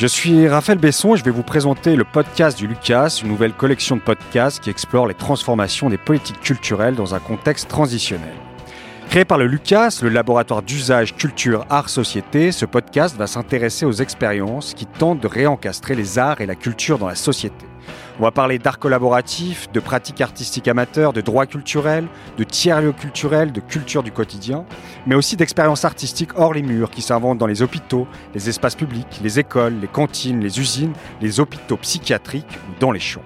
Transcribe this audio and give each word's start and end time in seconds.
Je 0.00 0.06
suis 0.06 0.48
Raphaël 0.48 0.78
Besson 0.78 1.14
et 1.14 1.18
je 1.18 1.24
vais 1.24 1.30
vous 1.30 1.42
présenter 1.42 1.94
le 1.94 2.04
podcast 2.04 2.56
du 2.56 2.66
Lucas, 2.66 3.20
une 3.22 3.28
nouvelle 3.28 3.52
collection 3.52 3.96
de 3.96 4.00
podcasts 4.00 4.58
qui 4.58 4.70
explore 4.70 5.06
les 5.06 5.12
transformations 5.12 5.90
des 5.90 5.98
politiques 5.98 6.40
culturelles 6.40 6.94
dans 6.94 7.14
un 7.14 7.18
contexte 7.18 7.68
transitionnel. 7.68 8.32
Créé 9.10 9.24
par 9.24 9.38
le 9.38 9.48
Lucas, 9.48 9.98
le 10.02 10.08
laboratoire 10.08 10.62
d'usage 10.62 11.16
culture 11.16 11.66
art 11.68 11.88
société, 11.88 12.52
ce 12.52 12.64
podcast 12.64 13.16
va 13.16 13.26
s'intéresser 13.26 13.84
aux 13.84 13.90
expériences 13.90 14.72
qui 14.72 14.86
tentent 14.86 15.18
de 15.18 15.26
réencastrer 15.26 15.96
les 15.96 16.20
arts 16.20 16.40
et 16.40 16.46
la 16.46 16.54
culture 16.54 16.96
dans 16.96 17.08
la 17.08 17.16
société. 17.16 17.66
On 18.20 18.22
va 18.22 18.30
parler 18.30 18.60
d'art 18.60 18.78
collaboratif, 18.78 19.68
de 19.72 19.80
pratiques 19.80 20.20
artistiques 20.20 20.68
amateurs, 20.68 21.12
de 21.12 21.22
droits 21.22 21.46
culturels, 21.46 22.06
de 22.38 22.44
tiers-lieux 22.44 22.92
culturels, 22.92 23.50
de 23.50 23.58
culture 23.58 24.04
du 24.04 24.12
quotidien, 24.12 24.64
mais 25.08 25.16
aussi 25.16 25.34
d'expériences 25.34 25.84
artistiques 25.84 26.38
hors 26.38 26.54
les 26.54 26.62
murs 26.62 26.92
qui 26.92 27.02
s'inventent 27.02 27.38
dans 27.38 27.48
les 27.48 27.62
hôpitaux, 27.62 28.06
les 28.32 28.48
espaces 28.48 28.76
publics, 28.76 29.18
les 29.24 29.40
écoles, 29.40 29.74
les 29.80 29.88
cantines, 29.88 30.38
les 30.38 30.60
usines, 30.60 30.92
les 31.20 31.40
hôpitaux 31.40 31.78
psychiatriques 31.78 32.60
dans 32.78 32.92
les 32.92 33.00
champs. 33.00 33.24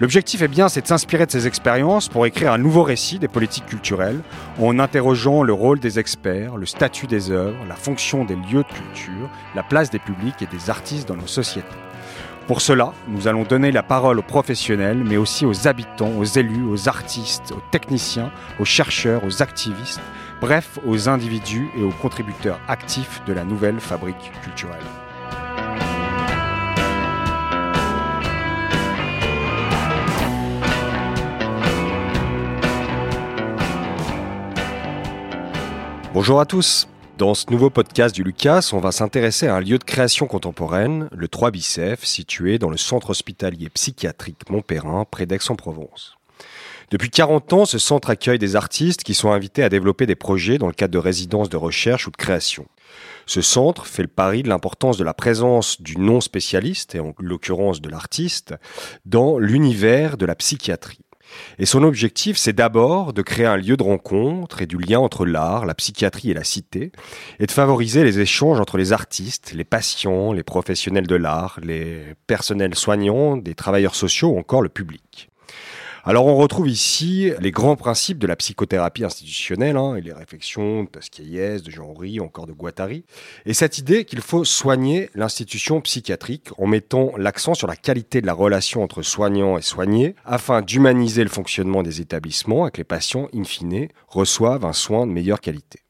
L'objectif 0.00 0.42
est 0.42 0.48
bien, 0.48 0.68
c'est 0.68 0.82
de 0.82 0.86
s'inspirer 0.86 1.26
de 1.26 1.32
ces 1.32 1.48
expériences 1.48 2.08
pour 2.08 2.24
écrire 2.24 2.52
un 2.52 2.58
nouveau 2.58 2.84
récit 2.84 3.18
des 3.18 3.26
politiques 3.26 3.66
culturelles, 3.66 4.20
en 4.60 4.78
interrogeant 4.78 5.42
le 5.42 5.52
rôle 5.52 5.80
des 5.80 5.98
experts, 5.98 6.56
le 6.56 6.66
statut 6.66 7.08
des 7.08 7.32
œuvres, 7.32 7.58
la 7.68 7.74
fonction 7.74 8.24
des 8.24 8.36
lieux 8.36 8.62
de 8.62 8.72
culture, 8.72 9.28
la 9.56 9.64
place 9.64 9.90
des 9.90 9.98
publics 9.98 10.40
et 10.40 10.46
des 10.46 10.70
artistes 10.70 11.08
dans 11.08 11.16
nos 11.16 11.26
sociétés. 11.26 11.66
Pour 12.46 12.60
cela, 12.60 12.92
nous 13.08 13.26
allons 13.26 13.42
donner 13.42 13.72
la 13.72 13.82
parole 13.82 14.20
aux 14.20 14.22
professionnels, 14.22 15.02
mais 15.04 15.16
aussi 15.16 15.44
aux 15.44 15.66
habitants, 15.66 16.12
aux 16.16 16.24
élus, 16.24 16.64
aux 16.64 16.88
artistes, 16.88 17.50
aux 17.50 17.62
techniciens, 17.72 18.30
aux 18.60 18.64
chercheurs, 18.64 19.24
aux 19.24 19.42
activistes, 19.42 20.00
bref, 20.40 20.78
aux 20.86 21.08
individus 21.08 21.68
et 21.76 21.82
aux 21.82 21.90
contributeurs 21.90 22.60
actifs 22.68 23.20
de 23.26 23.32
la 23.32 23.42
nouvelle 23.42 23.80
fabrique 23.80 24.30
culturelle. 24.44 24.78
Bonjour 36.20 36.40
à 36.40 36.46
tous. 36.46 36.88
Dans 37.16 37.32
ce 37.34 37.48
nouveau 37.48 37.70
podcast 37.70 38.12
du 38.12 38.24
Lucas, 38.24 38.70
on 38.72 38.80
va 38.80 38.90
s'intéresser 38.90 39.46
à 39.46 39.54
un 39.54 39.60
lieu 39.60 39.78
de 39.78 39.84
création 39.84 40.26
contemporaine, 40.26 41.08
le 41.12 41.28
3 41.28 41.52
Bicef, 41.52 42.04
situé 42.04 42.58
dans 42.58 42.70
le 42.70 42.76
centre 42.76 43.10
hospitalier 43.10 43.68
psychiatrique 43.68 44.50
Montperrin, 44.50 45.04
près 45.08 45.26
d'Aix-en-Provence. 45.26 46.18
Depuis 46.90 47.10
40 47.10 47.52
ans, 47.52 47.64
ce 47.66 47.78
centre 47.78 48.10
accueille 48.10 48.40
des 48.40 48.56
artistes 48.56 49.04
qui 49.04 49.14
sont 49.14 49.30
invités 49.30 49.62
à 49.62 49.68
développer 49.68 50.06
des 50.06 50.16
projets 50.16 50.58
dans 50.58 50.66
le 50.66 50.72
cadre 50.72 50.92
de 50.92 50.98
résidences 50.98 51.50
de 51.50 51.56
recherche 51.56 52.08
ou 52.08 52.10
de 52.10 52.16
création. 52.16 52.66
Ce 53.26 53.40
centre 53.40 53.86
fait 53.86 54.02
le 54.02 54.08
pari 54.08 54.42
de 54.42 54.48
l'importance 54.48 54.96
de 54.96 55.04
la 55.04 55.14
présence 55.14 55.80
du 55.80 55.98
non-spécialiste, 55.98 56.96
et 56.96 56.98
en 56.98 57.14
l'occurrence 57.20 57.80
de 57.80 57.90
l'artiste, 57.90 58.56
dans 59.06 59.38
l'univers 59.38 60.16
de 60.16 60.26
la 60.26 60.34
psychiatrie. 60.34 60.98
Et 61.58 61.66
son 61.66 61.82
objectif, 61.82 62.36
c'est 62.36 62.52
d'abord 62.52 63.12
de 63.12 63.22
créer 63.22 63.46
un 63.46 63.56
lieu 63.56 63.76
de 63.76 63.82
rencontre 63.82 64.62
et 64.62 64.66
du 64.66 64.78
lien 64.78 64.98
entre 64.98 65.26
l'art, 65.26 65.66
la 65.66 65.74
psychiatrie 65.74 66.30
et 66.30 66.34
la 66.34 66.44
cité, 66.44 66.92
et 67.38 67.46
de 67.46 67.52
favoriser 67.52 68.04
les 68.04 68.20
échanges 68.20 68.60
entre 68.60 68.78
les 68.78 68.92
artistes, 68.92 69.52
les 69.54 69.64
patients, 69.64 70.32
les 70.32 70.42
professionnels 70.42 71.06
de 71.06 71.16
l'art, 71.16 71.58
les 71.62 72.14
personnels 72.26 72.74
soignants, 72.74 73.36
des 73.36 73.54
travailleurs 73.54 73.94
sociaux 73.94 74.30
ou 74.30 74.38
encore 74.38 74.62
le 74.62 74.68
public. 74.68 75.28
Alors 76.04 76.26
on 76.26 76.36
retrouve 76.36 76.68
ici 76.68 77.32
les 77.40 77.50
grands 77.50 77.76
principes 77.76 78.18
de 78.18 78.26
la 78.26 78.36
psychothérapie 78.36 79.04
institutionnelle 79.04 79.76
hein, 79.76 79.96
et 79.96 80.00
les 80.00 80.12
réflexions 80.12 80.84
de 80.84 80.88
Tasquelles, 80.88 81.62
de 81.62 81.70
Jean-Henri, 81.70 82.20
encore 82.20 82.46
de 82.46 82.52
Guattari, 82.52 83.04
et 83.46 83.52
cette 83.52 83.78
idée 83.78 84.04
qu'il 84.04 84.20
faut 84.20 84.44
soigner 84.44 85.10
l'institution 85.14 85.80
psychiatrique 85.80 86.48
en 86.56 86.66
mettant 86.66 87.12
l'accent 87.16 87.54
sur 87.54 87.66
la 87.66 87.76
qualité 87.76 88.20
de 88.20 88.26
la 88.26 88.32
relation 88.32 88.82
entre 88.82 89.02
soignants 89.02 89.58
et 89.58 89.62
soignés 89.62 90.14
afin 90.24 90.62
d'humaniser 90.62 91.24
le 91.24 91.30
fonctionnement 91.30 91.82
des 91.82 92.00
établissements 92.00 92.68
et 92.68 92.70
que 92.70 92.78
les 92.78 92.84
patients, 92.84 93.28
in 93.34 93.44
fine, 93.44 93.88
reçoivent 94.06 94.64
un 94.64 94.72
soin 94.72 95.06
de 95.06 95.12
meilleure 95.12 95.40
qualité. 95.40 95.80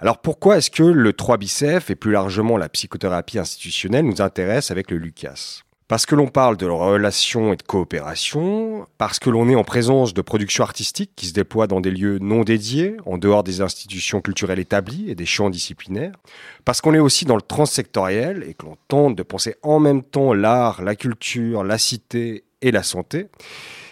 Alors 0.00 0.18
pourquoi 0.18 0.58
est-ce 0.58 0.70
que 0.70 0.84
le 0.84 1.12
3 1.12 1.38
bicef 1.38 1.90
et 1.90 1.96
plus 1.96 2.12
largement 2.12 2.56
la 2.56 2.68
psychothérapie 2.68 3.38
institutionnelle 3.38 4.04
nous 4.04 4.20
intéresse 4.20 4.70
avec 4.70 4.90
le 4.90 4.98
Lucas? 4.98 5.62
Parce 5.88 6.04
que 6.04 6.14
l'on 6.14 6.26
parle 6.26 6.58
de 6.58 6.66
relations 6.66 7.54
et 7.54 7.56
de 7.56 7.62
coopération, 7.62 8.86
parce 8.98 9.18
que 9.18 9.30
l'on 9.30 9.48
est 9.48 9.54
en 9.54 9.64
présence 9.64 10.12
de 10.12 10.20
productions 10.20 10.62
artistiques 10.62 11.12
qui 11.16 11.26
se 11.26 11.32
déploient 11.32 11.66
dans 11.66 11.80
des 11.80 11.90
lieux 11.90 12.18
non 12.18 12.44
dédiés, 12.44 12.98
en 13.06 13.16
dehors 13.16 13.42
des 13.42 13.62
institutions 13.62 14.20
culturelles 14.20 14.58
établies 14.58 15.10
et 15.10 15.14
des 15.14 15.24
champs 15.24 15.48
disciplinaires, 15.48 16.12
parce 16.66 16.82
qu'on 16.82 16.92
est 16.92 16.98
aussi 16.98 17.24
dans 17.24 17.36
le 17.36 17.42
transsectoriel 17.42 18.44
et 18.46 18.52
que 18.52 18.66
l'on 18.66 18.76
tente 18.88 19.16
de 19.16 19.22
penser 19.22 19.56
en 19.62 19.80
même 19.80 20.02
temps 20.02 20.34
l'art, 20.34 20.82
la 20.82 20.94
culture, 20.94 21.64
la 21.64 21.78
cité 21.78 22.44
et 22.60 22.70
la 22.70 22.82
santé, 22.82 23.28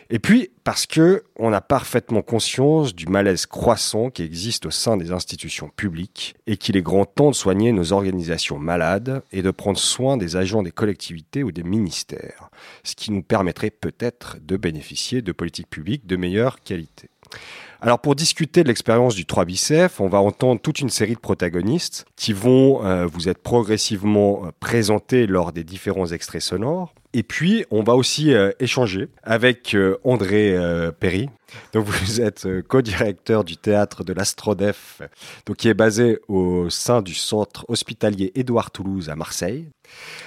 et 0.08 0.18
puis, 0.18 0.50
parce 0.62 0.86
que 0.86 1.24
on 1.36 1.52
a 1.52 1.60
parfaitement 1.60 2.22
conscience 2.22 2.94
du 2.94 3.06
malaise 3.06 3.46
croissant 3.46 4.10
qui 4.10 4.22
existe 4.22 4.66
au 4.66 4.70
sein 4.70 4.96
des 4.96 5.10
institutions 5.10 5.68
publiques 5.68 6.36
et 6.46 6.56
qu'il 6.56 6.76
est 6.76 6.82
grand 6.82 7.06
temps 7.06 7.30
de 7.30 7.34
soigner 7.34 7.72
nos 7.72 7.92
organisations 7.92 8.58
malades 8.58 9.22
et 9.32 9.42
de 9.42 9.50
prendre 9.50 9.78
soin 9.78 10.16
des 10.16 10.36
agents 10.36 10.62
des 10.62 10.70
collectivités 10.70 11.42
ou 11.42 11.50
des 11.50 11.64
ministères, 11.64 12.50
ce 12.84 12.94
qui 12.94 13.10
nous 13.10 13.22
permettrait 13.22 13.70
peut-être 13.70 14.36
de 14.40 14.56
bénéficier 14.56 15.22
de 15.22 15.32
politiques 15.32 15.70
publiques 15.70 16.06
de 16.06 16.16
meilleure 16.16 16.60
qualité. 16.60 17.10
Alors 17.80 17.98
pour 17.98 18.14
discuter 18.14 18.62
de 18.62 18.68
l'expérience 18.68 19.14
du 19.14 19.26
3 19.26 19.44
bicef, 19.44 20.00
on 20.00 20.08
va 20.08 20.18
entendre 20.18 20.60
toute 20.60 20.80
une 20.80 20.88
série 20.88 21.14
de 21.14 21.20
protagonistes 21.20 22.06
qui 22.16 22.32
vont 22.32 22.84
euh, 22.84 23.06
vous 23.06 23.28
être 23.28 23.42
progressivement 23.42 24.46
euh, 24.46 24.50
présentés 24.60 25.26
lors 25.26 25.52
des 25.52 25.64
différents 25.64 26.06
extraits 26.06 26.42
sonores. 26.42 26.94
Et 27.16 27.22
puis, 27.22 27.64
on 27.70 27.82
va 27.82 27.94
aussi 27.94 28.34
euh, 28.34 28.50
échanger 28.60 29.08
avec 29.22 29.74
euh, 29.74 29.96
André 30.04 30.54
euh, 30.54 30.92
Perry. 30.92 31.30
Donc, 31.72 31.86
vous 31.86 32.20
êtes 32.20 32.46
co-directeur 32.68 33.42
du 33.42 33.56
théâtre 33.56 34.04
de 34.04 34.12
l'Astrodef, 34.12 35.00
donc 35.46 35.56
qui 35.56 35.68
est 35.68 35.74
basé 35.74 36.18
au 36.28 36.68
sein 36.68 37.00
du 37.00 37.14
centre 37.14 37.64
hospitalier 37.68 38.32
Édouard 38.34 38.70
Toulouse 38.70 39.08
à 39.08 39.16
Marseille. 39.16 39.70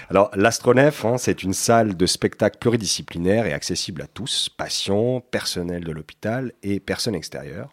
Alors, 0.09 0.31
l'Astronef, 0.33 1.05
hein, 1.05 1.19
c'est 1.19 1.43
une 1.43 1.53
salle 1.53 1.95
de 1.95 2.07
spectacle 2.07 2.57
pluridisciplinaire 2.57 3.45
et 3.45 3.53
accessible 3.53 4.01
à 4.01 4.07
tous, 4.07 4.49
patients, 4.49 5.21
personnel 5.21 5.83
de 5.83 5.91
l'hôpital 5.91 6.53
et 6.63 6.79
personnes 6.79 7.13
extérieures. 7.13 7.69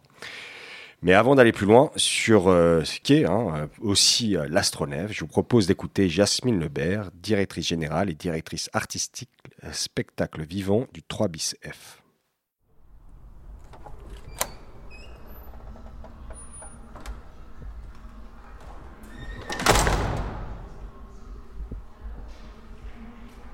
Mais 1.03 1.13
avant 1.13 1.35
d'aller 1.35 1.51
plus 1.51 1.67
loin 1.67 1.91
sur 1.95 2.47
euh, 2.47 2.83
ce 2.83 2.99
qu'est 2.99 3.25
hein, 3.25 3.53
euh, 3.55 3.67
aussi 3.81 4.35
euh, 4.35 4.47
l'astronef, 4.49 5.11
je 5.11 5.19
vous 5.19 5.27
propose 5.27 5.67
d'écouter 5.67 6.09
Jasmine 6.09 6.59
Lebert, 6.59 7.11
directrice 7.13 7.67
générale 7.67 8.09
et 8.09 8.15
directrice 8.15 8.69
artistique 8.73 9.29
spectacle 9.71 10.43
vivant 10.43 10.87
du 10.93 11.03
3 11.03 11.27
bis 11.27 11.55
F. 11.63 12.01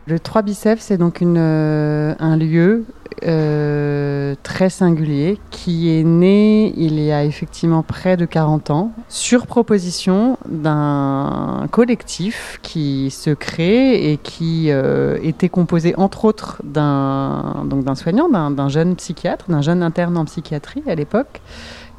Le 0.06 0.20
3 0.20 0.42
Bicef, 0.42 0.82
c'est 0.82 0.98
donc 0.98 1.22
euh, 1.22 2.14
un 2.20 2.36
lieu 2.36 2.84
euh, 3.26 4.36
très 4.44 4.70
singulier 4.70 5.40
qui 5.50 5.98
est 5.98 6.04
né 6.04 6.74
il 6.76 7.00
y 7.00 7.10
a 7.14 7.24
effectivement 7.24 7.84
près 7.84 8.18
de 8.18 8.26
40 8.26 8.70
ans 8.72 8.92
sur 9.08 9.48
proposition 9.48 10.38
d'un 10.46 11.68
collectif 11.72 12.60
qui 12.62 13.12
se 13.12 13.30
crée 13.30 14.12
et 14.12 14.18
qui 14.18 14.72
euh, 14.72 15.18
était 15.24 15.48
composé 15.48 15.96
entre 15.96 16.26
autres 16.26 16.62
d'un 16.66 17.96
soignant, 17.96 18.28
d'un 18.28 18.70
jeune 18.70 18.98
psychiatre, 18.98 19.46
d'un 19.50 19.62
jeune 19.62 19.82
interne 19.84 20.18
en 20.18 20.26
psychiatrie 20.26 20.84
à 20.86 20.96
l'époque 20.96 21.40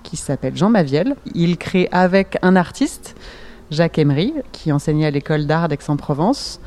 qui 0.02 0.18
s'appelle 0.18 0.54
Jean 0.54 0.68
Maviel. 0.68 1.16
Il 1.34 1.56
crée 1.56 1.88
avec 1.90 2.36
un 2.42 2.54
artiste, 2.54 3.16
Jacques 3.70 3.98
Emery, 3.98 4.34
qui 4.52 4.72
enseignait 4.72 5.06
à 5.06 5.10
l'école 5.10 5.46
d'art 5.46 5.68
d'Aix-en-Provence 5.68 6.60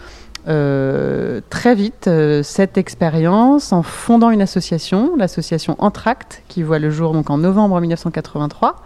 euh, 0.47 1.41
très 1.49 1.75
vite 1.75 2.07
euh, 2.07 2.41
cette 2.41 2.77
expérience 2.77 3.73
en 3.73 3.83
fondant 3.83 4.29
une 4.29 4.41
association, 4.41 5.15
l'association 5.17 5.75
Entracte, 5.79 6.41
qui 6.47 6.63
voit 6.63 6.79
le 6.79 6.89
jour 6.89 7.11
donc 7.11 7.29
en 7.29 7.37
novembre 7.37 7.79
1983 7.81 8.77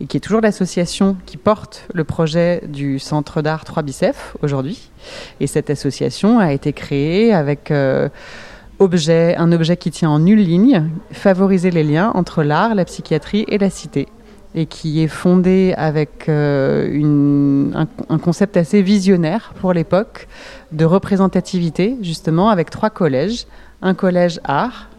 et 0.00 0.06
qui 0.06 0.16
est 0.16 0.20
toujours 0.20 0.40
l'association 0.40 1.16
qui 1.26 1.36
porte 1.36 1.86
le 1.94 2.04
projet 2.04 2.62
du 2.68 2.98
Centre 2.98 3.40
d'art 3.42 3.64
3 3.64 3.82
Bicef 3.82 4.36
aujourd'hui. 4.42 4.90
Et 5.40 5.46
cette 5.46 5.70
association 5.70 6.38
a 6.38 6.52
été 6.52 6.72
créée 6.72 7.32
avec 7.32 7.70
euh, 7.70 8.08
objet, 8.78 9.36
un 9.36 9.52
objet 9.52 9.76
qui 9.76 9.90
tient 9.90 10.10
en 10.10 10.24
une 10.26 10.38
ligne, 10.38 10.90
favoriser 11.12 11.70
les 11.70 11.84
liens 11.84 12.12
entre 12.14 12.42
l'art, 12.42 12.74
la 12.74 12.84
psychiatrie 12.84 13.44
et 13.48 13.58
la 13.58 13.70
cité 13.70 14.06
et 14.54 14.66
qui 14.66 15.02
est 15.02 15.08
fondé 15.08 15.74
avec 15.76 16.28
euh, 16.28 17.70
un, 18.08 18.18
concept 18.18 18.56
assez 18.56 18.82
visionnaire 18.82 19.52
pour 19.60 19.72
l'époque 19.72 20.28
de 20.72 20.84
représentativité, 20.84 21.96
justement, 22.02 22.48
avec 22.48 22.70
trois 22.70 22.90
collèges. 22.90 23.46
Un 23.82 23.94
collège 23.94 24.40
art, 24.44 24.90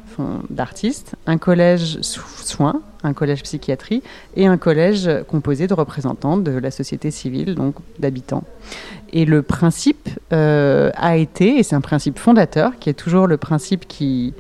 d'artistes, 0.50 1.16
un 1.26 1.38
collège 1.38 2.00
soins, 2.02 2.82
un 3.04 3.14
collège 3.14 3.44
psychiatrie 3.44 4.02
et 4.36 4.48
un 4.48 4.58
collège 4.58 5.10
composé 5.28 5.68
de 5.68 5.74
représentants 5.74 6.38
de 6.38 6.52
la 6.52 6.72
société 6.72 7.12
civile, 7.12 7.56
donc 7.56 7.76
d'habitants. 8.00 8.44
Et 9.14 9.26
le 9.26 9.42
principe 9.42 10.10
euh, 10.32 10.92
a 10.96 11.18
été, 11.18 11.58
et 11.58 11.64
c'est 11.64 11.76
un 11.76 11.82
principe 11.82 12.20
fondateur, 12.20 12.74
qui 12.80 12.90
est 12.90 12.94
toujours 12.94 13.28
le 13.28 13.38
principe 13.38 13.88
qui, 13.88 14.34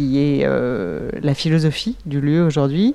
qui 0.00 0.18
est 0.18 0.44
euh, 0.44 1.10
la 1.22 1.34
philosophie 1.34 1.96
du 2.06 2.20
lieu 2.20 2.42
aujourd'hui, 2.42 2.94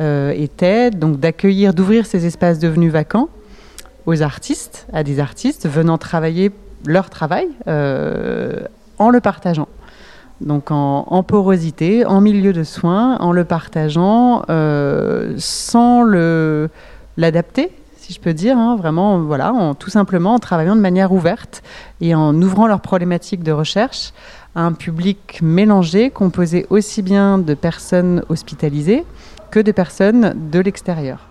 euh, 0.00 0.30
était 0.30 0.90
donc 0.90 1.20
d'accueillir, 1.20 1.74
d'ouvrir 1.74 2.06
ces 2.06 2.24
espaces 2.24 2.58
devenus 2.58 2.92
vacants 2.92 3.28
aux 4.06 4.22
artistes, 4.22 4.86
à 4.92 5.02
des 5.02 5.20
artistes 5.20 5.68
venant 5.68 5.98
travailler 5.98 6.50
leur 6.86 7.10
travail 7.10 7.48
en 7.66 9.10
le 9.10 9.20
partageant. 9.20 9.68
Donc 10.40 10.70
en, 10.70 11.22
porosité, 11.22 12.04
en 12.04 12.20
milieu 12.20 12.52
de 12.52 12.62
soins, 12.62 13.16
en 13.18 13.32
le 13.32 13.44
partageant, 13.44 14.42
euh, 14.50 15.34
sans 15.38 16.02
le 16.02 16.68
l'adapter, 17.16 17.72
si 17.96 18.12
je 18.12 18.20
peux 18.20 18.34
dire, 18.34 18.58
hein, 18.58 18.76
vraiment, 18.76 19.18
voilà, 19.20 19.52
en, 19.52 19.74
tout 19.74 19.88
simplement 19.88 20.34
en 20.34 20.38
travaillant 20.38 20.76
de 20.76 20.80
manière 20.80 21.12
ouverte 21.12 21.62
et 22.02 22.14
en 22.14 22.34
ouvrant 22.40 22.66
leurs 22.66 22.82
problématiques 22.82 23.42
de 23.42 23.52
recherche 23.52 24.12
un 24.56 24.72
public 24.72 25.38
mélangé, 25.42 26.10
composé 26.10 26.66
aussi 26.70 27.02
bien 27.02 27.38
de 27.38 27.54
personnes 27.54 28.24
hospitalisées 28.28 29.04
que 29.50 29.60
de 29.60 29.70
personnes 29.70 30.50
de 30.50 30.58
l'extérieur. 30.58 31.28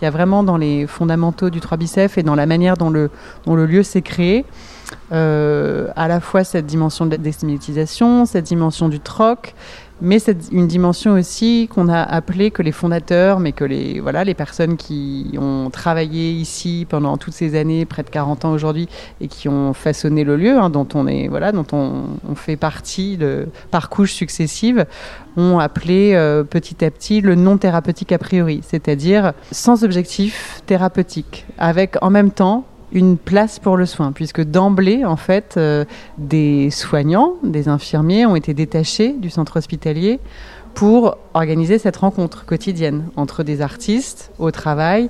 Il 0.00 0.04
y 0.04 0.08
a 0.08 0.10
vraiment 0.10 0.42
dans 0.42 0.56
les 0.56 0.86
fondamentaux 0.86 1.48
du 1.48 1.60
3 1.60 1.78
bicef 1.78 2.18
et 2.18 2.22
dans 2.22 2.34
la 2.34 2.46
manière 2.46 2.76
dont 2.76 2.90
le, 2.90 3.10
dont 3.46 3.54
le 3.54 3.64
lieu 3.64 3.82
s'est 3.82 4.02
créé, 4.02 4.44
euh, 5.12 5.88
à 5.96 6.08
la 6.08 6.20
fois 6.20 6.44
cette 6.44 6.66
dimension 6.66 7.06
de 7.06 7.16
la 7.16 8.26
cette 8.26 8.44
dimension 8.44 8.88
du 8.88 9.00
troc, 9.00 9.54
mais 10.00 10.18
c'est 10.18 10.52
une 10.52 10.66
dimension 10.66 11.12
aussi 11.14 11.68
qu'on 11.72 11.88
a 11.88 12.02
appelée 12.02 12.50
que 12.50 12.62
les 12.62 12.72
fondateurs, 12.72 13.40
mais 13.40 13.52
que 13.52 13.64
les, 13.64 14.00
voilà, 14.00 14.24
les 14.24 14.34
personnes 14.34 14.76
qui 14.76 15.36
ont 15.40 15.70
travaillé 15.70 16.32
ici 16.32 16.86
pendant 16.88 17.16
toutes 17.16 17.32
ces 17.32 17.58
années, 17.58 17.86
près 17.86 18.02
de 18.02 18.10
40 18.10 18.44
ans 18.44 18.52
aujourd'hui, 18.52 18.88
et 19.20 19.28
qui 19.28 19.48
ont 19.48 19.72
façonné 19.72 20.22
le 20.22 20.36
lieu, 20.36 20.58
hein, 20.58 20.68
dont 20.68 20.86
on 20.94 21.06
est, 21.06 21.28
voilà, 21.28 21.52
dont 21.52 21.66
on, 21.72 22.34
fait 22.34 22.56
partie 22.56 23.16
de, 23.16 23.48
par 23.70 23.88
couches 23.88 24.12
successives, 24.12 24.84
ont 25.38 25.58
appelé 25.58 26.12
euh, 26.14 26.44
petit 26.44 26.84
à 26.84 26.90
petit 26.90 27.22
le 27.22 27.34
non 27.34 27.56
thérapeutique 27.56 28.12
a 28.12 28.18
priori, 28.18 28.60
c'est-à-dire 28.62 29.32
sans 29.50 29.84
objectif 29.84 30.62
thérapeutique, 30.66 31.46
avec 31.56 31.96
en 32.02 32.10
même 32.10 32.30
temps 32.30 32.66
une 32.92 33.18
place 33.18 33.58
pour 33.58 33.76
le 33.76 33.86
soin, 33.86 34.12
puisque 34.12 34.42
d'emblée, 34.42 35.04
en 35.04 35.16
fait, 35.16 35.54
euh, 35.56 35.84
des 36.18 36.70
soignants, 36.70 37.34
des 37.42 37.68
infirmiers 37.68 38.26
ont 38.26 38.36
été 38.36 38.54
détachés 38.54 39.12
du 39.12 39.30
centre 39.30 39.58
hospitalier 39.58 40.20
pour 40.74 41.16
organiser 41.34 41.78
cette 41.78 41.96
rencontre 41.96 42.44
quotidienne 42.44 43.06
entre 43.16 43.42
des 43.42 43.62
artistes 43.62 44.30
au 44.38 44.50
travail, 44.50 45.08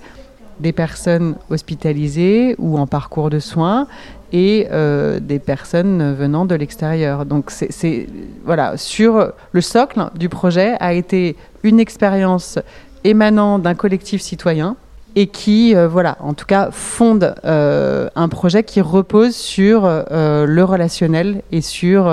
des 0.60 0.72
personnes 0.72 1.34
hospitalisées 1.50 2.54
ou 2.58 2.78
en 2.78 2.86
parcours 2.86 3.30
de 3.30 3.40
soins 3.40 3.86
et 4.32 4.68
euh, 4.70 5.20
des 5.20 5.38
personnes 5.38 6.14
venant 6.14 6.46
de 6.46 6.54
l'extérieur. 6.54 7.26
Donc 7.26 7.50
c'est 7.50 8.06
voilà 8.44 8.76
sur 8.76 9.32
le 9.52 9.60
socle 9.60 10.08
du 10.16 10.28
projet 10.28 10.76
a 10.80 10.94
été 10.94 11.36
une 11.62 11.78
expérience 11.78 12.58
émanant 13.04 13.58
d'un 13.58 13.74
collectif 13.74 14.22
citoyen 14.22 14.76
et 15.16 15.28
qui, 15.28 15.74
euh, 15.74 15.88
voilà, 15.88 16.18
en 16.20 16.34
tout 16.34 16.44
cas, 16.44 16.68
fonde 16.70 17.34
euh, 17.46 18.08
un 18.14 18.28
projet 18.28 18.62
qui 18.62 18.82
repose 18.82 19.34
sur 19.34 19.82
euh, 19.84 20.44
le 20.46 20.62
relationnel 20.62 21.42
et 21.50 21.62
sur 21.62 22.12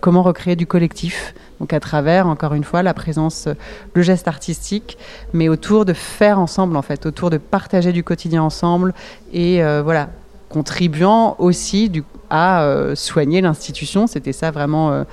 comment 0.00 0.22
recréer 0.22 0.56
du 0.56 0.66
collectif. 0.66 1.34
Donc 1.60 1.72
à 1.72 1.78
travers, 1.78 2.26
encore 2.26 2.54
une 2.54 2.64
fois, 2.64 2.82
la 2.82 2.92
présence, 2.92 3.48
le 3.94 4.02
geste 4.02 4.26
artistique, 4.26 4.98
mais 5.32 5.48
autour 5.48 5.84
de 5.84 5.92
faire 5.92 6.40
ensemble, 6.40 6.76
en 6.76 6.82
fait, 6.82 7.06
autour 7.06 7.30
de 7.30 7.38
partager 7.38 7.92
du 7.92 8.02
quotidien 8.02 8.42
ensemble 8.42 8.92
et 9.32 9.62
voilà, 9.84 10.08
contribuant 10.48 11.36
aussi 11.38 12.02
à 12.30 12.66
soigner 12.96 13.40
l'institution. 13.40 14.08
C'était 14.08 14.32
ça 14.32 14.50
vraiment 14.50 15.04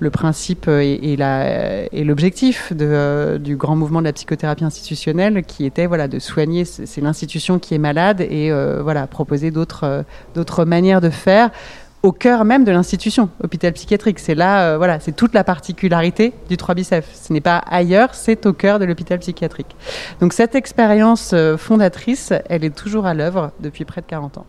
le 0.00 0.10
principe 0.10 0.66
et, 0.66 1.16
l'objectif 2.04 2.72
euh, 2.80 3.38
du 3.38 3.56
grand 3.56 3.76
mouvement 3.76 4.00
de 4.00 4.06
la 4.06 4.12
psychothérapie 4.12 4.64
institutionnelle 4.64 5.44
qui 5.44 5.66
était 5.66 5.86
voilà, 5.86 6.08
de 6.08 6.18
soigner, 6.18 6.64
c'est 6.64 7.00
l'institution 7.00 7.58
qui 7.58 7.74
est 7.74 7.78
malade 7.78 8.22
et 8.22 8.50
euh, 8.50 8.80
voilà, 8.82 9.06
proposer 9.06 9.50
d'autres 9.50 9.84
euh, 9.84 10.02
d'autres 10.34 10.64
manières 10.64 11.00
de 11.00 11.10
faire 11.10 11.50
au 12.02 12.12
cœur 12.12 12.46
même 12.46 12.64
de 12.64 12.72
l'institution, 12.72 13.28
hôpital 13.44 13.74
psychiatrique. 13.74 14.20
C'est 14.20 14.34
là, 14.34 14.78
voilà, 14.78 15.00
c'est 15.00 15.12
toute 15.12 15.34
la 15.34 15.44
particularité 15.44 16.32
du 16.48 16.56
3 16.56 16.74
bicef. 16.74 17.06
Ce 17.12 17.30
n'est 17.30 17.42
pas 17.42 17.58
ailleurs, 17.58 18.14
c'est 18.14 18.46
au 18.46 18.54
cœur 18.54 18.78
de 18.78 18.86
l'hôpital 18.86 19.18
psychiatrique. 19.18 19.76
Donc 20.18 20.32
cette 20.32 20.54
expérience 20.54 21.34
fondatrice, 21.58 22.32
elle 22.48 22.64
est 22.64 22.74
toujours 22.74 23.04
à 23.04 23.12
l'œuvre 23.12 23.52
depuis 23.60 23.84
près 23.84 24.00
de 24.00 24.06
40 24.06 24.38
ans. 24.38 24.46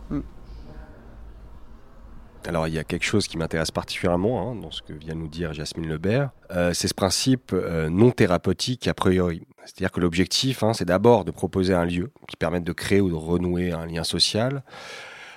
Alors 2.46 2.66
il 2.66 2.74
y 2.74 2.78
a 2.78 2.84
quelque 2.84 3.04
chose 3.04 3.28
qui 3.28 3.38
m'intéresse 3.38 3.70
particulièrement 3.70 4.50
hein, 4.50 4.54
dans 4.56 4.70
ce 4.70 4.82
que 4.82 4.92
vient 4.92 5.14
nous 5.14 5.28
dire 5.28 5.52
Jasmine 5.52 5.88
Lebert, 5.88 6.30
euh, 6.50 6.74
c'est 6.74 6.88
ce 6.88 6.94
principe 6.94 7.52
euh, 7.52 7.88
non 7.88 8.10
thérapeutique 8.10 8.88
a 8.88 8.94
priori. 8.94 9.46
C'est-à-dire 9.64 9.92
que 9.92 10.00
l'objectif, 10.00 10.64
hein, 10.64 10.72
c'est 10.74 10.84
d'abord 10.84 11.24
de 11.24 11.30
proposer 11.30 11.72
un 11.72 11.84
lieu 11.84 12.10
qui 12.26 12.36
permette 12.36 12.64
de 12.64 12.72
créer 12.72 13.00
ou 13.00 13.08
de 13.08 13.14
renouer 13.14 13.70
un 13.70 13.86
lien 13.86 14.02
social, 14.02 14.64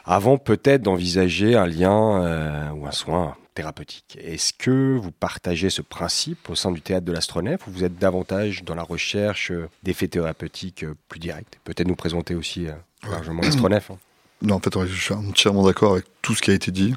avant 0.03 0.39
peut-être 0.39 0.81
d'envisager 0.81 1.55
un 1.55 1.67
lien 1.67 2.23
euh, 2.23 2.69
ou 2.71 2.87
un 2.87 2.91
soin 2.91 3.35
thérapeutique. 3.53 4.17
Est-ce 4.19 4.51
que 4.51 4.97
vous 4.97 5.11
partagez 5.11 5.69
ce 5.69 5.83
principe 5.83 6.49
au 6.49 6.55
sein 6.55 6.71
du 6.71 6.81
théâtre 6.81 7.05
de 7.05 7.11
l'astronef 7.11 7.67
ou 7.67 7.71
vous 7.71 7.83
êtes 7.83 7.99
davantage 7.99 8.63
dans 8.63 8.75
la 8.75 8.83
recherche 8.83 9.51
d'effets 9.83 10.07
thérapeutiques 10.07 10.85
plus 11.07 11.19
directs? 11.19 11.59
Peut-être 11.63 11.87
nous 11.87 11.95
présenter 11.95 12.33
aussi 12.33 12.67
largement 13.07 13.41
l'astronef. 13.43 13.91
Hein. 13.91 13.97
Non, 14.45 14.55
en 14.55 14.59
fait, 14.59 14.77
je 14.85 14.93
suis 14.93 15.13
entièrement 15.13 15.63
d'accord 15.63 15.93
avec 15.93 16.05
tout 16.21 16.35
ce 16.35 16.41
qui 16.41 16.51
a 16.51 16.53
été 16.53 16.71
dit. 16.71 16.93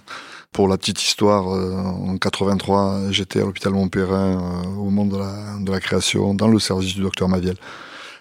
Pour 0.52 0.68
la 0.68 0.76
petite 0.76 1.02
histoire, 1.02 1.48
euh, 1.48 1.72
en 1.72 2.18
83, 2.18 3.10
j'étais 3.10 3.40
à 3.40 3.44
l'hôpital 3.44 3.72
Montpérin 3.72 4.38
euh, 4.38 4.66
au 4.76 4.90
moment 4.90 5.06
de 5.06 5.18
la, 5.18 5.58
de 5.58 5.70
la, 5.70 5.80
création, 5.80 6.34
dans 6.34 6.48
le 6.48 6.58
service 6.58 6.94
du 6.94 7.00
docteur 7.00 7.28
Maviel. 7.28 7.56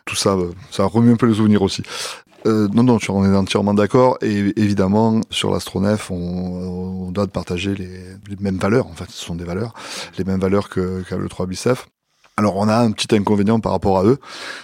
Tout 0.06 0.16
ça, 0.16 0.32
euh, 0.36 0.52
ça 0.72 0.86
remet 0.86 1.12
un 1.12 1.18
peu 1.18 1.26
les 1.26 1.36
souvenirs 1.36 1.62
aussi. 1.62 1.84
non, 2.46 2.84
non, 2.84 3.00
on 3.10 3.26
est 3.26 3.36
entièrement 3.36 3.74
d'accord. 3.74 4.18
Et 4.22 4.54
évidemment, 4.56 5.20
sur 5.30 5.52
l'astronef, 5.52 6.10
on, 6.10 7.08
on, 7.08 7.12
doit 7.12 7.28
partager 7.28 7.76
les, 7.76 7.90
les, 8.30 8.36
mêmes 8.40 8.58
valeurs. 8.58 8.88
En 8.88 8.94
fait, 8.94 9.10
ce 9.10 9.26
sont 9.26 9.36
des 9.36 9.44
valeurs, 9.44 9.74
les 10.18 10.24
mêmes 10.24 10.40
valeurs 10.40 10.70
que 10.70 11.04
qu'a 11.10 11.18
le 11.18 11.28
3 11.28 11.48
bicef. 11.48 11.88
Alors 12.40 12.56
on 12.58 12.68
a 12.68 12.78
un 12.78 12.92
petit 12.92 13.16
inconvénient 13.16 13.60
par 13.60 13.72
rapport 13.72 13.98
à 13.98 14.04
eux, 14.04 14.20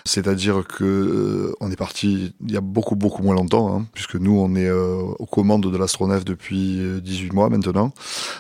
c'est-à-dire 0.06 0.64
que 0.68 0.84
euh, 0.84 1.56
on 1.60 1.72
est 1.72 1.76
parti 1.76 2.36
il 2.46 2.52
y 2.52 2.56
a 2.56 2.62
beaucoup 2.62 2.96
beaucoup 2.96 3.24
moins 3.24 3.34
longtemps, 3.34 3.76
hein, 3.76 3.88
puisque 3.96 4.14
nous 4.14 4.38
on 4.38 4.54
est 4.54 4.68
euh, 4.68 4.94
aux 5.18 5.26
commandes 5.26 5.72
de 5.72 5.76
l'astronef 5.76 6.24
depuis 6.24 6.80
18 7.02 7.30
euh, 7.30 7.34
mois 7.34 7.50
maintenant. 7.50 7.92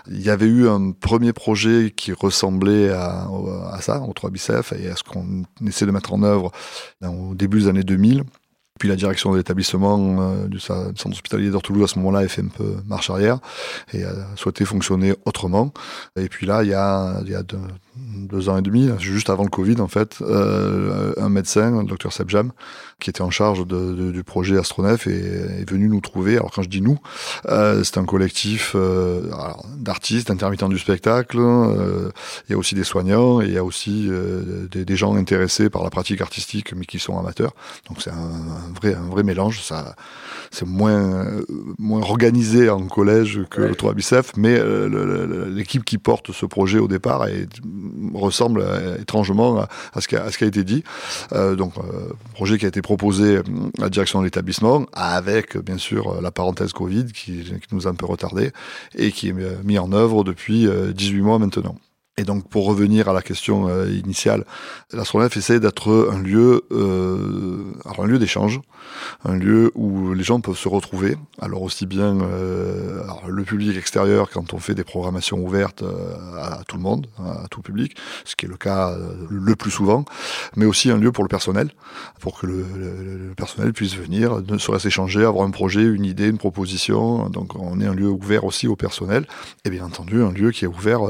Il 0.07 0.21
y 0.21 0.29
avait 0.29 0.45
eu 0.45 0.69
un 0.69 0.91
premier 0.91 1.33
projet 1.33 1.91
qui 1.95 2.13
ressemblait 2.13 2.89
à, 2.91 3.27
ça, 3.81 4.01
au 4.01 4.13
3 4.13 4.29
bicef, 4.29 4.71
et 4.73 4.89
à 4.89 4.95
ce 4.95 5.01
qu'on 5.01 5.45
essaie 5.65 5.87
de 5.87 5.91
mettre 5.91 6.13
en 6.13 6.21
œuvre 6.21 6.51
au 7.01 7.33
début 7.33 7.61
des 7.61 7.67
années 7.69 7.83
2000. 7.83 8.25
Puis 8.83 8.89
la 8.89 8.97
direction 8.97 9.31
de 9.31 9.37
l'établissement 9.37 9.97
euh, 10.19 10.47
du, 10.49 10.59
centre 10.59 11.07
hospitalier 11.07 11.49
d'Ortoulouse 11.49 11.85
à 11.85 11.87
ce 11.87 11.97
moment-là 11.99 12.19
a 12.19 12.27
fait 12.27 12.41
un 12.41 12.49
peu 12.49 12.75
marche 12.85 13.09
arrière 13.09 13.39
et 13.93 14.03
a 14.03 14.11
souhaité 14.35 14.65
fonctionner 14.65 15.13
autrement. 15.23 15.71
Et 16.17 16.27
puis 16.27 16.45
là, 16.45 16.63
il 16.63 16.69
y 16.71 16.73
a, 16.73 17.21
il 17.23 17.31
y 17.31 17.35
a 17.35 17.43
deux, 17.95 18.49
ans 18.49 18.57
et 18.57 18.61
demi, 18.61 18.89
juste 18.99 19.29
avant 19.29 19.43
le 19.43 19.49
Covid 19.49 19.79
en 19.79 19.87
fait, 19.87 20.17
euh, 20.19 21.13
un 21.15 21.29
médecin, 21.29 21.79
le 21.79 21.87
docteur 21.87 22.11
Sebjam, 22.11 22.51
qui 23.03 23.09
était 23.09 23.21
en 23.21 23.29
charge 23.29 23.67
de, 23.67 24.11
du 24.11 24.23
projet 24.23 24.57
Astronef 24.57 25.07
et 25.07 25.61
est 25.61 25.69
venu 25.69 25.89
nous 25.89 25.99
trouver. 25.99 26.37
Alors 26.37 26.51
quand 26.51 26.63
je 26.63 26.69
dis 26.69 26.81
nous, 26.81 26.97
euh, 27.49 27.83
c'est 27.83 27.97
un 27.97 28.05
collectif 28.05 28.73
euh, 28.75 29.29
d'artistes, 29.77 30.29
d'intermittents 30.29 30.69
du 30.69 30.79
spectacle. 30.79 31.37
Euh, 31.39 32.09
il 32.47 32.53
y 32.53 32.55
a 32.55 32.57
aussi 32.57 32.75
des 32.75 32.85
soignants 32.85 33.41
et 33.41 33.45
il 33.45 33.53
y 33.53 33.57
a 33.57 33.63
aussi 33.63 34.09
des, 34.71 34.85
des, 34.85 34.95
gens 34.95 35.15
intéressés 35.15 35.69
par 35.69 35.83
la 35.83 35.89
pratique 35.89 36.21
artistique 36.21 36.73
mais 36.75 36.85
qui 36.85 36.97
sont 36.97 37.19
amateurs. 37.19 37.53
Donc 37.89 38.01
c'est 38.01 38.11
un 38.11 38.23
un 38.23 38.73
vrai, 38.79 38.95
un 38.95 39.09
vrai 39.09 39.23
mélange. 39.23 39.61
Ça, 39.61 39.95
c'est 40.51 40.65
moins, 40.65 41.25
moins 41.77 42.01
organisé 42.01 42.69
en 42.69 42.87
collège 42.87 43.41
que 43.49 43.61
le 43.61 43.75
3 43.75 43.93
bicef, 43.93 44.31
mais 44.37 44.59
l'équipe 45.49 45.83
qui 45.83 45.97
porte 45.97 46.31
ce 46.31 46.45
projet 46.45 46.79
au 46.79 46.87
départ 46.87 47.25
ressemble 48.13 48.65
étrangement 49.01 49.65
à, 49.93 50.01
ce 50.01 50.07
qui 50.07 50.15
a, 50.15 50.31
ce 50.31 50.37
qui 50.37 50.43
a 50.43 50.47
été 50.47 50.63
dit. 50.63 50.83
Donc, 51.31 51.73
projet 52.33 52.57
qui 52.57 52.65
a 52.65 52.67
été 52.67 52.81
proposé 52.81 52.92
à 52.95 53.81
la 53.81 53.89
direction 53.89 54.19
de 54.19 54.25
l'établissement, 54.25 54.85
avec 54.93 55.57
bien 55.57 55.77
sûr 55.77 56.21
la 56.21 56.31
parenthèse 56.31 56.73
Covid 56.73 57.05
qui, 57.05 57.43
qui, 57.43 57.75
nous 57.75 57.87
a 57.87 57.91
un 57.91 57.95
peu 57.95 58.05
retardé 58.05 58.51
et 58.95 59.11
qui 59.11 59.29
est 59.29 59.63
mis 59.63 59.79
en 59.79 59.91
œuvre 59.91 60.23
depuis 60.23 60.67
18 60.93 61.21
mois 61.21 61.39
maintenant. 61.39 61.75
Et 62.17 62.25
donc, 62.25 62.47
pour 62.47 62.65
revenir 62.65 63.09
à 63.09 63.13
la 63.13 63.23
question 63.23 63.67
euh, 63.67 63.89
initiale, 63.89 64.45
l'astronef 64.91 65.35
essaie 65.35 65.59
d'être 65.59 66.09
un 66.11 66.19
lieu, 66.19 66.63
euh, 66.71 67.73
alors 67.85 68.03
un 68.03 68.07
lieu 68.07 68.19
d'échange, 68.19 68.61
un 69.25 69.35
lieu 69.35 69.71
où 69.75 70.13
les 70.13 70.23
gens 70.23 70.39
peuvent 70.39 70.57
se 70.57 70.67
retrouver. 70.67 71.17
Alors 71.41 71.61
aussi 71.63 71.85
bien 71.85 72.21
euh, 72.21 73.03
alors 73.03 73.27
le 73.27 73.43
public 73.43 73.77
extérieur 73.77 74.29
quand 74.29 74.53
on 74.53 74.59
fait 74.59 74.75
des 74.75 74.83
programmations 74.83 75.39
ouvertes 75.39 75.83
euh, 75.83 76.15
à, 76.39 76.63
tout 76.67 76.77
le 76.77 76.83
monde, 76.83 77.07
à 77.17 77.47
tout 77.49 77.61
public, 77.61 77.95
ce 78.25 78.35
qui 78.35 78.45
est 78.45 78.49
le 78.49 78.57
cas 78.57 78.91
euh, 78.91 79.13
le 79.29 79.55
plus 79.55 79.71
souvent, 79.71 80.05
mais 80.55 80.65
aussi 80.65 80.91
un 80.91 80.97
lieu 80.97 81.11
pour 81.11 81.23
le 81.23 81.29
personnel, 81.29 81.71
pour 82.19 82.39
que 82.39 82.45
le, 82.45 82.65
le, 82.77 83.27
le 83.29 83.33
personnel 83.35 83.73
puisse 83.73 83.95
venir, 83.95 84.41
ne 84.47 84.57
serait-ce 84.57 84.87
échanger, 84.87 85.25
avoir 85.25 85.45
un 85.45 85.51
projet, 85.51 85.83
une 85.83 86.05
idée, 86.05 86.27
une 86.27 86.37
proposition. 86.37 87.29
Donc, 87.29 87.55
on 87.55 87.79
est 87.81 87.85
un 87.85 87.93
lieu 87.93 88.09
ouvert 88.09 88.43
aussi 88.43 88.67
au 88.67 88.75
personnel, 88.75 89.25
et 89.65 89.69
bien 89.69 89.85
entendu 89.85 90.21
un 90.21 90.31
lieu 90.31 90.51
qui 90.51 90.65
est 90.65 90.67
ouvert 90.67 91.01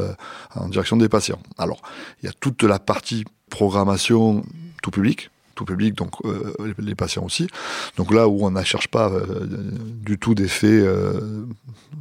en 0.56 0.68
direction 0.68 0.93
des 0.98 1.10
patients. 1.10 1.42
Alors, 1.58 1.82
il 2.22 2.26
y 2.26 2.30
a 2.30 2.34
toute 2.40 2.64
la 2.64 2.80
partie 2.80 3.26
programmation 3.50 4.44
tout 4.82 4.92
public, 4.92 5.30
tout 5.56 5.66
public, 5.66 5.96
donc 5.96 6.14
euh, 6.26 6.54
les 6.80 6.96
patients 6.96 7.24
aussi. 7.24 7.48
Donc 7.98 8.12
là 8.14 8.28
où 8.28 8.46
on 8.46 8.52
ne 8.52 8.64
cherche 8.64 8.88
pas 8.88 9.10
euh, 9.10 9.48
du 10.02 10.18
tout 10.18 10.36
d'effet 10.36 10.68
euh, 10.68 11.46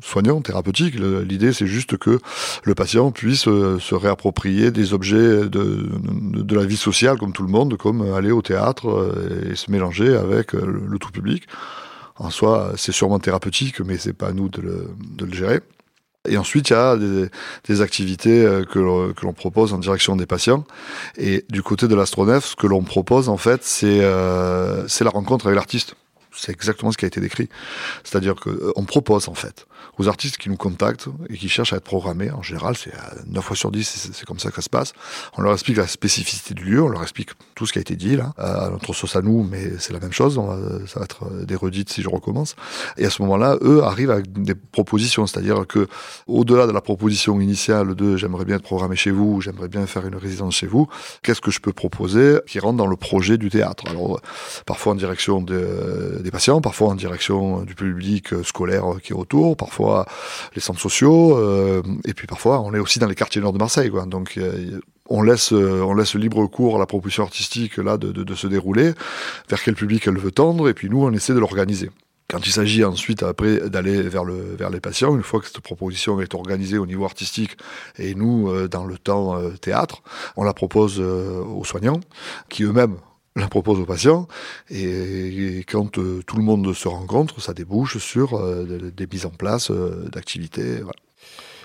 soignant, 0.01 0.41
thérapeutique, 0.41 0.95
l'idée 0.95 1.53
c'est 1.53 1.67
juste 1.67 1.97
que 1.97 2.19
le 2.65 2.75
patient 2.75 3.11
puisse 3.11 3.47
euh, 3.49 3.79
se 3.79 3.95
réapproprier 3.95 4.71
des 4.71 4.95
objets 4.95 5.49
de, 5.49 5.89
de, 5.93 6.57
la 6.57 6.65
vie 6.65 6.77
sociale 6.77 7.19
comme 7.19 7.33
tout 7.33 7.43
le 7.45 7.53
monde, 7.53 7.77
comme 7.77 8.13
aller 8.15 8.33
au 8.33 8.43
théâtre 8.43 9.15
et 9.51 9.55
se 9.55 9.71
mélanger 9.71 10.17
avec 10.17 10.53
le, 10.53 10.85
le, 10.87 10.99
tout 10.99 11.11
public. 11.11 11.45
En 12.17 12.31
soi, 12.31 12.73
c'est 12.77 12.93
sûrement 12.93 13.19
thérapeutique, 13.19 13.81
mais 13.81 13.97
c'est 13.97 14.13
pas 14.13 14.29
à 14.29 14.33
nous 14.33 14.49
de 14.49 14.61
le, 14.61 14.91
de 15.17 15.25
le 15.25 15.33
gérer. 15.33 15.61
Et 16.29 16.37
ensuite, 16.37 16.71
il 16.71 16.73
y 16.73 16.77
a 16.77 16.97
des, 16.97 17.81
activités 17.81 18.45
euh, 18.45 18.65
que 18.65 18.79
l'on 18.79 19.33
propose 19.33 19.73
en 19.73 19.79
direction 19.79 20.15
des 20.15 20.27
patients. 20.27 20.65
Et 21.19 21.45
du 21.49 21.63
côté 21.65 21.89
de 21.89 21.97
l'astronef, 21.97 22.45
ce 22.45 22.57
que 22.57 22.69
l'on 22.69 22.85
propose, 22.85 23.29
en 23.29 23.37
fait, 23.37 23.65
c'est 23.65 23.99
euh, 24.03 24.87
la 25.01 25.11
rencontre 25.11 25.47
avec 25.47 25.57
l'artiste. 25.57 25.97
C'est 26.35 26.53
exactement 26.53 26.93
ce 26.93 26.99
qui 26.99 27.05
a 27.05 27.09
été 27.09 27.21
décrit. 27.21 27.49
C'est-à-dire 28.05 28.35
qu'on 28.37 28.51
euh, 28.51 28.87
propose, 28.87 29.29
en 29.29 29.35
fait, 29.35 29.67
aux 29.99 30.09
artistes 30.09 30.39
qui 30.39 30.49
nous 30.49 30.57
contactent 30.57 31.09
et 31.29 31.37
qui 31.37 31.49
cherchent 31.49 31.73
à 31.73 31.77
être 31.77 31.85
programmés. 31.85 32.31
En 32.31 32.43
général, 32.43 32.77
c'est 32.77 32.93
9 33.27 33.45
fois 33.45 33.57
sur 33.57 33.71
10, 33.71 34.11
c'est 34.13 34.25
comme 34.25 34.39
ça 34.39 34.51
que 34.51 34.57
ça 34.57 34.63
se 34.63 34.71
passe. 34.71 34.93
On 35.37 35.43
leur 35.43 35.53
explique 35.53 35.77
la 35.77 35.87
spécificité 35.87 36.55
du 36.55 36.65
lieu, 36.65 36.83
on 36.83 36.89
leur 36.89 37.03
explique 37.03 37.31
tout 37.55 37.67
ce 37.67 37.73
qui 37.73 37.79
a 37.79 37.83
été 37.83 37.97
dit 37.97 38.17
là, 38.17 38.33
à 38.39 38.71
notre 38.71 38.93
sauce 38.93 39.17
à 39.17 39.23
nous, 39.23 39.43
mais 39.43 39.79
c'est 39.79 39.93
la 39.93 40.01
même 40.01 40.13
chose. 40.13 40.41
Ça 40.87 40.99
va 41.01 41.05
être 41.05 41.45
des 41.45 41.55
redites 41.55 41.91
si 41.91 42.03
je 42.03 42.09
recommence. 42.09 42.57
Et 42.97 43.05
à 43.05 43.11
ce 43.11 43.23
moment-là, 43.23 43.57
eux 43.63 43.83
arrivent 43.83 44.11
avec 44.11 44.33
des 44.33 44.55
propositions, 44.55 45.27
c'est-à-dire 45.27 45.67
que 45.67 45.87
au-delà 46.27 46.67
de 46.67 46.73
la 46.73 46.81
proposition 46.81 47.41
initiale 47.41 47.95
de 47.95 48.17
j'aimerais 48.17 48.45
bien 48.45 48.57
être 48.57 48.63
programmé 48.63 48.97
chez 48.97 49.11
vous, 49.11 49.41
j'aimerais 49.41 49.69
bien 49.69 49.87
faire 49.87 50.07
une 50.07 50.17
résidence 50.17 50.57
chez 50.57 50.67
vous, 50.67 50.89
qu'est-ce 51.23 51.41
que 51.41 51.51
je 51.51 51.61
peux 51.61 51.73
proposer 51.73 52.39
qui 52.47 52.59
rentre 52.59 52.77
dans 52.77 52.87
le 52.87 52.97
projet 52.97 53.39
du 53.39 53.51
théâtre? 53.51 53.85
Alors 53.89 54.21
parfois 54.67 54.93
en 54.93 54.97
direction 54.97 55.41
de, 55.41 56.22
des 56.23 56.31
patients, 56.31 56.61
parfois 56.61 56.89
en 56.89 56.95
direction 56.95 57.63
du 57.63 57.75
public 57.75 58.35
scolaire 58.45 58.85
qui 59.03 59.13
est 59.13 59.17
autour, 59.17 59.57
parfois 59.57 60.07
les 60.55 60.61
centres 60.61 60.81
sociaux, 60.81 61.37
euh, 61.37 61.83
et 62.05 62.15
puis 62.15 62.27
parfois 62.27 62.61
on 62.61 62.75
est 62.75 62.79
aussi 62.79 62.99
dans 62.99 63.07
les 63.07 63.15
quartiers 63.15 63.41
nord 63.41 63.53
de 63.53 63.59
Marseille, 63.59 63.91
quoi. 63.91 64.07
Donc 64.07 64.35
euh, 64.37 64.81
on 65.09 65.23
laisse, 65.23 65.53
euh, 65.53 65.83
on 65.83 65.95
laisse 65.95 66.15
libre 66.15 66.47
cours 66.47 66.77
à 66.77 66.79
la 66.79 66.87
proposition 66.87 67.25
artistique 67.25 67.77
là 67.77 67.97
de, 67.99 68.35
se 68.35 68.47
dérouler, 68.47 68.93
vers 69.49 69.63
quel 69.63 69.75
public 69.75 70.07
elle 70.07 70.19
veut 70.19 70.33
tendre, 70.33 70.69
et 70.69 70.75
puis 70.75 70.89
nous 70.89 71.03
on 71.03 71.13
essaie 71.13 71.35
de 71.35 71.39
l'organiser. 71.39 71.91
Quand 72.33 72.47
il 72.47 72.53
s'agit 72.53 72.83
ensuite 72.83 73.23
après 73.23 73.69
d'aller 73.69 74.01
vers 74.01 74.25
le 74.25 74.57
vers 74.57 74.71
les 74.71 74.81
patients, 74.81 75.15
une 75.15 75.23
fois 75.23 75.41
que 75.41 75.47
cette 75.47 75.61
proposition 75.61 76.19
est 76.21 76.35
organisée 76.35 76.79
au 76.79 76.87
niveau 76.87 77.05
artistique 77.05 77.59
et 77.99 78.15
nous 78.15 78.49
euh, 78.49 78.69
dans 78.69 78.87
le 78.87 78.97
temps 78.97 79.37
euh, 79.37 79.51
théâtre, 79.51 80.03
on 80.37 80.45
la 80.45 80.55
propose 80.55 80.99
euh, 80.99 81.43
aux 81.45 81.65
soignants 81.65 82.01
qui 82.49 82.63
eux-mêmes 82.63 82.97
la 83.37 83.49
propose 83.49 83.81
aux 83.81 83.87
patients 83.87 84.29
et, 84.71 85.65
quand 85.69 85.99
euh, 85.99 86.23
tout 86.27 86.37
le 86.37 86.43
monde 86.43 86.73
se 86.75 86.89
rencontre, 86.89 87.41
ça 87.41 87.55
débouche 87.55 87.99
sur 87.99 88.35
euh, 88.35 88.91
des, 88.95 89.07
mises 89.07 89.27
en 89.27 89.31
place 89.31 89.71
euh, 89.71 90.09
d'activités. 90.11 90.81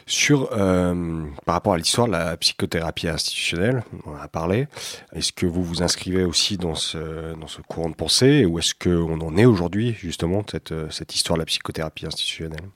Sur, 0.10 0.52
par 0.52 1.54
rapport 1.56 1.74
à 1.74 1.78
l'histoire 1.78 2.08
de 2.08 2.14
la 2.14 2.38
psychothérapie 2.38 3.10
institutionnelle, 3.10 3.84
on 4.06 4.12
en 4.12 4.16
a 4.16 4.30
parlé, 4.30 4.68
est-ce 5.12 5.34
que 5.34 5.46
vous 5.46 5.66
vous 5.66 5.84
inscrivez 5.84 6.24
aussi 6.24 6.56
dans 6.56 6.76
ce, 6.76 7.36
dans 7.36 7.48
ce 7.48 7.60
courant 7.60 7.90
de 7.90 7.94
pensée 7.94 8.46
ou 8.46 8.58
est-ce 8.58 8.74
qu'on 8.74 9.20
en 9.20 9.36
est 9.36 9.44
aujourd'hui 9.44 9.98
justement 10.00 10.46
cette, 10.50 10.74
cette 10.92 11.14
histoire 11.14 11.36
de 11.36 11.42
la 11.42 11.46
psychothérapie 11.46 12.06
institutionnelle? 12.06 12.70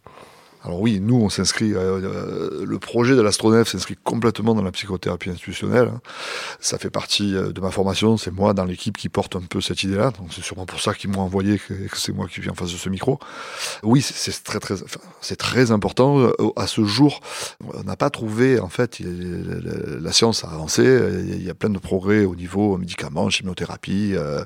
Alors 0.64 0.80
oui, 0.80 1.00
nous, 1.02 1.16
on 1.16 1.30
s'inscrit, 1.30 1.74
euh, 1.74 2.66
le 2.66 2.80
projet 2.80 3.16
de 3.16 3.22
l'astronef 3.22 3.68
s'inscrit 3.68 3.98
complètement 4.04 4.54
dans 4.54 4.62
la 4.62 4.72
psychothérapie 4.72 5.30
institutionnelle. 5.30 5.92
Hein. 5.94 6.02
Ça 6.60 6.78
fait 6.78 6.90
partie 6.90 7.34
de 7.34 7.62
ma 7.62 7.72
formation, 7.72 8.18
c'est 8.18 8.32
moi 8.32 8.54
dans 8.54 8.66
l'équipe 8.66 8.98
qui 8.98 9.10
porte 9.10 9.36
un 9.36 9.42
peu 9.42 9.60
cette 9.62 9.84
idée-là, 9.84 10.12
donc 10.12 10.28
c'est 10.32 10.44
sûrement 10.44 10.66
pour 10.66 10.80
ça 10.80 10.94
qu'ils 10.94 11.10
m'ont 11.10 11.22
envoyé 11.22 11.58
que, 11.58 11.74
c'est 11.96 12.14
moi 12.14 12.28
qui 12.28 12.42
viens 12.42 12.52
en 12.52 12.56
face 12.56 12.72
de 12.72 12.78
ce 12.78 12.90
micro. 12.90 13.20
Oui, 13.84 14.02
c'est 14.02 14.44
très 14.44 14.60
très, 14.60 14.76
c'est 15.22 15.36
très 15.36 15.72
important. 15.72 16.32
À 16.56 16.68
ce 16.68 16.84
jour, 16.86 17.22
on 17.74 17.84
n'a 17.84 17.96
pas 17.96 18.10
trouvé, 18.10 18.60
en 18.60 18.70
fait, 18.70 19.00
la 19.02 20.12
science 20.12 20.44
a 20.44 20.50
avancé, 20.50 20.84
il 20.84 21.44
y 21.44 21.50
a 21.50 21.56
plein 21.56 21.70
de 21.70 21.80
progrès 21.80 22.26
au 22.26 22.36
niveau 22.36 22.78
médicaments, 22.78 23.30
chimiothérapie, 23.30 24.14
euh, 24.16 24.44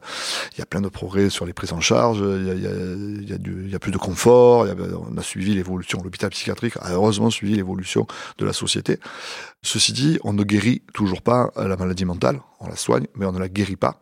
il 0.53 0.59
y 0.59 0.61
a 0.61 0.65
plein 0.65 0.81
de 0.81 0.89
progrès 0.89 1.29
sur 1.29 1.45
les 1.45 1.53
prises 1.53 1.73
en 1.73 1.81
charge, 1.81 2.19
il 2.19 2.47
y 2.47 2.49
a, 2.49 2.53
il 2.53 3.29
y 3.29 3.33
a, 3.33 3.37
du, 3.37 3.63
il 3.65 3.71
y 3.71 3.75
a 3.75 3.79
plus 3.79 3.91
de 3.91 3.97
confort, 3.97 4.67
on 5.09 5.17
a 5.17 5.23
suivi 5.23 5.55
l'évolution 5.55 6.01
l'hôpital 6.05 6.29
psychiatrique 6.29 6.75
a 6.79 6.93
heureusement 6.93 7.29
suivi 7.29 7.55
l'évolution 7.55 8.07
de 8.37 8.45
la 8.45 8.53
société. 8.53 8.99
Ceci 9.65 9.93
dit, 9.93 10.19
on 10.23 10.31
ne 10.31 10.43
guérit 10.43 10.83
toujours 10.93 11.23
pas 11.23 11.51
la 11.57 11.75
maladie 11.75 12.05
mentale, 12.05 12.39
on 12.59 12.67
la 12.69 12.75
soigne, 12.75 13.07
mais 13.15 13.25
on 13.25 13.31
ne 13.31 13.39
la 13.39 13.49
guérit 13.49 13.75
pas. 13.75 13.99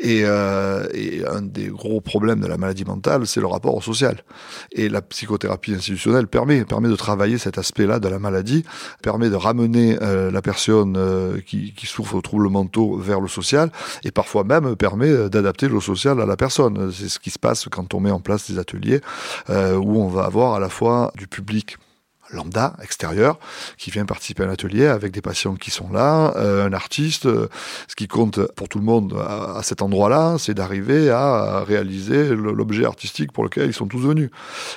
Et, 0.00 0.22
euh, 0.24 0.88
et 0.92 1.24
un 1.24 1.40
des 1.40 1.68
gros 1.68 2.00
problèmes 2.00 2.40
de 2.40 2.48
la 2.48 2.56
maladie 2.56 2.84
mentale, 2.84 3.24
c'est 3.26 3.40
le 3.40 3.46
rapport 3.46 3.76
au 3.76 3.80
social. 3.80 4.24
Et 4.72 4.88
la 4.88 5.02
psychothérapie 5.02 5.72
institutionnelle 5.72 6.26
permet, 6.26 6.64
permet 6.64 6.88
de 6.88 6.96
travailler 6.96 7.38
cet 7.38 7.58
aspect-là 7.58 8.00
de 8.00 8.08
la 8.08 8.18
maladie, 8.18 8.64
permet 9.02 9.30
de 9.30 9.36
ramener 9.36 9.98
euh, 10.02 10.32
la 10.32 10.42
personne 10.42 10.96
euh, 10.96 11.40
qui, 11.40 11.72
souffre 11.84 12.16
de 12.16 12.22
troubles 12.22 12.48
mentaux 12.48 12.96
vers 12.96 13.20
le 13.20 13.28
social, 13.28 13.70
et 14.02 14.10
parfois 14.10 14.42
même 14.42 14.74
permet 14.74 15.28
d'adapter 15.28 15.68
le 15.68 15.78
social 15.80 16.20
à 16.20 16.26
la 16.26 16.36
personne. 16.36 16.90
C'est 16.90 17.08
ce 17.08 17.20
qui 17.20 17.30
se 17.30 17.38
passe 17.38 17.68
quand 17.70 17.94
on 17.94 18.00
met 18.00 18.10
en 18.10 18.20
place 18.20 18.50
des 18.50 18.58
ateliers 18.58 19.00
où 19.48 20.02
on 20.02 20.08
va 20.08 20.24
avoir 20.24 20.54
à 20.54 20.58
la 20.58 20.68
fois 20.68 21.12
du 21.16 21.28
public 21.28 21.43
lambda, 22.34 22.76
extérieur, 22.82 23.38
qui 23.78 23.90
vient 23.90 24.04
participer 24.04 24.42
à 24.42 24.46
un 24.46 24.50
atelier 24.50 24.86
avec 24.86 25.12
des 25.12 25.20
patients 25.20 25.54
qui 25.54 25.70
sont 25.70 25.90
là, 25.90 26.34
euh, 26.36 26.66
un 26.66 26.72
artiste. 26.72 27.26
Euh, 27.26 27.48
ce 27.88 27.96
qui 27.96 28.08
compte 28.08 28.40
pour 28.52 28.68
tout 28.68 28.78
le 28.78 28.84
monde 28.84 29.14
à, 29.18 29.60
cet 29.62 29.82
endroit-là, 29.82 30.36
c'est 30.38 30.54
d'arriver 30.54 31.10
à 31.10 31.64
réaliser 31.64 32.28
l'objet 32.34 32.84
artistique 32.84 33.32
pour 33.32 33.44
lequel 33.44 33.68
ils 33.68 33.74
sont 33.74 33.86
tous 33.86 34.00
venus. 34.00 34.30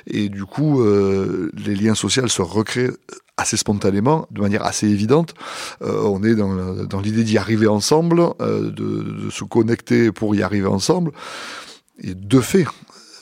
Et 0.07 0.29
du 0.29 0.45
coup, 0.45 0.81
euh, 0.81 1.51
les 1.53 1.75
liens 1.75 1.95
sociaux 1.95 2.27
se 2.27 2.41
recréent 2.41 2.93
assez 3.37 3.57
spontanément, 3.57 4.27
de 4.31 4.41
manière 4.41 4.65
assez 4.65 4.87
évidente. 4.87 5.35
On 5.81 6.23
est 6.23 6.33
dans, 6.33 6.99
l'idée 7.01 7.23
d'y 7.23 7.37
arriver 7.37 7.67
ensemble, 7.67 8.33
de, 8.39 8.71
de 8.71 9.29
se 9.29 9.43
connecter 9.43 10.11
pour 10.11 10.33
y 10.33 10.41
arriver 10.41 10.65
ensemble. 10.65 11.11
Et 11.99 12.15
de 12.15 12.39
fait, 12.39 12.65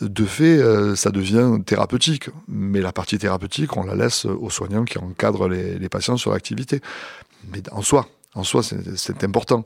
de 0.01 0.25
fait, 0.25 0.57
euh, 0.57 0.95
ça 0.95 1.11
devient 1.11 1.59
thérapeutique. 1.65 2.29
Mais 2.47 2.81
la 2.81 2.91
partie 2.91 3.17
thérapeutique, 3.17 3.75
on 3.77 3.83
la 3.83 3.95
laisse 3.95 4.25
aux 4.25 4.49
soignants 4.49 4.85
qui 4.85 4.97
encadrent 4.97 5.47
les, 5.47 5.79
les 5.79 5.89
patients 5.89 6.17
sur 6.17 6.31
l'activité. 6.31 6.81
Mais 7.51 7.61
en 7.71 7.81
soi, 7.81 8.07
en 8.33 8.43
soi, 8.43 8.61
c'est 8.63 9.23
important 9.23 9.63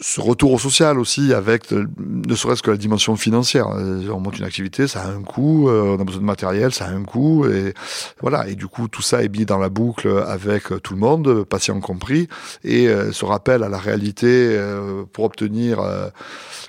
ce 0.00 0.20
retour 0.20 0.52
au 0.52 0.58
social 0.58 0.98
aussi 0.98 1.32
avec 1.34 1.72
ne 1.72 2.34
serait-ce 2.36 2.62
que 2.62 2.70
la 2.70 2.76
dimension 2.76 3.16
financière. 3.16 3.66
On 3.68 4.20
monte 4.20 4.38
une 4.38 4.44
activité, 4.44 4.86
ça 4.86 5.02
a 5.02 5.08
un 5.08 5.22
coût, 5.22 5.68
euh, 5.68 5.96
on 5.96 6.00
a 6.00 6.04
besoin 6.04 6.20
de 6.20 6.26
matériel, 6.26 6.72
ça 6.72 6.86
a 6.86 6.90
un 6.90 7.02
coût 7.02 7.46
et 7.46 7.74
voilà 8.20 8.48
et 8.48 8.54
du 8.54 8.68
coup 8.68 8.86
tout 8.86 9.02
ça 9.02 9.24
est 9.24 9.28
mis 9.28 9.44
dans 9.44 9.58
la 9.58 9.68
boucle 9.68 10.08
avec 10.26 10.68
tout 10.82 10.94
le 10.94 11.00
monde, 11.00 11.44
patient 11.44 11.80
compris 11.80 12.28
et 12.62 12.88
euh, 12.88 13.10
ce 13.10 13.24
rappel 13.24 13.64
à 13.64 13.68
la 13.68 13.78
réalité 13.78 14.26
euh, 14.28 15.04
pour 15.12 15.24
obtenir 15.24 15.80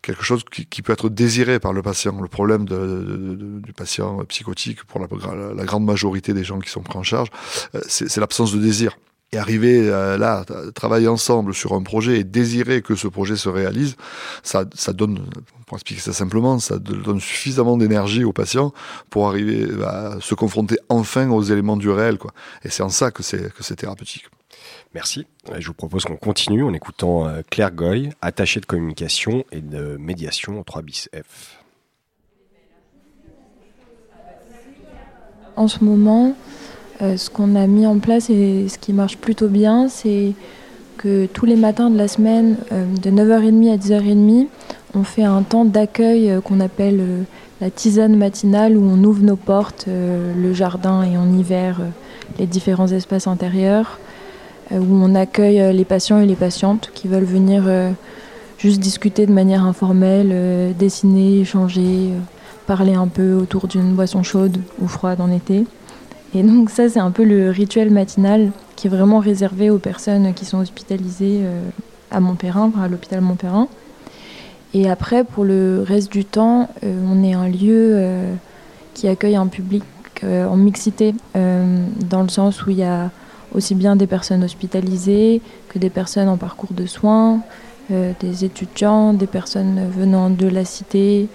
quelque 0.02 0.24
chose 0.24 0.44
qui, 0.50 0.82
peut 0.82 0.94
être 0.94 1.10
désiré 1.10 1.60
par 1.60 1.74
le 1.74 1.82
patient. 1.82 2.20
Le 2.20 2.28
problème 2.28 2.66
du 2.66 3.74
patient 3.74 4.24
psychotique 4.26 4.84
pour 4.86 5.00
la, 5.00 5.66
grande 5.66 5.86
majorité 5.86 6.34
des 6.34 6.44
gens 6.44 6.60
qui 6.60 6.70
sont 6.70 6.82
pris 6.82 6.98
en 6.98 7.04
charge, 7.04 7.30
c'est 7.88 8.18
l'absence 8.18 8.54
de 8.54 8.60
désir 8.60 8.98
et 9.32 9.38
arriver 9.38 9.90
euh, 9.90 10.18
là, 10.18 10.44
travailler 10.74 11.08
ensemble 11.08 11.54
sur 11.54 11.74
un 11.74 11.84
projet 11.84 12.20
et 12.20 12.24
désirer 12.24 12.82
que 12.82 12.96
ce 12.96 13.08
projet 13.08 13.36
se 13.36 13.50
réalise, 13.50 13.96
ça, 14.44 14.66
ça 14.74 14.94
donne, 14.94 15.26
pour 15.68 15.78
expliquer 15.78 16.02
ça 16.02 16.14
simplement, 16.14 16.60
ça 16.60 16.80
donne 16.80 17.20
suffisamment 17.20 17.78
d'énergie 17.78 18.24
aux 18.24 18.34
patients 18.34 18.74
pour 19.10 19.28
arriver 19.28 19.68
à 19.86 20.18
se 20.20 20.34
confronter 20.34 20.78
enfin 20.90 21.30
aux 21.30 21.44
éléments 21.44 21.78
du 21.78 21.90
réel, 21.90 22.18
quoi. 22.18 22.32
Et 22.64 22.70
c'est 22.70 22.84
en 22.84 22.90
ça 22.90 23.12
que 23.12 23.24
c'est 23.24 23.54
que 23.54 23.64
c'est 23.64 23.76
thérapeutique. 23.76 24.26
Merci. 24.96 25.28
Je 25.58 25.68
vous 25.68 25.74
propose 25.74 26.04
qu'on 26.06 26.18
continue 26.18 26.64
en 26.64 26.74
écoutant 26.74 27.28
euh, 27.28 27.42
Claire 27.50 27.72
Goy, 27.72 28.10
attachée 28.22 28.60
de 28.60 28.66
communication 28.66 29.46
et 29.52 29.62
de 29.62 29.98
médiation 29.98 30.60
au 30.60 30.64
3 30.64 30.82
bis 30.82 31.10
F. 31.14 31.60
En 35.56 35.68
ce 35.68 35.84
moment, 35.84 36.36
ce 37.00 37.30
qu'on 37.30 37.56
a 37.56 37.68
mis 37.68 37.86
en 37.86 38.00
place 38.00 38.30
et 38.30 38.68
ce 38.68 38.78
qui 38.78 38.94
marche 38.94 39.18
plutôt 39.18 39.48
bien, 39.48 39.88
c'est 39.88 40.34
que 40.98 41.28
tous 41.28 41.46
les 41.46 41.56
matins 41.56 41.90
de 41.90 41.98
la 41.98 42.08
semaine, 42.08 42.58
de 42.72 43.10
9h30 43.10 43.72
à 43.72 43.78
10h30, 43.78 44.48
on 44.96 45.04
fait 45.04 45.24
un 45.24 45.42
temps 45.44 45.66
d'accueil 45.66 46.40
qu'on 46.44 46.60
appelle 46.60 47.02
la 47.62 47.70
tisane 47.70 48.18
matinale 48.18 48.76
où 48.76 48.84
on 48.84 49.02
ouvre 49.04 49.24
nos 49.24 49.38
portes, 49.38 49.86
le 49.88 50.54
jardin 50.54 51.04
et 51.04 51.18
en 51.18 51.32
hiver 51.32 51.80
les 52.38 52.48
différents 52.48 52.88
espaces 52.88 53.28
intérieurs, 53.28 54.00
où 54.72 54.84
on 54.90 55.16
accueille 55.16 55.74
les 55.74 55.86
patients 55.86 56.20
et 56.20 56.26
les 56.26 56.36
patientes 56.36 56.92
qui 56.94 57.08
veulent 57.08 57.24
venir 57.24 57.64
juste 58.58 58.82
discuter 58.82 59.26
de 59.26 59.32
manière 59.32 59.64
informelle, 59.64 60.76
dessiner, 60.78 61.40
échanger 61.40 62.10
parler 62.68 62.94
un 62.94 63.08
peu 63.08 63.34
autour 63.34 63.68
d'une 63.68 63.96
boisson 63.96 64.22
chaude 64.22 64.58
ou 64.80 64.88
froide 64.88 65.22
en 65.22 65.32
été. 65.32 65.66
Et 66.36 66.44
donc 66.44 66.70
ça, 66.70 66.90
c'est 66.90 67.00
un 67.00 67.12
peu 67.12 67.24
le 67.24 67.50
rituel 67.50 67.90
matinal 67.90 68.52
qui 68.76 68.88
est 68.88 68.90
vraiment 68.90 69.20
réservé 69.20 69.70
aux 69.70 69.80
personnes 69.80 70.34
qui 70.34 70.46
sont 70.46 70.60
hospitalisées 70.60 71.40
euh, 71.42 71.62
à 72.12 72.20
Montperrin, 72.20 72.72
à 72.82 72.88
l'hôpital 72.88 73.22
Montperrin. 73.22 73.68
Et 74.74 74.90
après, 74.90 75.24
pour 75.24 75.44
le 75.44 75.84
reste 75.86 76.12
du 76.12 76.26
temps, 76.26 76.70
euh, 76.84 77.04
on 77.12 77.24
est 77.24 77.34
un 77.34 77.50
lieu 77.50 77.94
euh, 77.96 78.34
qui 78.94 79.08
accueille 79.08 79.36
un 79.36 79.48
public 79.48 79.84
en 80.22 80.58
mixité, 80.58 81.16
dans 81.34 82.24
le 82.24 82.28
sens 82.28 82.66
où 82.66 82.72
il 82.72 82.80
y 82.80 82.84
a 82.84 83.10
aussi 83.54 83.74
bien 83.74 83.96
des 83.96 84.06
personnes 84.06 84.44
hospitalisées 84.44 85.42
que 85.70 85.80
des 85.80 85.90
personnes 85.90 86.28
en 86.28 86.36
parcours 86.36 86.74
de 86.74 86.86
soins, 86.86 87.40
des 87.90 88.44
étudiants, 88.44 89.14
des 89.14 89.28
personnes 89.28 89.90
venant 89.90 90.30
de 90.30 90.46
la 90.46 90.66
cité, 90.66 91.30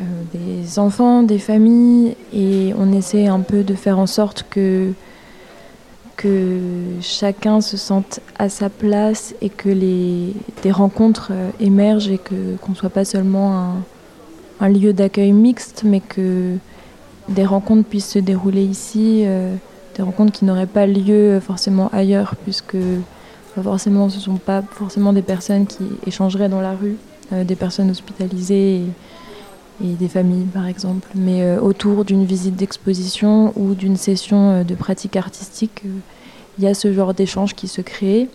euh, 0.00 0.02
des 0.32 0.78
enfants, 0.78 1.22
des 1.22 1.38
familles, 1.38 2.16
et 2.32 2.72
on 2.78 2.92
essaie 2.92 3.26
un 3.26 3.40
peu 3.40 3.62
de 3.62 3.74
faire 3.74 3.98
en 3.98 4.06
sorte 4.06 4.46
que, 4.48 4.94
que 6.16 6.58
chacun 7.02 7.60
se 7.60 7.76
sente 7.76 8.20
à 8.38 8.48
sa 8.48 8.70
place 8.70 9.34
et 9.42 9.50
que 9.50 9.68
les, 9.68 10.32
des 10.62 10.72
rencontres 10.72 11.28
euh, 11.32 11.50
émergent 11.60 12.08
et 12.08 12.16
que, 12.16 12.56
qu'on 12.62 12.72
ne 12.72 12.76
soit 12.76 12.88
pas 12.88 13.04
seulement 13.04 13.54
un, 13.54 13.74
un 14.60 14.68
lieu 14.70 14.94
d'accueil 14.94 15.32
mixte, 15.32 15.82
mais 15.84 16.00
que 16.00 16.56
des 17.28 17.44
rencontres 17.44 17.86
puissent 17.86 18.12
se 18.12 18.18
dérouler 18.18 18.64
ici, 18.64 19.24
euh, 19.26 19.54
des 19.94 20.02
rencontres 20.02 20.32
qui 20.32 20.46
n'auraient 20.46 20.64
pas 20.64 20.86
lieu 20.86 21.38
forcément 21.40 21.90
ailleurs, 21.92 22.34
puisque 22.44 22.78
forcément, 23.62 24.08
ce 24.08 24.16
ne 24.16 24.22
sont 24.22 24.36
pas 24.36 24.62
forcément 24.62 25.12
des 25.12 25.20
personnes 25.20 25.66
qui 25.66 25.84
échangeraient 26.06 26.48
dans 26.48 26.62
la 26.62 26.72
rue, 26.72 26.96
des 27.30 27.56
personnes 27.56 27.90
hospitalisées. 27.90 28.84
Et 29.82 29.94
des 29.94 30.08
familles 30.08 30.46
par 30.46 30.66
exemple, 30.66 31.08
mais 31.14 31.42
euh, 31.42 31.60
autour 31.60 32.04
d'une 32.04 32.24
visite 32.24 32.56
d'exposition 32.56 33.52
ou 33.56 33.74
d'une 33.74 33.96
session 33.96 34.50
euh, 34.50 34.64
de 34.64 34.74
pratique 34.74 35.16
artistique, 35.16 35.82
euh, 35.84 35.90
il 36.58 36.64
y 36.64 36.66
a 36.66 36.74
ce 36.74 36.92
genre 36.92 37.14
d'échange 37.14 37.54
qui 37.54 37.68
se 37.68 37.80
crée 37.80 38.28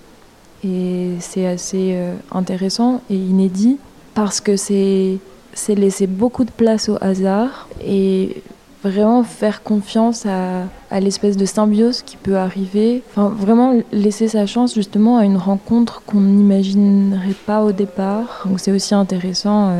et 0.64 1.12
c'est 1.20 1.46
assez 1.46 1.96
intéressant 2.32 3.02
et 3.12 3.16
inédit 3.16 3.78
parce 4.16 4.42
que 4.42 4.56
c'est 4.56 5.20
laisser 5.68 6.08
beaucoup 6.08 6.44
de 6.44 6.50
place 6.50 6.90
au 6.90 6.98
hasard 7.00 7.68
et 7.86 8.42
vraiment 8.84 9.22
faire 9.24 9.62
confiance 9.62 10.26
à, 10.26 10.64
à 10.90 11.00
l'espèce 11.00 11.38
de 11.38 11.46
symbiose 11.46 12.02
qui 12.02 12.18
peut 12.18 12.38
arriver. 12.38 13.04
Enfin, 13.12 13.30
vraiment 13.30 13.80
laisser 13.92 14.28
sa 14.28 14.48
chance 14.48 14.74
justement 14.74 15.20
à 15.20 15.26
une 15.26 15.38
rencontre 15.38 16.02
qu'on 16.08 16.22
n'imaginerait 16.22 17.36
pas 17.46 17.64
au 17.64 17.72
départ. 17.72 18.46
Donc 18.46 18.60
c'est 18.60 18.72
aussi 18.72 18.96
intéressant 18.96 19.72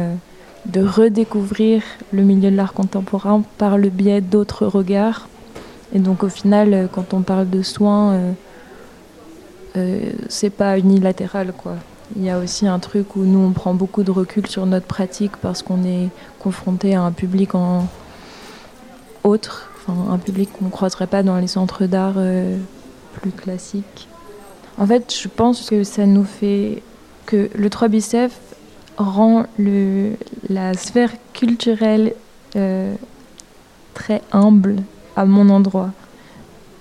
de 0.68 0.82
redécouvrir 0.82 1.82
le 2.12 2.24
milieu 2.24 2.52
de 2.52 2.56
l'art 2.56 2.74
contemporain 2.74 3.44
par 3.58 3.78
le 3.78 3.90
biais 3.90 4.22
d'autres 4.22 4.66
regards. 4.66 5.28
Et 5.94 6.00
donc 6.00 6.24
au 6.24 6.30
final, 6.30 6.74
euh, 6.74 6.88
quand 6.92 7.14
on 7.14 7.22
parle 7.22 7.50
de 7.50 7.62
soins, 7.62 8.14
euh, 8.14 8.32
euh, 9.78 10.00
c'est 10.28 10.50
pas 10.50 10.78
unilatéral 10.78 11.54
quoi. 11.54 11.76
Il 12.16 12.24
y 12.24 12.30
a 12.30 12.40
aussi 12.40 12.68
un 12.68 12.80
truc 12.80 13.16
où 13.16 13.24
nous 13.24 13.40
on 13.40 13.52
prend 13.52 13.74
beaucoup 13.74 14.04
de 14.04 14.12
recul 14.12 14.48
sur 14.48 14.66
notre 14.66 14.86
pratique 14.86 15.36
parce 15.38 15.62
qu'on 15.62 15.84
est 15.84 16.10
confronté 16.40 16.96
à 16.96 17.02
un 17.02 17.12
public 17.12 17.54
en 17.54 17.88
autre, 19.26 19.70
enfin, 19.76 20.14
un 20.14 20.18
public 20.18 20.50
qu'on 20.54 20.66
ne 20.66 20.70
croiserait 20.70 21.08
pas 21.08 21.22
dans 21.22 21.38
les 21.38 21.48
centres 21.48 21.86
d'art 21.86 22.16
plus 23.20 23.32
classiques. 23.32 24.08
En 24.78 24.88
fait, 24.88 25.14
je 25.14 25.28
pense 25.28 25.70
que 25.70 25.84
ça 25.84 26.06
nous 26.06 26.24
fait 26.24 26.82
que 27.26 27.50
le 27.54 27.70
3 27.70 27.90
bicef 27.90 28.40
rend 28.98 29.46
la 30.50 30.74
sphère 30.74 31.14
culturelle 31.34 32.14
euh, 32.56 32.94
très 33.94 34.22
humble 34.32 34.78
à 35.16 35.26
mon 35.26 35.50
endroit. 35.50 35.92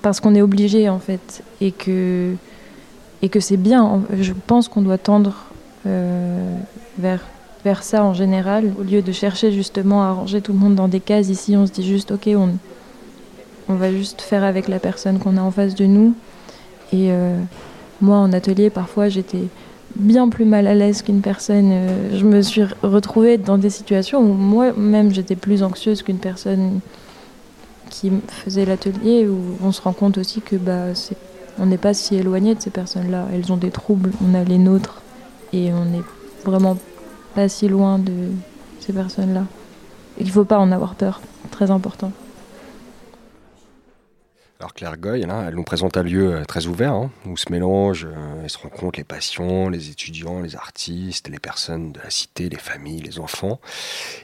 Parce 0.02 0.20
qu'on 0.20 0.34
est 0.34 0.42
obligé 0.42 0.88
en 0.88 0.98
fait. 0.98 1.42
Et 1.60 1.72
que, 1.72 2.34
et 3.22 3.28
que 3.28 3.40
c'est 3.40 3.56
bien. 3.56 4.02
Je 4.18 4.32
pense 4.32 4.68
qu'on 4.68 4.82
doit 4.82 4.98
tendre 4.98 5.34
euh, 5.86 6.56
vers, 6.98 7.22
vers 7.64 7.82
ça 7.82 8.04
en 8.04 8.14
général. 8.14 8.72
Au 8.78 8.82
lieu 8.82 9.02
de 9.02 9.12
chercher 9.12 9.52
justement 9.52 10.02
à 10.02 10.12
ranger 10.12 10.40
tout 10.40 10.52
le 10.52 10.58
monde 10.58 10.74
dans 10.74 10.88
des 10.88 11.00
cases, 11.00 11.28
ici 11.28 11.56
on 11.56 11.66
se 11.66 11.72
dit 11.72 11.86
juste 11.86 12.12
ok, 12.12 12.28
on, 12.34 12.50
on 13.68 13.74
va 13.74 13.90
juste 13.90 14.20
faire 14.20 14.44
avec 14.44 14.68
la 14.68 14.78
personne 14.78 15.18
qu'on 15.18 15.36
a 15.36 15.40
en 15.40 15.50
face 15.50 15.74
de 15.74 15.86
nous. 15.86 16.14
Et 16.92 17.10
euh, 17.10 17.38
moi 18.00 18.18
en 18.18 18.32
atelier, 18.32 18.70
parfois 18.70 19.08
j'étais 19.08 19.44
bien 19.98 20.28
plus 20.28 20.44
mal 20.44 20.66
à 20.66 20.74
l'aise 20.74 21.02
qu'une 21.02 21.20
personne. 21.20 21.70
Euh, 21.72 22.18
je 22.18 22.24
me 22.24 22.42
suis 22.42 22.62
retrouvée 22.82 23.38
dans 23.38 23.58
des 23.58 23.70
situations 23.70 24.20
où 24.20 24.32
moi-même 24.32 25.12
j'étais 25.12 25.36
plus 25.36 25.62
anxieuse 25.62 26.02
qu'une 26.02 26.18
personne 26.18 26.80
qui 27.90 28.12
faisait 28.28 28.64
l'atelier, 28.64 29.26
où 29.26 29.38
on 29.62 29.72
se 29.72 29.80
rend 29.80 29.92
compte 29.92 30.18
aussi 30.18 30.40
que 30.40 30.56
bah, 30.56 30.92
on 31.58 31.66
n'est 31.66 31.78
pas 31.78 31.94
si 31.94 32.16
éloigné 32.16 32.54
de 32.54 32.60
ces 32.60 32.70
personnes-là. 32.70 33.26
Elles 33.32 33.52
ont 33.52 33.56
des 33.56 33.70
troubles, 33.70 34.12
on 34.24 34.34
a 34.34 34.44
les 34.44 34.58
nôtres, 34.58 35.02
et 35.52 35.72
on 35.72 35.84
n'est 35.84 36.02
vraiment 36.44 36.76
pas 37.34 37.48
si 37.48 37.68
loin 37.68 37.98
de 37.98 38.12
ces 38.80 38.92
personnes-là. 38.92 39.44
Il 40.18 40.26
ne 40.26 40.30
faut 40.30 40.44
pas 40.44 40.58
en 40.58 40.72
avoir 40.72 40.94
peur, 40.94 41.20
très 41.50 41.70
important. 41.70 42.12
Alors 44.58 44.72
Claire 44.72 44.96
Goy, 44.96 45.20
elle 45.20 45.54
nous 45.54 45.64
présente 45.64 45.98
un 45.98 46.02
lieu 46.02 46.34
euh, 46.34 46.44
très 46.46 46.66
ouvert, 46.66 46.94
hein, 46.94 47.10
où 47.26 47.36
se 47.36 47.52
mélangent 47.52 48.08
euh, 48.10 48.42
et 48.42 48.48
se 48.48 48.56
rencontrent 48.56 48.98
les 48.98 49.04
passions, 49.04 49.68
les 49.68 49.90
étudiants, 49.90 50.40
les 50.40 50.56
artistes, 50.56 51.28
les 51.28 51.38
personnes 51.38 51.92
de 51.92 52.00
la 52.00 52.08
cité, 52.08 52.48
les 52.48 52.56
familles, 52.56 53.02
les 53.02 53.18
enfants. 53.18 53.60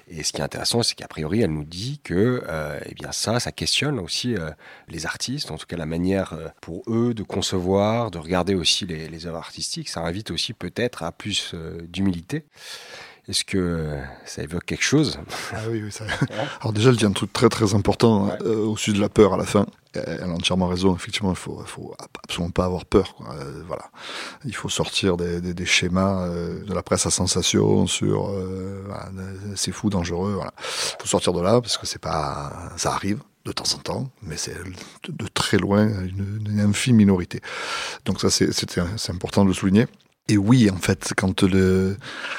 Et 0.08 0.22
ce 0.22 0.32
qui 0.32 0.40
est 0.40 0.44
intéressant, 0.44 0.82
c'est 0.82 0.94
qu'a 0.94 1.06
priori, 1.06 1.42
elle 1.42 1.52
nous 1.52 1.64
dit 1.64 2.00
que 2.02 2.42
euh, 2.48 2.80
eh 2.86 2.94
bien 2.94 3.12
ça, 3.12 3.40
ça 3.40 3.52
questionne 3.52 3.98
aussi 3.98 4.34
les 4.88 5.04
artistes, 5.04 5.50
en 5.50 5.58
tout 5.58 5.66
cas 5.66 5.76
la 5.76 5.86
manière 5.86 6.34
pour 6.62 6.82
eux 6.86 7.12
de 7.12 7.22
concevoir, 7.22 8.10
de 8.10 8.18
regarder 8.18 8.54
aussi 8.54 8.86
les 8.86 9.26
œuvres 9.26 9.36
artistiques. 9.36 9.90
Ça 9.90 10.00
invite 10.00 10.30
aussi 10.30 10.54
peut-être 10.54 11.02
à 11.02 11.12
plus 11.12 11.54
d'humilité. 11.88 12.44
Est-ce 13.28 13.44
que 13.44 13.96
ça 14.24 14.42
évoque 14.42 14.64
quelque 14.64 14.84
chose? 14.84 15.18
Ah 15.52 15.58
oui, 15.70 15.82
oui 15.84 15.92
ça... 15.92 16.04
Alors 16.60 16.72
déjà, 16.72 16.90
elle 16.90 16.96
dit 16.96 17.04
un 17.04 17.12
truc 17.12 17.32
très 17.32 17.48
très 17.48 17.74
important 17.74 18.36
au 18.44 18.76
sujet 18.76 18.96
de 18.96 19.02
la 19.02 19.08
peur 19.08 19.34
à 19.34 19.36
la 19.36 19.44
fin 19.44 19.66
elle 19.94 20.22
a 20.22 20.28
entièrement 20.28 20.68
raison. 20.68 20.94
Effectivement, 20.94 21.30
il 21.30 21.36
faut, 21.36 21.62
faut 21.66 21.94
absolument 22.22 22.50
pas 22.50 22.64
avoir 22.64 22.84
peur. 22.84 23.14
Euh, 23.30 23.62
voilà, 23.66 23.90
il 24.44 24.54
faut 24.54 24.68
sortir 24.68 25.16
des, 25.16 25.40
des, 25.40 25.54
des 25.54 25.66
schémas 25.66 26.26
euh, 26.26 26.64
de 26.64 26.74
la 26.74 26.82
presse 26.82 27.06
à 27.06 27.10
sensation 27.10 27.86
sur 27.86 28.30
euh, 28.30 28.84
c'est 29.56 29.72
fou, 29.72 29.90
dangereux. 29.90 30.34
Voilà, 30.34 30.52
faut 30.56 31.06
sortir 31.06 31.32
de 31.32 31.40
là 31.40 31.60
parce 31.60 31.76
que 31.76 31.86
c'est 31.86 32.00
pas, 32.00 32.72
ça 32.76 32.92
arrive 32.92 33.20
de 33.44 33.52
temps 33.52 33.74
en 33.74 33.78
temps, 33.78 34.10
mais 34.22 34.36
c'est 34.36 34.54
de, 35.08 35.26
très 35.26 35.58
loin 35.58 35.88
une, 35.88 36.46
une, 36.46 36.60
infime 36.60 36.96
minorité. 36.96 37.40
Donc 38.04 38.20
ça, 38.20 38.30
c'est 38.30 39.10
important 39.10 39.42
de 39.42 39.48
le 39.48 39.54
souligner. 39.54 39.86
Et 40.28 40.36
oui, 40.36 40.70
en 40.70 40.76
fait, 40.76 41.12
quand 41.16 41.42
le... 41.42 41.96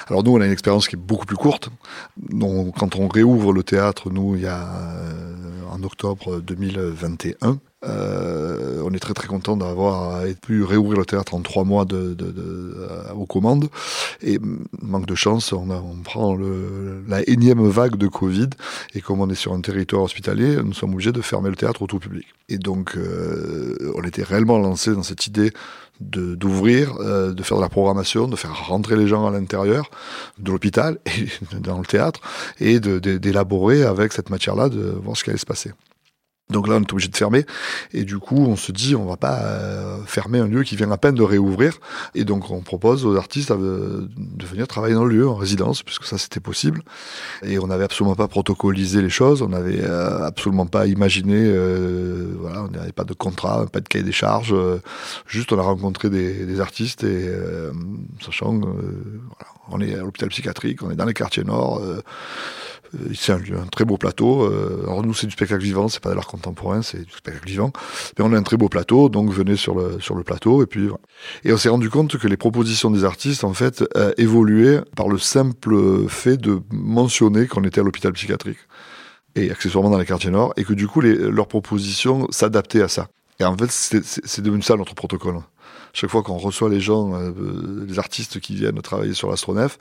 Alors 0.07 0.23
nous, 0.23 0.31
on 0.31 0.41
a 0.41 0.45
une 0.45 0.51
expérience 0.51 0.87
qui 0.87 0.95
est 0.95 0.99
beaucoup 0.99 1.25
plus 1.25 1.35
courte. 1.35 1.69
Donc, 2.17 2.75
quand 2.77 2.95
on 2.95 3.07
réouvre 3.07 3.53
le 3.53 3.63
théâtre, 3.63 4.09
nous, 4.09 4.35
il 4.35 4.41
y 4.43 4.47
a 4.47 4.67
en 5.69 5.83
octobre 5.83 6.39
2021, 6.39 7.59
euh, 7.85 8.81
on 8.85 8.93
est 8.93 8.99
très 8.99 9.13
très 9.13 9.27
content 9.27 9.57
d'avoir 9.57 10.23
pu 10.41 10.63
réouvrir 10.63 10.99
le 10.99 11.05
théâtre 11.05 11.33
en 11.33 11.41
trois 11.41 11.63
mois 11.63 11.85
de, 11.85 12.15
euh, 12.21 13.11
aux 13.13 13.25
commandes. 13.25 13.69
Et 14.21 14.39
manque 14.81 15.05
de 15.05 15.15
chance, 15.15 15.51
on, 15.51 15.67
prend 16.03 16.37
la 17.07 17.27
énième 17.27 17.67
vague 17.67 17.95
de 17.95 18.07
Covid. 18.07 18.49
Et 18.93 19.01
comme 19.01 19.21
on 19.21 19.29
est 19.29 19.35
sur 19.35 19.53
un 19.53 19.61
territoire 19.61 20.03
hospitalier, 20.03 20.57
nous 20.63 20.73
sommes 20.73 20.93
obligés 20.93 21.11
de 21.11 21.21
fermer 21.21 21.49
le 21.49 21.55
théâtre 21.55 21.81
au 21.81 21.87
tout 21.87 21.99
public. 21.99 22.27
Et 22.49 22.57
donc, 22.57 22.95
euh, 22.95 23.93
on 23.95 24.03
était 24.03 24.23
réellement 24.23 24.59
lancé 24.59 24.93
dans 24.93 25.03
cette 25.03 25.27
idée 25.27 25.51
d'ouvrir, 25.99 26.95
euh, 26.99 27.33
de 27.33 27.43
faire 27.43 27.57
de 27.57 27.61
la 27.61 27.69
programmation, 27.69 28.27
de 28.27 28.35
faire 28.35 28.67
rentrer 28.67 28.95
les 28.95 29.07
gens 29.07 29.27
à 29.27 29.31
l'intérieur 29.31 29.89
de 30.39 30.51
l'hôpital 30.51 30.97
et 31.05 31.27
dans 31.59 31.79
le 31.79 31.85
théâtre 31.85 32.19
et 32.59 32.79
d'élaborer 32.79 33.83
avec 33.83 34.13
cette 34.13 34.29
matière-là, 34.29 34.69
de 34.69 34.81
voir 35.03 35.15
ce 35.15 35.23
qui 35.23 35.29
allait 35.29 35.39
se 35.39 35.45
passer. 35.45 35.71
Donc 36.49 36.67
là, 36.67 36.75
on 36.75 36.81
est 36.81 36.91
obligé 36.91 37.09
de 37.09 37.15
fermer. 37.15 37.45
Et 37.93 38.03
du 38.03 38.19
coup, 38.19 38.35
on 38.35 38.55
se 38.55 38.71
dit, 38.71 38.95
on 38.95 39.05
va 39.05 39.15
pas 39.15 39.39
euh, 39.43 39.97
fermer 40.05 40.39
un 40.39 40.47
lieu 40.47 40.63
qui 40.63 40.75
vient 40.75 40.91
à 40.91 40.97
peine 40.97 41.15
de 41.15 41.23
réouvrir. 41.23 41.79
Et 42.15 42.25
donc, 42.25 42.51
on 42.51 42.61
propose 42.61 43.05
aux 43.05 43.15
artistes 43.15 43.51
de, 43.51 44.09
venir 44.43 44.67
travailler 44.67 44.93
dans 44.93 45.05
le 45.05 45.15
lieu, 45.15 45.27
en 45.27 45.35
résidence, 45.35 45.83
puisque 45.83 46.03
ça, 46.03 46.17
c'était 46.17 46.41
possible. 46.41 46.81
Et 47.43 47.59
on 47.59 47.67
n'avait 47.67 47.85
absolument 47.85 48.15
pas 48.15 48.27
protocolisé 48.27 49.01
les 49.01 49.09
choses. 49.09 49.41
On 49.41 49.49
n'avait 49.49 49.81
euh, 49.81 50.25
absolument 50.25 50.65
pas 50.65 50.85
imaginé, 50.85 51.37
euh, 51.37 52.35
voilà, 52.39 52.63
on 52.63 52.69
n'avait 52.69 52.91
pas 52.91 53.05
de 53.05 53.13
contrat, 53.13 53.65
pas 53.67 53.79
de 53.79 53.87
cahier 53.87 54.03
des 54.03 54.11
charges. 54.11 54.55
juste, 55.25 55.53
on 55.53 55.59
a 55.59 55.63
rencontré 55.63 56.09
des, 56.09 56.59
artistes 56.59 57.03
et 57.03 57.29
sachant, 58.23 58.53
voilà, 58.59 59.49
on 59.69 59.81
est 59.81 59.95
à 59.95 60.01
l'hôpital 60.01 60.29
psychiatrique, 60.29 60.83
on 60.83 60.91
est 60.91 60.95
dans 60.95 61.05
les 61.05 61.13
quartiers 61.13 61.43
nord. 61.43 61.81
Euh, 62.95 63.13
c'est 63.13 63.31
un, 63.31 63.37
un, 63.37 63.67
très 63.71 63.85
beau 63.85 63.97
plateau. 63.97 64.43
Euh, 64.43 64.83
alors 64.83 65.03
nous, 65.03 65.13
c'est 65.13 65.27
du 65.27 65.33
spectacle 65.33 65.63
vivant, 65.63 65.87
c'est 65.87 66.01
pas 66.01 66.09
de 66.09 66.15
l'art 66.15 66.27
contemporain, 66.27 66.81
c'est 66.81 67.05
du 67.05 67.11
spectacle 67.11 67.47
vivant. 67.47 67.71
Mais 68.17 68.25
on 68.25 68.33
a 68.33 68.37
un 68.37 68.43
très 68.43 68.57
beau 68.57 68.69
plateau, 68.69 69.09
donc 69.09 69.31
venez 69.31 69.55
sur 69.55 69.75
le 69.75 69.99
sur 69.99 70.15
le 70.15 70.23
plateau 70.23 70.63
et 70.63 70.65
puis 70.65 70.89
et 71.43 71.53
on 71.53 71.57
s'est 71.57 71.69
rendu 71.69 71.89
compte 71.89 72.17
que 72.17 72.27
les 72.27 72.37
propositions 72.37 72.91
des 72.91 73.03
artistes 73.03 73.43
en 73.43 73.53
fait 73.53 73.83
euh, 73.97 74.13
évoluaient 74.17 74.81
par 74.95 75.07
le 75.07 75.17
simple 75.17 76.07
fait 76.07 76.37
de 76.37 76.59
mentionner 76.71 77.47
qu'on 77.47 77.63
était 77.63 77.81
à 77.81 77.83
l'hôpital 77.83 78.13
psychiatrique 78.13 78.59
et 79.35 79.51
accessoirement 79.51 79.89
dans 79.89 79.97
les 79.97 80.05
quartiers 80.05 80.29
nord 80.29 80.53
et 80.57 80.63
que 80.63 80.73
du 80.73 80.87
coup 80.87 81.01
leurs 81.01 81.47
propositions 81.47 82.27
s'adaptaient 82.29 82.81
à 82.81 82.87
ça. 82.87 83.07
Et 83.39 83.45
en 83.45 83.57
fait, 83.57 83.71
c'est 83.71 84.41
devenu 84.41 84.61
ça 84.61 84.75
notre 84.75 84.93
protocole 84.93 85.39
chaque 85.93 86.09
fois 86.09 86.23
qu'on 86.23 86.37
reçoit 86.37 86.69
les 86.69 86.79
gens, 86.79 87.13
euh, 87.13 87.31
les 87.87 87.99
artistes 87.99 88.39
qui 88.39 88.55
viennent 88.55 88.81
travailler 88.81 89.13
sur 89.13 89.29
l'astronef, 89.29 89.77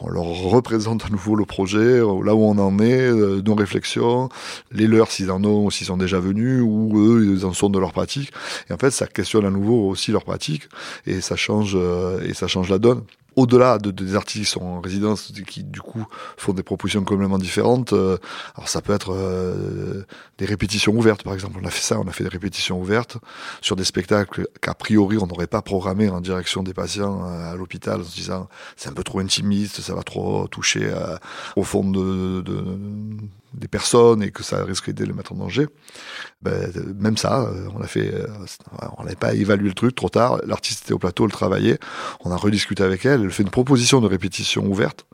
on 0.00 0.08
leur 0.10 0.24
représente 0.24 1.06
à 1.06 1.08
nouveau 1.08 1.34
le 1.34 1.46
projet, 1.46 1.78
euh, 1.78 2.22
là 2.22 2.34
où 2.34 2.44
on 2.44 2.58
en 2.58 2.78
est, 2.78 3.00
euh, 3.00 3.40
nos 3.42 3.54
réflexions, 3.54 4.28
les 4.72 4.86
leurs 4.86 5.10
s'ils 5.10 5.30
en 5.30 5.42
ont, 5.42 5.70
s'ils 5.70 5.86
sont 5.86 5.96
déjà 5.96 6.20
venus, 6.20 6.62
ou 6.62 6.98
eux, 6.98 7.34
ils 7.34 7.46
en 7.46 7.54
sont 7.54 7.70
de 7.70 7.78
leur 7.78 7.92
pratique. 7.92 8.30
Et 8.68 8.74
en 8.74 8.78
fait, 8.78 8.90
ça 8.90 9.06
questionne 9.06 9.46
à 9.46 9.50
nouveau 9.50 9.88
aussi 9.88 10.12
leur 10.12 10.24
pratique, 10.24 10.64
et 11.06 11.22
ça 11.22 11.34
change, 11.34 11.78
et 12.26 12.34
ça 12.34 12.46
change 12.46 12.68
la 12.68 12.78
donne 12.78 13.02
au-delà 13.36 13.78
de, 13.78 13.90
des 13.90 14.14
artistes 14.14 14.44
qui 14.44 14.50
sont 14.50 14.62
en 14.62 14.80
résidence, 14.80 15.32
qui 15.46 15.64
du 15.64 15.80
coup 15.80 16.06
font 16.36 16.52
des 16.52 16.62
propositions 16.62 17.04
complètement 17.04 17.38
différentes. 17.38 17.92
Euh, 17.92 18.16
alors 18.56 18.68
ça 18.68 18.80
peut 18.80 18.92
être 18.92 19.12
euh, 19.12 20.04
des 20.38 20.44
répétitions 20.44 20.92
ouvertes, 20.94 21.22
par 21.22 21.34
exemple. 21.34 21.58
On 21.60 21.66
a 21.66 21.70
fait 21.70 21.82
ça, 21.82 21.98
on 21.98 22.06
a 22.06 22.12
fait 22.12 22.24
des 22.24 22.30
répétitions 22.30 22.80
ouvertes 22.80 23.18
sur 23.60 23.76
des 23.76 23.84
spectacles 23.84 24.46
qu'a 24.60 24.74
priori 24.74 25.18
on 25.18 25.26
n'aurait 25.26 25.46
pas 25.46 25.62
programmé 25.62 26.08
en 26.08 26.20
direction 26.20 26.62
des 26.62 26.74
patients 26.74 27.24
euh, 27.24 27.52
à 27.52 27.56
l'hôpital, 27.56 28.00
en 28.00 28.04
se 28.04 28.14
disant 28.14 28.48
c'est 28.76 28.88
un 28.88 28.92
peu 28.92 29.04
trop 29.04 29.20
intimiste, 29.20 29.80
ça 29.80 29.94
va 29.94 30.02
trop 30.02 30.46
toucher 30.48 30.92
au 31.56 31.64
fond 31.64 31.88
de, 31.88 32.42
des 33.64 33.68
personnes 33.68 34.22
et 34.22 34.30
que 34.30 34.42
ça 34.42 34.62
risquerait 34.62 34.92
de 34.92 35.04
les 35.04 35.14
mettre 35.14 35.32
en 35.32 35.36
danger. 35.36 35.66
Ben, 36.42 36.70
même 37.00 37.16
ça, 37.16 37.44
euh, 37.44 37.68
on 37.74 37.80
a 37.80 37.86
fait, 37.86 38.12
euh, 38.12 38.26
on 38.98 39.04
n'avait 39.04 39.16
pas 39.16 39.32
évalué 39.32 39.68
le 39.68 39.74
truc 39.74 39.94
trop 39.94 40.10
tard. 40.10 40.38
L'artiste 40.46 40.84
était 40.84 40.92
au 40.92 40.98
plateau, 40.98 41.24
elle 41.24 41.32
travaillait. 41.32 41.78
On 42.20 42.30
a 42.30 42.36
rediscuté 42.36 42.82
avec 42.82 43.06
elle. 43.06 43.22
Elle 43.22 43.30
fait 43.30 43.42
une 43.42 43.50
proposition 43.50 44.02
de 44.02 44.06
répétition 44.06 44.66
ouverte 44.66 45.06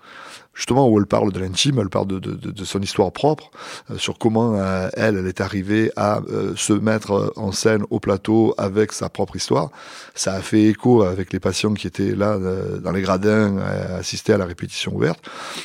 justement 0.54 0.88
où 0.88 0.98
elle 0.98 1.06
parle 1.06 1.32
de 1.32 1.38
l'intime, 1.38 1.78
elle 1.78 1.88
parle 1.88 2.06
de, 2.08 2.64
son 2.64 2.80
histoire 2.80 3.12
propre, 3.12 3.50
euh, 3.90 3.98
sur 3.98 4.18
comment 4.18 4.54
euh, 4.56 4.88
elle, 4.94 5.16
elle 5.16 5.26
est 5.26 5.40
arrivée 5.40 5.90
à 5.96 6.20
euh, 6.28 6.54
se 6.56 6.72
mettre 6.72 7.32
en 7.36 7.52
scène 7.52 7.84
au 7.90 8.00
plateau 8.00 8.54
avec 8.58 8.92
sa 8.92 9.08
propre 9.08 9.36
histoire. 9.36 9.70
Ça 10.14 10.34
a 10.34 10.40
fait 10.40 10.64
écho 10.64 11.02
avec 11.02 11.32
les 11.32 11.40
patients 11.40 11.74
qui 11.74 11.86
étaient 11.86 12.14
là 12.14 12.38
dans 12.82 12.92
les 12.92 13.02
gradins, 13.02 13.58
à 13.58 13.96
assister 13.96 14.32
à 14.32 14.38
la 14.38 14.46
répétition 14.46 14.94
ouverte. 14.94 15.20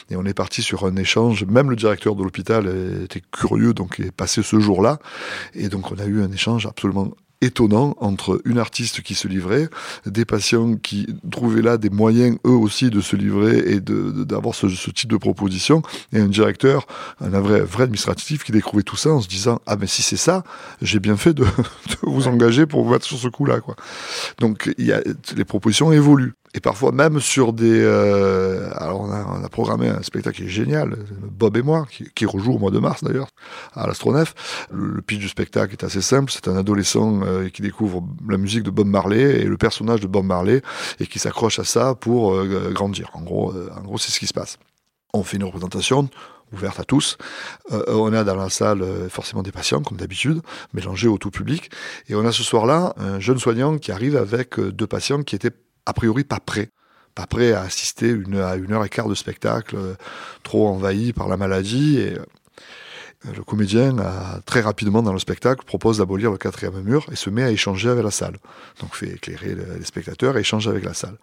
Et 0.10 0.16
on 0.16 0.26
est 0.26 0.34
parti 0.34 0.62
sur 0.62 0.86
un 0.86 0.96
échange. 0.96 1.44
Même 1.46 1.70
le 1.70 1.76
directeur 1.76 2.16
de 2.16 2.24
l'hôpital 2.24 2.68
était 3.04 3.22
curieux, 3.32 3.74
donc 3.74 4.00
est 4.00 4.12
passé 4.12 4.44
ce 4.44 4.60
jour-là. 4.60 5.00
Et 5.54 5.70
donc 5.70 5.92
on 5.92 5.96
a 5.96 6.06
eu 6.06 6.22
un 6.22 6.32
échange 6.32 6.66
absolument 6.66 7.12
étonnant 7.46 7.96
entre 8.00 8.42
une 8.46 8.58
artiste 8.58 9.02
qui 9.02 9.16
se 9.16 9.28
livrait, 9.28 9.70
des 10.06 10.26
patients 10.26 10.76
qui 10.76 11.08
trouvaient 11.32 11.62
là 11.62 11.78
des 11.78 11.90
moyens 11.90 12.38
eux 12.46 12.50
aussi 12.50 12.90
de 12.90 13.02
se 13.02 13.16
livrer 13.16 13.58
et 13.58 13.80
d'avoir 13.80 14.56
ce, 14.56 14.68
ce, 14.70 14.92
type 14.92 15.10
de 15.10 15.18
proposition, 15.18 15.82
et 16.14 16.20
un 16.20 16.28
directeur, 16.28 16.88
un 17.22 17.40
vrai, 17.40 17.62
vrai 17.62 17.84
administratif 17.84 18.44
qui 18.44 18.52
découvrait 18.52 18.84
tout 18.84 18.98
ça 18.98 19.10
en 19.12 19.22
se 19.22 19.28
disant 19.28 19.60
ah 19.66 19.76
ben 19.76 19.88
si 19.88 20.02
c'est 20.02 20.18
ça, 20.18 20.44
j'ai 20.82 21.00
bien 21.00 21.18
fait 21.18 21.34
de, 21.34 21.44
de, 21.90 21.96
vous 22.04 22.28
engager 22.28 22.66
pour 22.66 22.84
vous 22.84 22.92
mettre 22.92 23.06
sur 23.06 23.18
ce 23.18 23.28
coup-là 23.28 23.60
quoi. 23.60 23.76
Donc 24.40 24.74
il 24.78 24.86
y 24.86 24.92
a, 24.92 25.02
les 25.36 25.46
propositions 25.46 25.92
évoluent 25.92 26.34
et 26.56 26.62
parfois 26.62 26.94
même 26.94 27.20
sur 27.20 27.52
des. 27.52 27.82
Euh, 27.82 28.70
alors 28.76 29.02
on 29.02 29.12
a, 29.12 29.50
programmé 29.50 29.90
un 29.90 30.02
spectacle 30.02 30.38
qui 30.38 30.44
est 30.44 30.50
génial, 30.50 30.96
Bob 31.22 31.58
et 31.58 31.62
moi, 31.62 31.86
qui, 32.16 32.26
rejoue 32.26 32.54
au 32.54 32.58
mois 32.58 32.72
de 32.72 32.80
mars 32.80 33.04
d'ailleurs 33.04 33.28
à 33.74 33.88
l'Astronef. 33.88 34.34
Le, 34.72 34.88
le, 34.88 35.02
pitch 35.02 35.20
du 35.20 35.28
spectacle 35.28 35.74
est 35.74 35.84
assez 35.84 36.02
simple. 36.02 36.32
C'est 36.32 36.48
un 36.48 36.56
adolescent 36.56 37.22
euh, 37.24 37.50
qui 37.50 37.62
découvre 37.62 38.04
la 38.28 38.38
musique 38.38 38.64
de 38.64 38.70
Bob 38.70 38.88
Marley 38.88 39.42
et 39.42 39.44
le 39.44 39.58
personnage 39.58 40.00
de 40.00 40.08
Bob 40.08 40.26
Marley 40.26 40.62
et 41.00 41.08
qui 41.08 41.20
s'accroche 41.20 41.60
à 41.60 41.66
ça 41.66 41.94
pour 41.94 42.34
euh, 42.34 42.72
grandir. 42.74 43.12
En 43.14 43.22
gros, 43.22 43.54
en 43.54 43.82
gros, 43.82 43.98
c'est 43.98 44.12
ce 44.12 44.20
qui 44.20 44.28
se 44.28 44.34
passe. 44.34 44.58
On 45.14 45.24
fait 45.24 45.38
une 45.38 45.44
représentation 45.44 46.10
ouverte 46.54 46.80
à 46.80 46.84
tous. 46.86 47.18
On 47.70 48.14
a 48.14 48.24
dans 48.24 48.36
la 48.36 48.50
salle 48.50 48.86
forcément 49.10 49.44
des 49.44 49.52
patients, 49.52 49.82
comme 49.82 49.98
d'habitude, 49.98 50.42
mélangés 50.74 51.08
au 51.08 51.18
tout 51.18 51.32
public. 51.32 51.70
Et 52.08 52.16
on 52.16 52.26
a 52.26 52.32
ce 52.32 52.44
soir-là 52.44 52.94
un 52.98 53.20
jeune 53.20 53.40
soignant 53.40 53.78
qui 53.78 53.92
arrive 53.92 54.16
avec 54.16 54.60
deux 54.60 54.88
patients 54.88 55.24
qui 55.24 55.36
étaient 55.36 55.52
a 55.86 55.94
priori 55.94 56.24
pas 56.24 56.40
prêt 56.40 56.72
pas 57.16 57.26
prêt 57.26 57.54
à 57.54 57.62
assister 57.62 58.10
une, 58.10 58.40
à 58.40 58.56
une 58.56 58.74
heure 58.74 58.84
et 58.84 58.90
quart 58.90 59.08
de 59.08 59.16
spectacle, 59.16 59.78
euh, 59.78 59.96
trop 60.44 60.68
envahi 60.68 61.14
par 61.14 61.30
la 61.30 61.38
maladie. 61.38 61.98
Et 61.98 62.18
euh, 62.18 63.32
le 63.36 63.44
comédien, 63.44 63.98
a, 64.00 64.42
très 64.46 64.60
rapidement 64.60 65.02
dans 65.02 65.14
le 65.14 65.20
spectacle, 65.20 65.66
propose 65.66 65.98
d'abolir 66.00 66.30
le 66.30 66.38
quatrième 66.38 66.80
mur 66.82 67.08
et 67.12 67.16
se 67.16 67.30
met 67.30 67.42
à 67.42 67.50
échanger 67.50 67.90
avec 67.90 68.04
la 68.04 68.12
salle. 68.12 68.38
Donc 68.82 68.96
fait 68.96 69.08
éclairer 69.08 69.56
les 69.56 69.86
spectateurs 69.86 70.38
et 70.38 70.42
échange 70.42 70.68
avec 70.68 70.84
la 70.84 70.94
salle. 70.94 71.18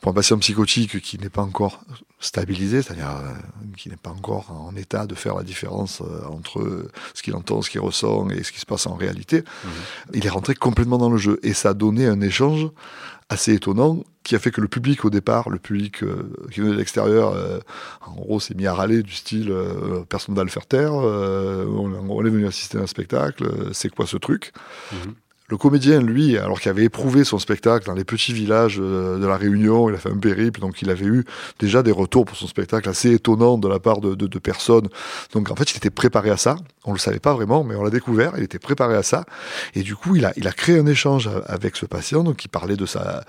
Pour 0.00 0.10
un 0.10 0.14
patient 0.14 0.38
psychotique 0.38 1.00
qui 1.00 1.18
n'est 1.18 1.30
pas 1.30 1.42
encore 1.42 1.80
stabilisé, 2.20 2.82
c'est-à-dire 2.82 3.10
euh, 3.10 3.32
qui 3.76 3.88
n'est 3.88 3.96
pas 3.96 4.10
encore 4.10 4.52
en 4.52 4.74
état 4.76 5.06
de 5.06 5.14
faire 5.14 5.34
la 5.34 5.42
différence 5.42 6.00
entre 6.30 6.88
ce 7.12 7.22
qu'il 7.22 7.34
entend, 7.34 7.60
ce 7.60 7.70
qu'il 7.70 7.80
ressent 7.80 8.28
et 8.30 8.44
ce 8.44 8.52
qui 8.52 8.60
se 8.60 8.66
passe 8.66 8.86
en 8.86 8.94
réalité, 8.94 9.40
mmh. 9.40 9.68
il 10.14 10.26
est 10.26 10.30
rentré 10.30 10.54
complètement 10.54 10.98
dans 10.98 11.10
le 11.10 11.18
jeu. 11.18 11.40
Et 11.42 11.54
ça 11.54 11.70
a 11.70 11.74
donné 11.74 12.06
un 12.06 12.20
échange 12.20 12.68
assez 13.28 13.54
étonnant 13.54 14.04
qui 14.22 14.34
a 14.34 14.38
fait 14.38 14.50
que 14.50 14.60
le 14.60 14.68
public 14.68 15.04
au 15.04 15.10
départ, 15.10 15.50
le 15.50 15.58
public 15.58 16.02
euh, 16.02 16.32
qui 16.50 16.60
venait 16.60 16.72
de 16.72 16.78
l'extérieur, 16.78 17.32
euh, 17.32 17.58
en 18.00 18.12
gros 18.14 18.40
s'est 18.40 18.54
mis 18.54 18.66
à 18.66 18.74
râler 18.74 19.02
du 19.02 19.12
style 19.12 19.50
euh, 19.50 20.02
personne 20.08 20.34
ne 20.34 20.40
va 20.40 20.44
le 20.44 20.50
faire 20.50 20.66
taire, 20.66 20.94
on, 20.94 22.08
on, 22.08 22.24
est 22.24 22.30
venu 22.30 22.46
assister 22.46 22.78
à 22.78 22.82
un 22.82 22.86
spectacle, 22.86 23.46
c'est 23.72 23.90
quoi 23.90 24.06
ce 24.06 24.16
truc? 24.16 24.52
Mmh. 24.92 24.96
Le 25.48 25.58
comédien, 25.58 26.00
lui, 26.00 26.38
alors 26.38 26.58
qu'il 26.58 26.70
avait 26.70 26.84
éprouvé 26.84 27.22
son 27.22 27.38
spectacle 27.38 27.84
dans 27.84 27.92
les 27.92 28.04
petits 28.04 28.32
villages 28.32 28.78
euh, 28.80 29.18
de 29.18 29.26
la 29.26 29.36
Réunion, 29.36 29.90
il 29.90 29.94
a 29.94 29.98
fait 29.98 30.08
un 30.10 30.16
périple, 30.16 30.58
donc 30.58 30.80
il 30.80 30.88
avait 30.88 31.04
eu 31.04 31.26
déjà 31.58 31.82
des 31.82 31.92
retours 31.92 32.24
pour 32.24 32.34
son 32.34 32.46
spectacle 32.46 32.88
assez 32.88 33.12
étonnants 33.12 33.58
de 33.58 33.68
la 33.68 33.78
part 33.78 34.00
de, 34.00 34.14
de, 34.14 34.26
de 34.26 34.38
personnes. 34.38 34.88
Donc 35.34 35.50
en 35.50 35.54
fait, 35.54 35.70
il 35.72 35.76
était 35.76 35.90
préparé 35.90 36.30
à 36.30 36.38
ça. 36.38 36.56
On 36.86 36.92
le 36.94 36.98
savait 36.98 37.18
pas 37.18 37.34
vraiment, 37.34 37.62
mais 37.62 37.74
on 37.74 37.84
l'a 37.84 37.90
découvert. 37.90 38.32
Il 38.38 38.42
était 38.42 38.58
préparé 38.58 38.96
à 38.96 39.02
ça, 39.02 39.26
et 39.74 39.82
du 39.82 39.94
coup, 39.96 40.16
il 40.16 40.24
a, 40.24 40.32
il 40.36 40.48
a 40.48 40.52
créé 40.52 40.78
un 40.78 40.86
échange 40.86 41.28
avec 41.44 41.76
ce 41.76 41.84
patient, 41.84 42.24
donc 42.24 42.42
il 42.42 42.48
parlait 42.48 42.76
de 42.76 42.86
sa, 42.86 43.22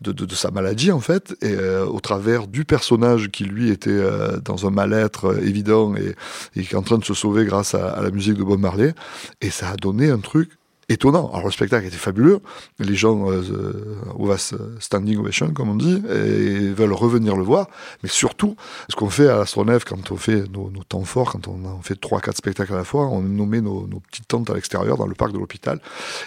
de, 0.00 0.12
de, 0.12 0.34
sa 0.34 0.50
maladie 0.50 0.90
en 0.90 1.00
fait, 1.00 1.36
et 1.42 1.52
euh, 1.52 1.84
au 1.84 2.00
travers 2.00 2.46
du 2.46 2.64
personnage 2.64 3.28
qui 3.28 3.44
lui 3.44 3.68
était 3.68 3.90
euh, 3.90 4.38
dans 4.38 4.66
un 4.66 4.70
mal-être 4.70 5.38
évident 5.42 5.94
et, 5.96 6.14
et 6.56 6.62
qui 6.62 6.74
est 6.74 6.78
en 6.78 6.82
train 6.82 6.96
de 6.96 7.04
se 7.04 7.14
sauver 7.14 7.44
grâce 7.44 7.74
à, 7.74 7.90
à 7.90 8.00
la 8.00 8.10
musique 8.10 8.38
de 8.38 8.42
Bob 8.42 8.58
Marley, 8.58 8.94
et 9.42 9.50
ça 9.50 9.68
a 9.68 9.76
donné 9.76 10.08
un 10.08 10.18
truc 10.18 10.57
étonnant. 10.88 11.30
Alors 11.32 11.46
le 11.46 11.52
spectacle 11.52 11.86
était 11.86 11.96
fabuleux, 11.96 12.40
les 12.78 12.94
gens 12.94 13.30
euh, 13.30 13.42
euh 13.42 14.36
standing 14.80 15.18
ovation 15.18 15.50
comme 15.52 15.70
on 15.70 15.74
dit, 15.74 16.02
et 16.08 16.68
veulent 16.72 16.92
revenir 16.92 17.36
le 17.36 17.42
voir, 17.42 17.68
mais 18.02 18.08
surtout, 18.08 18.56
ce 18.88 18.96
qu'on 18.96 19.10
fait 19.10 19.28
à 19.28 19.36
l'Astronef 19.36 19.84
quand 19.84 20.10
on 20.10 20.16
fait 20.16 20.44
nos, 20.50 20.70
temps 20.88 21.04
forts, 21.04 21.32
quand 21.32 21.48
on, 21.48 21.58
on 21.64 21.82
fait 21.82 21.98
trois 21.98 22.20
quatre 22.20 22.36
spectacles 22.36 22.72
à 22.74 22.76
la 22.76 22.84
fois, 22.84 23.06
on 23.06 23.20
nommait 23.20 23.60
nos, 23.60 23.86
petites 24.10 24.28
tentes 24.28 24.50
à 24.50 24.54
l'extérieur 24.54 24.96
dans 24.96 25.06
le 25.06 25.14
parc 25.14 25.32
de 25.32 25.38
l'hôpital, 25.38 25.80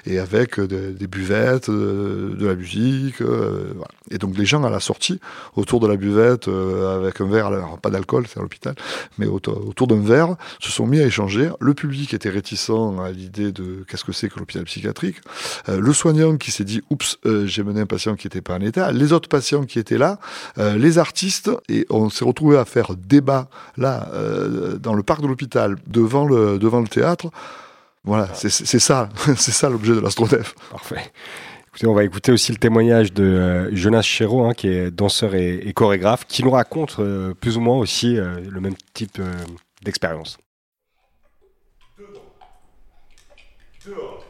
et 0.06 0.20
avec 0.20 0.60
euh, 0.60 0.68
de, 0.68 0.92
des 0.92 1.08
buvettes, 1.08 1.70
de, 1.70 1.76
euh, 1.76 2.36
de 2.36 2.48
la 2.48 2.56
musique, 2.56 3.22
euh, 3.22 3.72
voilà. 3.76 3.92
et 4.10 4.18
donc 4.18 4.38
les 4.38 4.46
gens 4.46 4.64
à 4.64 4.70
la 4.70 4.80
sortie, 4.80 5.20
autour 5.56 5.80
de 5.80 5.88
la 5.88 5.96
buvette, 5.96 6.48
avec 6.48 7.22
un 7.22 7.28
verre, 7.28 7.48
alors 7.48 7.80
pas 7.80 7.90
d'alcool, 7.90 8.26
c'est 8.28 8.40
à 8.40 8.42
l'hôpital, 8.42 8.76
mais 9.18 9.28
autour, 9.28 9.68
autour 9.68 9.88
d'un 9.88 10.02
verre, 10.02 10.36
se 10.60 10.72
sont 10.72 10.86
mis 10.86 11.00
à 11.00 11.06
échanger. 11.06 11.50
Le 11.60 11.74
public 11.74 12.14
était 12.14 12.30
réticent 12.30 12.70
à 12.70 13.12
l'idée 13.12 13.52
de 13.52 13.84
qu'est-ce 13.88 14.04
que 14.04 14.12
c'est 14.12 14.30
que 14.30 14.40
l'hôpital 14.40 14.51
psychiatrique, 14.60 15.18
euh, 15.70 15.80
le 15.80 15.94
soignant 15.94 16.38
qui 16.38 16.52
s'est 16.52 16.64
dit 16.64 16.82
oups, 16.90 17.18
euh, 17.26 17.46
j'ai 17.46 17.64
mené 17.64 17.82
un 17.82 17.86
patient 17.86 18.16
qui 18.16 18.28
n'était 18.28 18.42
pas 18.42 18.56
en 18.56 18.62
état, 18.62 18.92
les 18.92 19.14
autres 19.14 19.30
patients 19.30 19.64
qui 19.64 19.80
étaient 19.80 19.98
là, 19.98 20.20
euh, 20.58 20.78
les 20.78 20.98
artistes, 20.98 21.52
et 21.70 21.86
on 21.90 22.10
s'est 22.10 22.26
retrouvé 22.26 22.58
à 22.58 22.66
faire 22.66 22.96
débat 22.96 23.50
là 23.78 24.10
dans 24.80 24.94
le 24.94 25.04
parc 25.04 25.22
de 25.22 25.28
l'hôpital 25.28 25.78
devant 25.88 26.26
le 26.26 26.60
devant 26.60 26.80
le 26.80 26.88
théâtre. 26.88 27.30
Voilà, 28.04 28.30
c'est 28.34 28.50
ça, 28.50 29.10
c'est 29.38 29.52
ça 29.52 29.70
l'objet 29.70 29.94
de 29.94 30.00
l'astronef. 30.00 30.56
Parfait. 30.72 31.12
Écoutez, 31.68 31.88
on 31.88 31.94
va 31.94 32.04
écouter 32.04 32.32
aussi 32.32 32.52
le 32.52 32.58
témoignage 32.58 33.14
de 33.14 33.70
Jonas 33.74 34.02
Chéreau, 34.02 34.46
hein, 34.46 34.54
qui 34.54 34.68
est 34.68 34.92
danseur 34.92 35.36
et, 35.36 35.56
et, 35.56 35.74
chorégraphe, 35.74 36.26
qui 36.26 36.44
nous 36.44 36.52
raconte 36.52 37.00
plus 37.40 37.58
ou 37.58 37.62
moins 37.62 37.78
aussi 37.78 38.16
le 38.16 38.60
même 38.60 38.76
type 38.94 39.22
d'expérience. 39.84 40.38
Dehors, 41.98 42.22
dehors, 43.86 44.21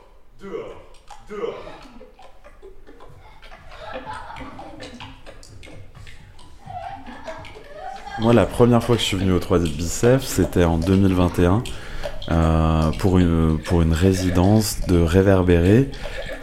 Moi, 8.20 8.34
la 8.34 8.46
première 8.46 8.84
fois 8.84 8.96
que 8.96 9.02
je 9.02 9.08
suis 9.08 9.17
venu 9.17 9.32
au 9.32 9.39
3 9.39 9.60
Bicef, 9.60 10.24
c'était 10.24 10.63
en 10.63 10.78
2021 10.78 11.63
euh, 12.30 12.91
pour, 13.00 13.17
une, 13.17 13.58
pour 13.65 13.82
une 13.82 13.94
résidence 13.94 14.82
de 14.88 15.02
réverbéré 15.02 15.89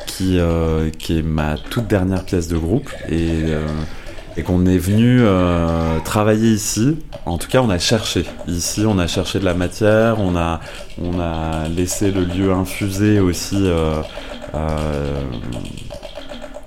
qui, 0.07 0.41
euh, 0.41 0.91
qui 0.91 1.19
est 1.19 1.23
ma 1.23 1.57
toute 1.57 1.87
dernière 1.87 2.25
pièce 2.25 2.49
de 2.49 2.57
groupe. 2.57 2.91
Et, 3.09 3.45
euh, 3.45 3.67
et 4.39 4.43
qu'on 4.45 4.67
est 4.67 4.79
venu 4.79 5.19
euh, 5.21 5.99
travailler 6.05 6.51
ici. 6.53 6.97
En 7.27 7.39
tout 7.39 7.49
cas, 7.49 7.61
on 7.61 7.71
a 7.71 7.81
cherché. 7.81 8.25
Ici, 8.47 8.85
on 8.87 8.97
a 9.01 9.09
cherché 9.09 9.41
de 9.41 9.45
la 9.45 9.55
matière, 9.55 10.21
on 10.21 10.37
a, 10.37 10.61
on 11.03 11.19
a 11.19 11.67
laissé 11.69 12.13
le 12.13 12.23
lieu 12.23 12.53
infuser 12.53 13.19
aussi. 13.19 13.57
euh, 13.59 14.01
euh, 14.55 15.21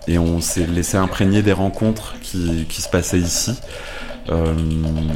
et 0.08 0.20
on 0.20 0.42
s'est 0.42 0.68
laissé 0.68 0.98
imprégner 0.98 1.42
des 1.44 1.54
rencontres 1.54 2.16
qui, 2.22 2.66
qui 2.68 2.82
se 2.82 2.90
passaient 2.90 3.20
ici. 3.20 3.54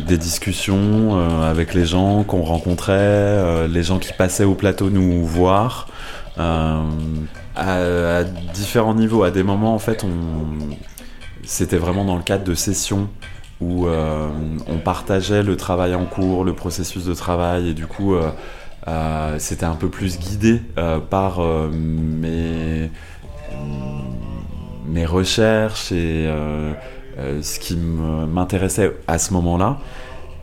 Des 0.07 0.17
discussions 0.17 1.41
avec 1.41 1.73
les 1.73 1.85
gens 1.85 2.23
qu'on 2.23 2.43
rencontrait, 2.43 3.67
les 3.67 3.83
gens 3.83 3.97
qui 3.97 4.11
passaient 4.13 4.43
au 4.43 4.55
plateau 4.55 4.89
nous 4.89 5.25
voir, 5.25 5.87
à 6.37 6.83
différents 8.53 8.93
niveaux. 8.93 9.23
À 9.23 9.31
des 9.31 9.43
moments, 9.43 9.73
en 9.73 9.79
fait, 9.79 10.03
on... 10.03 10.75
c'était 11.45 11.77
vraiment 11.77 12.05
dans 12.05 12.17
le 12.17 12.23
cadre 12.23 12.43
de 12.43 12.55
sessions 12.55 13.09
où 13.61 13.87
euh, 13.87 14.27
on 14.67 14.77
partageait 14.77 15.43
le 15.43 15.55
travail 15.55 15.95
en 15.95 16.05
cours, 16.05 16.43
le 16.43 16.53
processus 16.53 17.05
de 17.05 17.13
travail, 17.13 17.69
et 17.69 17.73
du 17.73 17.87
coup, 17.87 18.15
euh, 18.15 18.29
euh, 18.87 19.35
c'était 19.39 19.65
un 19.65 19.75
peu 19.75 19.89
plus 19.89 20.19
guidé 20.19 20.61
par 21.09 21.39
mes, 21.71 22.91
mes 24.85 25.05
recherches 25.05 25.91
et 25.91 26.29
ce 27.41 27.59
qui 27.59 27.75
m'intéressait 27.77 28.95
à 29.07 29.17
ce 29.17 29.33
moment-là. 29.33 29.77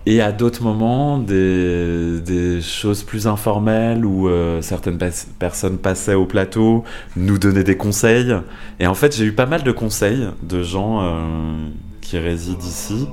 Et 0.04 0.20
à 0.20 0.32
d'autres 0.32 0.62
moments, 0.62 1.18
des, 1.18 2.60
choses 2.60 3.04
plus 3.04 3.26
informelles 3.26 4.04
où 4.04 4.28
euh, 4.28 4.60
certaines 4.60 4.98
pers- 4.98 5.26
personnes 5.38 5.78
passaient 5.78 6.14
au 6.14 6.26
plateau, 6.26 6.84
nous 7.16 7.38
donnaient 7.38 7.64
des 7.64 7.76
conseils. 7.76 8.34
Et 8.80 8.86
en 8.86 8.94
fait, 8.94 9.16
j'ai 9.16 9.24
eu 9.24 9.32
pas 9.32 9.46
mal 9.46 9.62
de 9.62 9.72
conseils 9.72 10.28
de 10.42 10.62
gens 10.62 11.02
euh, 11.02 11.68
qui 12.00 12.18
résident 12.18 12.58
ici. 12.60 13.06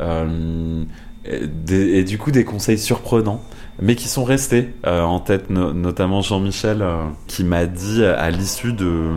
Euh, 0.00 0.84
et 1.24 2.04
du 2.04 2.18
coup, 2.18 2.30
des 2.30 2.44
conseils 2.44 2.78
surprenants, 2.78 3.40
mais 3.80 3.94
qui 3.96 4.08
sont 4.08 4.24
restés 4.24 4.74
euh, 4.86 5.02
en 5.02 5.20
tête, 5.20 5.50
no- 5.50 5.72
notamment 5.72 6.20
Jean-Michel, 6.20 6.82
euh, 6.82 7.04
qui 7.26 7.44
m'a 7.44 7.66
dit 7.66 8.04
à 8.04 8.30
l'issue 8.30 8.72
de, 8.72 9.10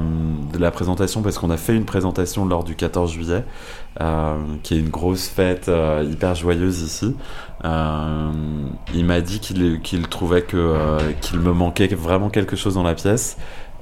la 0.58 0.72
présentation, 0.72 1.22
parce 1.22 1.38
qu'on 1.38 1.50
a 1.50 1.58
fait 1.58 1.76
une 1.76 1.86
présentation 1.86 2.46
lors 2.46 2.64
du 2.64 2.76
14 2.76 3.12
juillet, 3.12 3.44
euh, 4.02 4.36
qui 4.64 4.76
est 4.76 4.80
une 4.80 4.90
grosse 4.90 5.28
fête 5.28 5.70
hyper 6.04 6.36
joyeuse 6.36 6.82
ici. 6.82 7.16
Il 7.64 9.06
m'a 9.06 9.22
dit 9.22 9.40
qu'il 9.40 10.08
trouvait 10.08 10.46
qu'il 10.46 11.40
me 11.40 11.52
manquait 11.52 11.88
vraiment 11.88 12.30
quelque 12.30 12.56
chose 12.56 12.76
dans 12.76 12.84
la 12.84 12.94
pièce. 12.94 13.38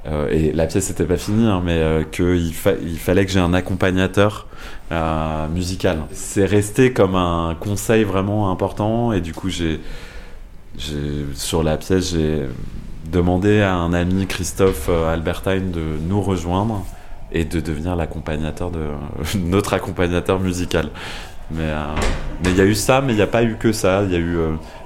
Euh, 0.06 0.28
et 0.30 0.52
la 0.52 0.66
pièce 0.66 0.90
n'était 0.90 1.04
pas 1.04 1.16
finie, 1.16 1.46
hein, 1.46 1.62
mais 1.64 1.78
euh, 1.78 2.02
qu'il 2.04 2.52
fa- 2.52 2.74
il 2.82 2.98
fallait 2.98 3.24
que 3.24 3.32
j'ai 3.32 3.40
un 3.40 3.54
accompagnateur 3.54 4.46
euh, 4.92 5.48
musical. 5.48 6.00
C'est 6.12 6.44
resté 6.44 6.92
comme 6.92 7.14
un 7.14 7.56
conseil 7.58 8.04
vraiment 8.04 8.50
important, 8.50 9.12
et 9.12 9.22
du 9.22 9.32
coup, 9.32 9.48
j'ai, 9.48 9.80
sur 11.34 11.62
la 11.62 11.78
pièce, 11.78 12.12
j'ai 12.12 12.42
demandé 13.10 13.62
à 13.62 13.74
un 13.74 13.94
ami, 13.94 14.26
Christophe 14.26 14.90
Albertine, 14.90 15.70
de 15.70 15.82
nous 16.06 16.20
rejoindre 16.20 16.84
et 17.32 17.44
de 17.44 17.60
devenir 17.60 17.96
l'accompagnateur 17.96 18.70
de 18.70 18.88
notre 19.38 19.72
accompagnateur 19.72 20.38
musical. 20.38 20.90
Mais 21.50 21.70
il 22.44 22.56
y 22.56 22.60
a 22.60 22.64
eu 22.64 22.74
ça, 22.74 23.00
mais 23.00 23.12
il 23.12 23.16
n'y 23.16 23.22
a 23.22 23.26
pas 23.26 23.42
eu 23.42 23.56
que 23.56 23.72
ça. 23.72 24.02
Il 24.04 24.12
y 24.12 24.16
a 24.16 24.18
eu 24.18 24.36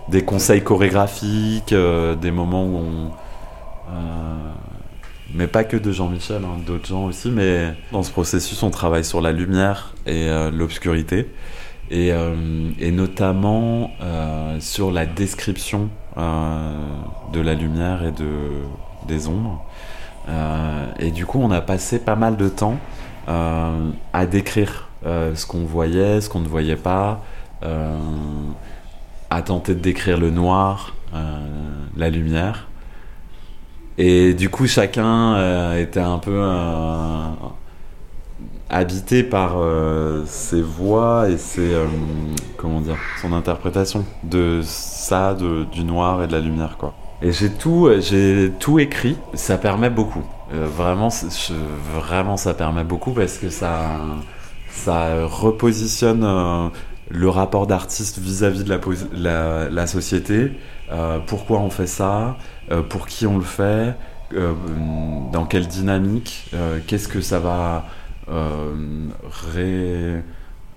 des 0.08 0.24
conseils 0.24 0.62
chorégraphiques, 0.62 1.74
des 2.20 2.30
moments 2.30 2.64
où 2.64 2.76
on 2.76 3.10
mais 5.34 5.46
pas 5.46 5.64
que 5.64 5.76
de 5.76 5.92
Jean-Michel, 5.92 6.42
hein, 6.44 6.58
d'autres 6.66 6.86
gens 6.86 7.04
aussi. 7.04 7.30
Mais 7.30 7.74
dans 7.92 8.02
ce 8.02 8.10
processus, 8.10 8.62
on 8.62 8.70
travaille 8.70 9.04
sur 9.04 9.20
la 9.20 9.32
lumière 9.32 9.94
et 10.06 10.28
euh, 10.28 10.50
l'obscurité, 10.50 11.30
et, 11.90 12.12
euh, 12.12 12.34
notamment 12.90 13.90
euh, 14.00 14.58
sur 14.60 14.90
la 14.90 15.06
description 15.06 15.88
de 16.16 17.40
la 17.40 17.54
lumière 17.54 18.02
et 18.02 18.10
de, 18.10 18.26
des 19.06 19.28
ombres. 19.28 19.64
Et 20.98 21.12
du 21.12 21.26
coup, 21.26 21.38
on 21.40 21.52
a 21.52 21.60
passé 21.60 22.00
pas 22.00 22.16
mal 22.16 22.36
de 22.36 22.48
temps 22.48 22.76
à 23.28 24.26
décrire 24.28 24.88
ce 25.04 25.46
qu'on 25.46 25.64
voyait, 25.64 26.20
ce 26.20 26.28
qu'on 26.28 26.40
ne 26.40 26.48
voyait 26.48 26.74
pas, 26.74 27.22
à 29.30 29.42
tenter 29.42 29.76
de 29.76 29.80
décrire 29.80 30.18
le 30.18 30.30
noir, 30.30 30.96
la 31.96 32.10
lumière. 32.10 32.66
Et 33.98 34.32
du 34.32 34.48
coup, 34.48 34.68
chacun 34.68 35.34
euh, 35.34 35.82
était 35.82 35.98
un 35.98 36.18
peu 36.18 36.30
euh, 36.32 37.24
habité 38.70 39.24
par 39.24 39.56
euh, 39.56 40.22
ses 40.24 40.62
voix 40.62 41.28
et 41.28 41.36
ses 41.36 41.74
comment 42.56 42.80
dire, 42.80 42.96
son 43.20 43.32
interprétation 43.32 44.04
de 44.22 44.60
ça, 44.62 45.34
de, 45.34 45.64
du 45.64 45.82
noir 45.82 46.22
et 46.22 46.28
de 46.28 46.32
la 46.32 46.38
lumière, 46.38 46.76
quoi. 46.78 46.94
Et 47.22 47.32
j'ai 47.32 47.50
tout, 47.50 47.90
j'ai 47.98 48.52
tout 48.60 48.78
écrit. 48.78 49.16
Ça 49.34 49.58
permet 49.58 49.90
beaucoup. 49.90 50.22
Vraiment, 50.52 51.08
vraiment, 51.96 52.36
ça 52.36 52.54
permet 52.54 52.84
beaucoup 52.84 53.10
parce 53.10 53.38
que 53.38 53.50
ça, 53.50 53.98
ça 54.70 55.26
repositionne 55.26 56.70
le 57.10 57.28
rapport 57.28 57.66
d'artiste 57.66 58.18
vis-à-vis 58.18 58.64
de 58.64 58.78
la, 59.14 59.68
la, 59.70 59.86
société. 59.86 60.52
Euh, 60.90 61.18
pourquoi 61.26 61.60
on 61.60 61.70
fait 61.70 61.86
ça 61.86 62.36
euh, 62.70 62.82
Pour 62.82 63.06
qui 63.06 63.26
on 63.26 63.38
le 63.38 63.44
fait 63.44 63.94
euh, 64.34 64.52
Dans 65.32 65.46
quelle 65.46 65.66
dynamique 65.66 66.50
Qu'est-ce 66.86 67.08
que 67.08 67.20
ça 67.20 67.38
va 67.38 67.86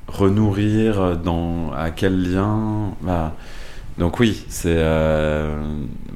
renourrir 0.08 1.18
dans, 1.18 1.72
À 1.74 1.92
quel 1.92 2.32
lien 2.32 2.92
Donc 3.98 4.20
oui, 4.20 4.46
c'est 4.48 4.84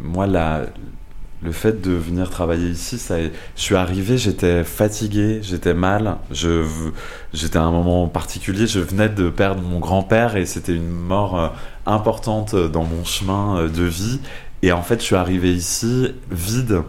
moi 0.02 0.28
la, 0.28 0.62
le 1.46 1.52
fait 1.52 1.82
de 1.82 1.92
venir 1.92 2.30
travailler 2.30 2.70
ici, 2.70 2.98
ça, 2.98 3.16
je 3.22 3.30
suis 3.56 3.76
arrivé, 3.76 4.18
j'étais 4.18 4.64
fatigué, 4.64 5.40
j'étais 5.44 5.76
mal, 5.76 6.18
je, 6.32 6.66
j'étais 7.34 7.58
à 7.58 7.64
un 7.64 7.72
moment 7.72 8.08
particulier, 8.08 8.66
je 8.68 8.80
venais 8.80 9.10
de 9.10 9.30
perdre 9.30 9.62
mon 9.62 9.80
grand-père 9.80 10.36
et 10.36 10.46
c'était 10.46 10.76
une 10.76 10.90
mort 10.90 11.40
euh, 11.40 11.48
importante 11.86 12.56
dans 12.56 12.84
mon 12.84 13.06
chemin 13.06 13.58
euh, 13.58 13.70
de 13.70 13.84
vie. 13.84 14.20
Et 14.64 14.72
en 14.72 14.82
fait, 14.82 15.00
je 15.00 15.06
suis 15.06 15.16
arrivé 15.16 15.54
ici 15.54 16.12
vide, 16.32 16.82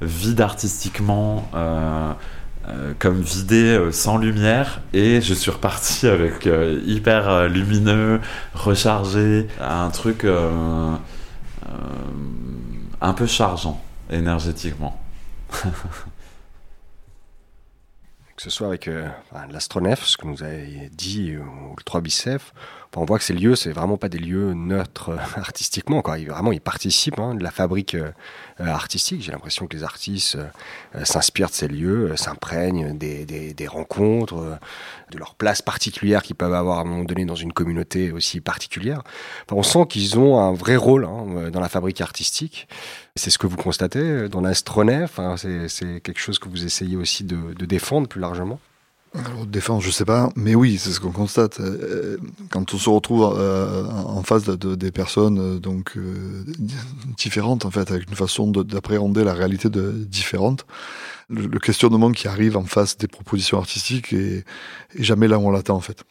vide 0.00 0.40
artistiquement, 0.40 1.48
euh, 1.54 2.12
euh, 2.68 2.94
comme 2.98 3.20
vidé, 3.20 3.76
euh, 3.76 3.92
sans 3.92 4.18
lumière, 4.18 4.80
et 4.92 5.20
je 5.20 5.34
suis 5.34 5.50
reparti 5.50 6.06
avec 6.08 6.46
euh, 6.46 6.80
hyper 6.86 7.28
euh, 7.28 7.48
lumineux, 7.48 8.20
rechargé, 8.54 9.48
un 9.60 9.90
truc 9.90 10.24
euh, 10.24 10.94
euh, 11.68 11.72
un 13.00 13.12
peu 13.12 13.26
chargeant 13.26 13.80
énergétiquement. 14.10 15.00
que 18.36 18.42
ce 18.42 18.50
soit 18.50 18.66
avec 18.66 18.86
euh, 18.88 19.08
l'astronef, 19.50 20.04
ce 20.04 20.16
que 20.16 20.26
nous 20.26 20.42
avez 20.42 20.90
dit, 20.92 21.32
euh, 21.32 21.40
ou 21.40 21.74
le 21.76 21.82
3 21.82 22.02
bicef, 22.02 22.52
on 22.96 23.04
voit 23.04 23.18
que 23.18 23.24
ces 23.24 23.34
lieux, 23.34 23.54
c'est 23.56 23.72
vraiment 23.72 23.98
pas 23.98 24.08
des 24.08 24.18
lieux 24.18 24.54
neutres 24.54 25.10
euh, 25.10 25.18
artistiquement. 25.36 26.00
Quoi. 26.00 26.18
Ils, 26.18 26.28
vraiment, 26.28 26.50
ils 26.50 26.62
participent 26.62 27.20
hein, 27.20 27.34
de 27.34 27.42
la 27.42 27.50
fabrique 27.50 27.94
euh, 27.94 28.10
euh, 28.60 28.66
artistique. 28.66 29.22
J'ai 29.22 29.32
l'impression 29.32 29.66
que 29.66 29.76
les 29.76 29.84
artistes 29.84 30.38
s'inspirent 31.04 31.48
de 31.48 31.54
ces 31.54 31.68
lieux, 31.68 32.16
s'imprègnent 32.16 32.96
des, 32.96 33.66
rencontres, 33.68 34.58
de 35.10 35.18
leur 35.18 35.34
place 35.34 35.60
particulière 35.60 36.22
qu'ils 36.22 36.36
peuvent 36.36 36.54
avoir 36.54 36.78
à 36.78 36.80
un 36.80 36.84
moment 36.84 37.04
donné 37.04 37.26
dans 37.26 37.34
une 37.34 37.52
communauté 37.52 38.12
aussi 38.12 38.40
particulière. 38.40 39.02
On 39.50 39.62
sent 39.62 39.86
qu'ils 39.90 40.18
ont 40.18 40.40
un 40.40 40.54
vrai 40.54 40.76
rôle 40.76 41.04
hein, 41.04 41.50
dans 41.50 41.60
la 41.60 41.68
fabrique 41.68 42.00
artistique. 42.00 42.66
C'est 43.14 43.30
ce 43.30 43.38
que 43.38 43.46
vous 43.46 43.56
constatez 43.56 44.28
dans 44.30 44.40
l'astronef. 44.40 45.18
Hein, 45.18 45.36
c'est, 45.36 46.00
quelque 46.00 46.20
chose 46.20 46.38
que 46.38 46.48
vous 46.48 46.64
essayez 46.64 46.96
aussi 46.96 47.24
de 47.24 47.66
défendre 47.66 48.08
plus 48.08 48.20
largement? 48.20 48.58
Alors, 49.14 49.46
défense, 49.46 49.82
je 49.82 49.90
sais 49.90 50.04
pas, 50.04 50.28
mais 50.36 50.54
oui, 50.54 50.76
c'est 50.78 50.90
ce 50.90 51.00
qu'on 51.00 51.10
constate. 51.10 51.58
Euh, 51.60 52.18
Quand 52.50 52.74
on 52.74 52.76
se 52.78 52.90
retrouve 52.90 53.34
euh, 53.38 53.84
en 53.86 54.22
face 54.22 54.44
de, 54.44 54.56
de- 54.56 54.74
des 54.74 54.90
personnes 54.90 55.38
euh, 55.38 55.58
donc 55.58 55.92
euh, 55.96 56.44
différentes, 57.16 57.64
en 57.64 57.70
fait, 57.70 57.90
avec 57.90 58.08
une 58.10 58.16
façon 58.16 58.50
de- 58.50 58.62
d'appréhender 58.62 59.24
la 59.24 59.32
réalité 59.32 59.70
de, 59.70 59.90
différente, 59.92 60.66
le, 61.30 61.46
le 61.46 61.58
questionnement 61.58 62.12
qui 62.12 62.28
arrive 62.28 62.58
en 62.58 62.64
face 62.64 62.98
des 62.98 63.08
propositions 63.08 63.56
artistiques 63.58 64.12
est, 64.12 64.44
est 64.98 65.02
jamais 65.02 65.28
là 65.28 65.38
où 65.38 65.46
on 65.46 65.50
l'attend, 65.50 65.76
en 65.76 65.80
fait. 65.80 66.04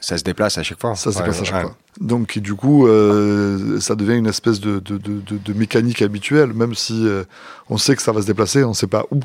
Ça 0.00 0.18
se 0.18 0.24
déplace 0.24 0.58
à 0.58 0.62
chaque 0.64 0.80
fois. 0.80 0.94
Ça 0.96 1.12
se 1.12 1.18
Ouais, 1.18 1.24
déplace 1.24 1.40
à 1.42 1.44
chaque 1.44 1.54
ouais. 1.56 1.62
fois. 1.62 1.76
Donc, 2.00 2.36
et 2.36 2.40
du 2.40 2.54
coup, 2.54 2.88
euh, 2.88 3.78
ça 3.80 3.94
devient 3.94 4.16
une 4.16 4.26
espèce 4.26 4.58
de, 4.58 4.80
de, 4.80 4.96
de, 4.98 5.20
de- 5.20 5.38
de 5.38 5.52
mécanique 5.52 6.02
habituelle, 6.02 6.52
même 6.54 6.74
si 6.74 7.06
euh, 7.06 7.22
on 7.68 7.78
sait 7.78 7.94
que 7.94 8.02
ça 8.02 8.10
va 8.12 8.20
se 8.22 8.26
déplacer, 8.26 8.64
on 8.64 8.70
ne 8.70 8.74
sait 8.74 8.86
pas 8.88 9.04
où. 9.12 9.20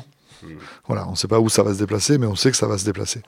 Voilà, 0.86 1.06
on 1.08 1.12
ne 1.12 1.16
sait 1.16 1.28
pas 1.28 1.40
où 1.40 1.48
ça 1.48 1.62
va 1.62 1.74
se 1.74 1.78
déplacer, 1.78 2.18
mais 2.18 2.26
on 2.26 2.34
sait 2.36 2.50
que 2.50 2.56
ça 2.56 2.66
va 2.66 2.78
se 2.78 2.84
déplacer. 2.84 3.22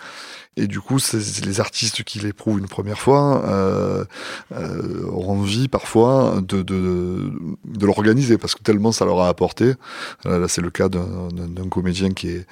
Et 0.59 0.67
du 0.67 0.81
coup, 0.81 0.99
les 1.45 1.61
artistes 1.61 2.03
qui 2.03 2.19
l'éprouvent 2.19 2.59
une 2.59 2.69
première 2.69 2.99
fois 2.99 3.45
euh, 3.47 4.05
euh, 4.53 5.07
auront 5.09 5.41
envie 5.41 5.69
parfois 5.69 6.41
de, 6.41 7.31
l'organiser 7.79 8.39
parce 8.39 8.55
que 8.55 8.63
tellement 8.63 8.91
ça 8.91 9.05
leur 9.05 9.21
a 9.21 9.29
apporté. 9.29 9.75
Là, 10.25 10.49
c'est 10.49 10.63
le 10.63 10.71
cas 10.71 10.89
d'un 10.89 11.69
comédien 11.71 12.11
qui 12.13 12.29
est, 12.29 12.47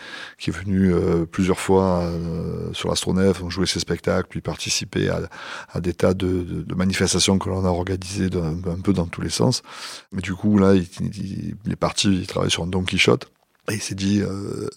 venu 0.51 0.93
euh, 0.93 1.25
plusieurs 1.25 1.59
fois 1.59 2.01
euh, 2.03 2.73
sur 2.75 2.91
l'Astronef, 2.91 3.43
on 3.43 3.49
jouait 3.49 3.67
ses 3.67 3.81
spectacles, 3.81 4.29
puis 4.29 4.41
participer 4.43 5.09
à, 5.09 5.81
des 5.81 5.95
tas 5.95 6.13
de, 6.15 6.65
manifestations 6.77 7.39
que 7.39 7.49
l'on 7.49 7.65
a 7.65 7.69
organisées 7.69 8.29
un 8.37 8.81
peu 8.81 8.93
dans 8.93 9.07
tous 9.07 9.23
les 9.23 9.31
sens. 9.31 9.63
Mais 10.13 10.21
du 10.21 10.35
coup, 10.35 10.59
là, 10.59 10.75
il, 10.75 10.87
il- 11.01 11.55
il 11.65 11.73
est 11.73 11.77
parti, 11.77 12.09
il 12.09 12.27
travaille 12.27 12.51
sur 12.51 12.63
un 12.63 12.67
Don 12.67 12.83
Quichotte. 12.83 13.31
Il 13.71 13.81
s'est 13.81 13.95
dit, 13.95 14.21
euh, 14.21 14.69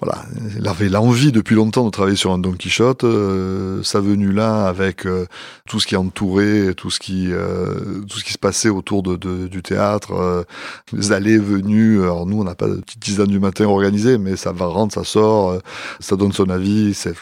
voilà, 0.00 0.24
il 0.58 0.66
avait 0.68 0.88
l'envie 0.90 1.32
depuis 1.32 1.54
longtemps 1.54 1.84
de 1.84 1.90
travailler 1.90 2.16
sur 2.16 2.30
un 2.32 2.38
Don 2.38 2.52
Quichotte. 2.52 3.04
Euh, 3.04 3.82
sa 3.82 4.00
venue 4.00 4.32
là, 4.32 4.66
avec 4.66 5.06
euh, 5.06 5.26
tout 5.68 5.80
ce 5.80 5.86
qui 5.86 5.96
entourait, 5.96 6.74
tout 6.74 6.90
ce 6.90 6.98
qui, 7.00 7.28
euh, 7.30 8.00
tout 8.08 8.18
ce 8.18 8.24
qui 8.24 8.32
se 8.32 8.38
passait 8.38 8.68
autour 8.68 9.02
de, 9.02 9.16
de- 9.16 9.48
du 9.48 9.62
théâtre, 9.62 10.12
euh, 10.12 10.44
les 10.92 11.12
allées, 11.12 11.38
venues. 11.38 12.02
Alors 12.02 12.26
nous, 12.26 12.40
on 12.40 12.44
n'a 12.44 12.54
pas 12.54 12.68
de 12.68 12.76
petite 12.76 13.02
dizaine 13.02 13.26
du 13.28 13.38
matin 13.40 13.64
organisée, 13.66 14.18
mais 14.18 14.36
ça 14.36 14.52
va 14.52 14.66
rentre, 14.66 14.94
ça 14.94 15.04
sort, 15.04 15.50
euh, 15.50 15.58
ça 16.00 16.16
donne 16.16 16.32
son 16.32 16.48
avis. 16.50 16.92
C'est 16.94 17.14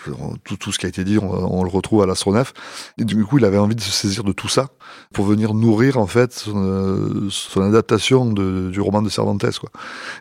tout, 0.44 0.57
tout 0.57 0.72
ce 0.72 0.78
qui 0.78 0.87
a 0.87 0.88
été 0.88 1.04
dit, 1.04 1.18
on, 1.18 1.61
on 1.61 1.62
le 1.64 1.70
retrouve 1.70 2.02
à 2.02 2.07
l'astronef. 2.07 2.52
Et 2.98 3.04
du 3.04 3.24
coup, 3.24 3.38
il 3.38 3.44
avait 3.44 3.59
envie 3.59 3.76
de 3.76 3.80
se 3.80 3.90
saisir 3.92 4.24
de 4.24 4.33
tout 4.33 4.48
ça 4.48 4.68
pour 5.12 5.24
venir 5.24 5.54
nourrir 5.54 5.98
en 5.98 6.07
fait 6.07 6.33
son, 6.33 6.52
euh, 6.57 7.30
adaptation 7.57 8.26
du 8.26 8.80
roman 8.80 9.02
de 9.02 9.09
Cervantes, 9.09 9.59
quoi. 9.59 9.70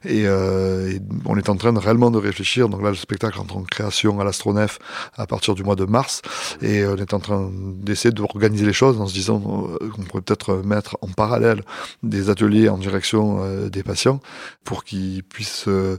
Et, 0.06 0.28
euh, 0.28 0.92
et 0.92 1.02
on 1.26 1.38
est 1.38 1.50
en 1.50 1.56
train 1.56 1.78
réellement 1.78 2.12
de 2.12 2.18
réfléchir. 2.18 2.70
Donc 2.70 2.82
là, 2.82 2.90
le 2.90 2.96
spectacle 2.96 3.40
entre 3.40 3.58
en 3.58 3.64
création 3.64 4.20
à 4.20 4.24
l'astronef 4.24 4.80
à 5.16 5.26
partir 5.28 5.56
du 5.56 5.64
mois 5.64 5.76
de 5.76 5.86
mars. 5.86 6.22
Et 6.62 6.86
on 6.86 6.96
est 6.96 7.14
en 7.14 7.20
train 7.20 7.50
d'essayer 7.54 8.12
d'organiser 8.12 8.66
les 8.66 8.74
choses 8.74 9.00
en 9.00 9.08
se 9.08 9.14
disant 9.14 9.42
euh, 9.82 9.90
qu'on 9.90 10.04
pourrait 10.04 10.22
peut-être 10.22 10.56
mettre 10.64 10.98
en 11.02 11.08
parallèle 11.08 11.64
des 12.02 12.30
ateliers 12.30 12.70
en 12.70 12.78
direction 12.78 13.40
euh, 13.42 13.70
des 13.70 13.84
patients 13.84 14.20
pour 14.64 14.84
qu'ils 14.84 15.24
puissent 15.24 15.68
euh, 15.68 15.98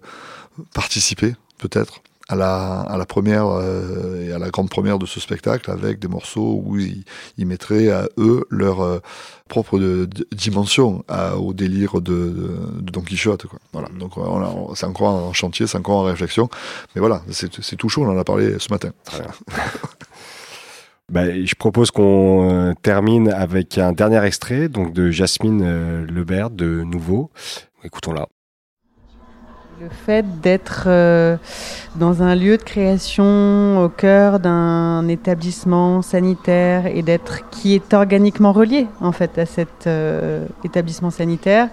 participer 0.72 1.34
peut-être 1.58 2.02
à 2.42 2.96
la, 2.96 3.06
première 3.06 3.46
euh, 3.46 4.26
et 4.26 4.32
à 4.32 4.38
la 4.38 4.50
grande 4.50 4.68
première 4.68 4.98
de 4.98 5.06
ce 5.06 5.20
spectacle 5.20 5.70
avec 5.70 5.98
des 5.98 6.08
morceaux 6.08 6.62
où 6.64 6.78
ils, 6.78 7.04
mettraient 7.46 7.90
à 7.90 8.08
eux 8.18 8.44
leur 8.50 8.80
euh, 8.80 9.00
propre 9.48 9.78
dimension 10.32 11.04
au 11.38 11.52
délire 11.52 12.00
de, 12.00 12.50
Don 12.80 13.02
Quichotte. 13.02 13.46
Voilà. 13.72 13.88
Donc 13.98 14.12
c'est 14.74 14.86
encore 14.86 15.08
en 15.08 15.32
chantier, 15.32 15.66
c'est 15.66 15.78
encore 15.78 15.96
en 15.96 16.02
réflexion. 16.02 16.48
Mais 16.94 17.00
voilà, 17.00 17.22
c'est 17.30 17.76
tout 17.76 17.88
chaud, 17.88 18.04
on 18.04 18.10
en 18.10 18.18
a 18.18 18.24
parlé 18.24 18.58
ce 18.58 18.70
matin. 18.70 18.90
Bah, 21.10 21.30
je 21.44 21.54
propose 21.54 21.90
qu'on 21.90 22.50
euh, 22.50 22.72
termine 22.82 23.28
avec 23.28 23.78
un 23.78 23.92
dernier 23.92 24.24
extrait 24.24 24.68
donc 24.68 24.92
de 24.92 25.10
Jasmine 25.10 26.04
Lebert 26.06 26.50
de 26.50 26.82
Nouveau. 26.82 27.30
Écoutons-la. 27.84 28.28
Le 29.80 29.88
fait 29.88 30.24
d'être 30.40 30.84
euh, 30.86 31.36
dans 31.96 32.22
un 32.22 32.36
lieu 32.36 32.56
de 32.56 32.62
création 32.62 33.82
au 33.82 33.88
cœur 33.88 34.38
d'un 34.38 35.08
établissement 35.08 36.00
sanitaire 36.00 36.86
et 36.86 37.02
d'être 37.02 37.48
qui 37.50 37.74
est 37.74 37.92
organiquement 37.92 38.52
relié 38.52 38.86
en 39.00 39.10
fait 39.10 39.36
à 39.36 39.46
cet 39.46 39.86
euh, 39.86 40.46
établissement 40.62 41.10
sanitaire. 41.10 41.68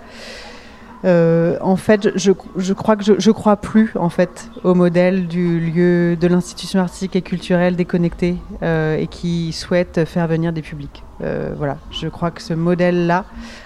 euh, 1.06 1.58
en 1.62 1.76
fait, 1.76 2.10
je, 2.16 2.32
je 2.58 2.74
crois 2.74 2.96
que 2.96 3.04
je, 3.04 3.14
je 3.20 3.32
crois 3.32 3.56
plus 3.56 3.92
en 3.96 4.10
fait 4.10 4.50
au 4.64 4.74
modèle 4.74 5.28
du 5.28 5.60
lieu 5.60 6.16
de 6.16 6.28
l'institution 6.28 6.80
artistique 6.80 7.16
et 7.16 7.22
culturelle 7.22 7.76
déconnectée 7.76 8.38
et 8.64 9.08
qui 9.12 9.52
souhaite 9.52 10.06
faire 10.06 10.28
venir 10.28 10.54
des 10.54 10.64
publics. 10.64 11.04
Euh, 11.22 11.54
voilà, 11.56 11.78
je 11.92 12.08
crois 12.08 12.32
que 12.32 12.42
ce 12.42 12.54
modèle-là, 12.54 13.26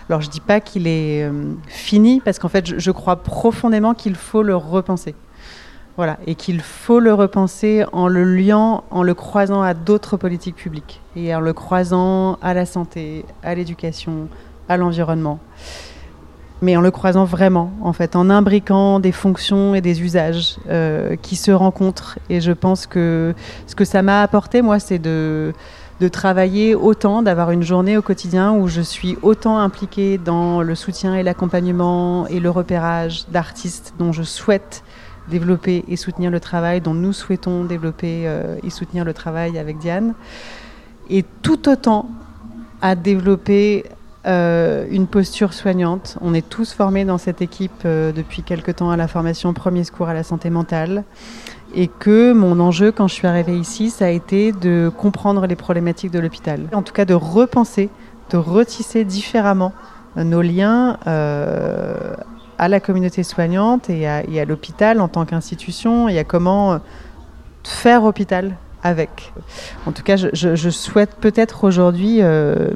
alors 0.10 0.22
je 0.22 0.30
dis 0.30 0.42
pas 0.42 0.60
qu'il 0.60 0.88
est 0.88 1.24
euh, 1.24 1.54
fini 1.68 2.20
parce 2.20 2.38
qu'en 2.38 2.50
fait, 2.50 2.80
je, 2.80 2.92
crois 2.92 3.18
profondément 3.18 3.94
qu'il 3.94 4.16
faut 4.16 4.44
le 4.44 4.56
repenser. 4.56 5.16
Voilà, 5.98 6.18
et 6.28 6.36
qu'il 6.36 6.60
faut 6.60 7.00
le 7.00 7.14
repenser 7.14 7.86
en 7.94 8.10
le 8.10 8.26
liant, 8.26 8.84
en 8.92 9.02
le 9.02 9.14
croisant 9.14 9.62
à 9.62 9.74
d'autres 9.74 10.18
politiques 10.18 10.58
publiques 10.58 11.02
et 11.16 11.34
en 11.34 11.40
le 11.40 11.54
croisant 11.54 12.38
à 12.42 12.54
la 12.54 12.66
santé, 12.66 13.24
à 13.44 13.56
l'éducation, 13.56 14.28
à 14.68 14.76
l'environnement. 14.76 15.40
Mais 16.62 16.76
en 16.76 16.82
le 16.82 16.92
croisant 16.92 17.24
vraiment, 17.24 17.72
en 17.82 17.94
fait, 17.94 18.18
en 18.18 18.30
imbriquant 18.30 19.00
des 19.00 19.14
fonctions 19.14 19.74
et 19.74 19.80
des 19.80 20.02
usages 20.02 20.58
euh, 20.68 21.16
qui 21.16 21.38
se 21.38 21.52
rencontrent. 21.52 22.20
Et 22.30 22.42
je 22.42 22.52
pense 22.52 22.88
que 22.88 23.34
ce 23.66 23.76
que 23.76 23.86
ça 23.86 24.02
m'a 24.02 24.22
apporté, 24.22 24.62
moi, 24.62 24.80
c'est 24.80 25.00
de, 25.00 25.54
de 26.00 26.08
travailler 26.08 26.76
autant, 26.76 27.22
d'avoir 27.22 27.52
une 27.52 27.64
journée 27.64 27.98
au 27.98 28.02
quotidien 28.02 28.54
où 28.54 28.68
je 28.68 28.82
suis 28.82 29.18
autant 29.22 29.58
impliquée 29.58 30.18
dans 30.18 30.62
le 30.62 30.76
soutien 30.76 31.16
et 31.16 31.24
l'accompagnement 31.24 32.28
et 32.28 32.40
le 32.40 32.50
repérage 32.50 33.26
d'artistes 33.30 33.94
dont 33.98 34.12
je 34.12 34.24
souhaite 34.24 34.84
développer 35.30 35.86
et 35.88 35.96
soutenir 35.96 36.32
le 36.32 36.40
travail, 36.40 36.82
dont 36.82 36.94
nous 36.94 37.14
souhaitons 37.14 37.64
développer 37.64 38.24
euh, 38.26 38.58
et 38.64 38.70
soutenir 38.70 39.06
le 39.06 39.14
travail 39.14 39.58
avec 39.58 39.78
Diane, 39.78 40.14
et 41.10 41.24
tout 41.42 41.70
autant 41.70 42.10
à 42.82 42.96
développer 42.96 43.86
euh, 44.28 44.86
une 44.90 45.08
posture 45.08 45.54
soignante. 45.54 46.18
On 46.22 46.34
est 46.34 46.48
tous 46.48 46.74
formés 46.74 47.06
dans 47.06 47.18
cette 47.18 47.42
équipe 47.42 47.84
euh, 47.86 48.12
depuis 48.12 48.44
quelque 48.44 48.72
temps 48.72 48.90
à 48.90 48.98
la 48.98 49.08
formation 49.08 49.54
premier 49.54 49.84
secours 49.84 50.10
à 50.10 50.14
la 50.14 50.24
santé 50.24 50.50
mentale 50.50 51.04
et 51.76 51.88
que 51.88 52.34
mon 52.34 52.60
enjeu 52.60 52.92
quand 52.92 53.08
je 53.08 53.14
suis 53.14 53.28
arrivée 53.28 53.58
ici, 53.58 53.90
ça 53.90 54.06
a 54.06 54.10
été 54.10 54.52
de 54.54 54.90
comprendre 54.98 55.46
les 55.46 55.56
problématiques 55.56 56.12
de 56.12 56.20
l'hôpital. 56.20 56.62
En 56.74 56.82
tout 56.82 56.94
cas, 56.94 57.06
de 57.06 57.14
repenser, 57.14 57.90
de 58.30 58.38
retisser 58.38 59.04
différemment 59.04 59.74
euh, 60.18 60.24
nos 60.24 60.42
liens 60.42 60.98
euh, 61.06 62.16
à 62.58 62.70
la 62.70 62.80
communauté 62.80 63.24
soignante 63.24 63.90
et 63.90 64.08
à, 64.08 64.46
l'hôpital 64.46 65.02
en 65.02 65.10
tant 65.10 65.26
qu'institution 65.26 66.08
et 66.08 66.18
à 66.18 66.24
comment 66.24 66.74
euh, 66.74 66.78
faire 67.64 68.06
hôpital 68.06 68.56
avec. 68.82 69.34
En 69.88 69.92
tout 69.92 70.04
cas, 70.04 70.16
je, 70.16 70.70
souhaite 70.70 71.16
peut-être 71.20 71.64
aujourd'hui 71.64 72.22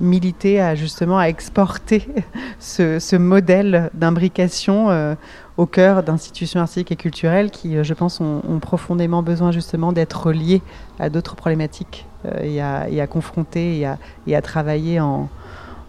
militer 0.01 0.59
à 0.59 0.73
justement 0.73 1.19
à 1.19 1.25
exporter 1.25 2.09
ce, 2.59 3.15
modèle 3.15 3.91
d'imbrication 3.93 5.15
au 5.59 5.65
cœur 5.65 6.03
d'institutions 6.03 6.61
artistiques 6.61 6.93
et 6.93 6.95
culturelles 6.95 7.51
qui, 7.51 7.75
euh, 7.75 7.83
je 7.83 7.93
pense, 7.93 8.21
ont, 8.21 8.41
ont 8.47 8.59
profondément 8.59 9.21
besoin 9.23 9.51
justement 9.51 9.91
d'être 9.91 10.31
liées 10.31 10.61
à 10.99 11.09
d'autres 11.09 11.35
problématiques 11.35 12.05
euh, 12.23 12.39
et, 12.41 12.61
à, 12.61 12.87
et 12.89 13.01
à 13.01 13.07
confronter 13.07 13.77
et 13.79 13.85
à, 13.85 13.97
et 14.25 14.37
à 14.37 14.41
travailler 14.41 15.01
en, 15.01 15.29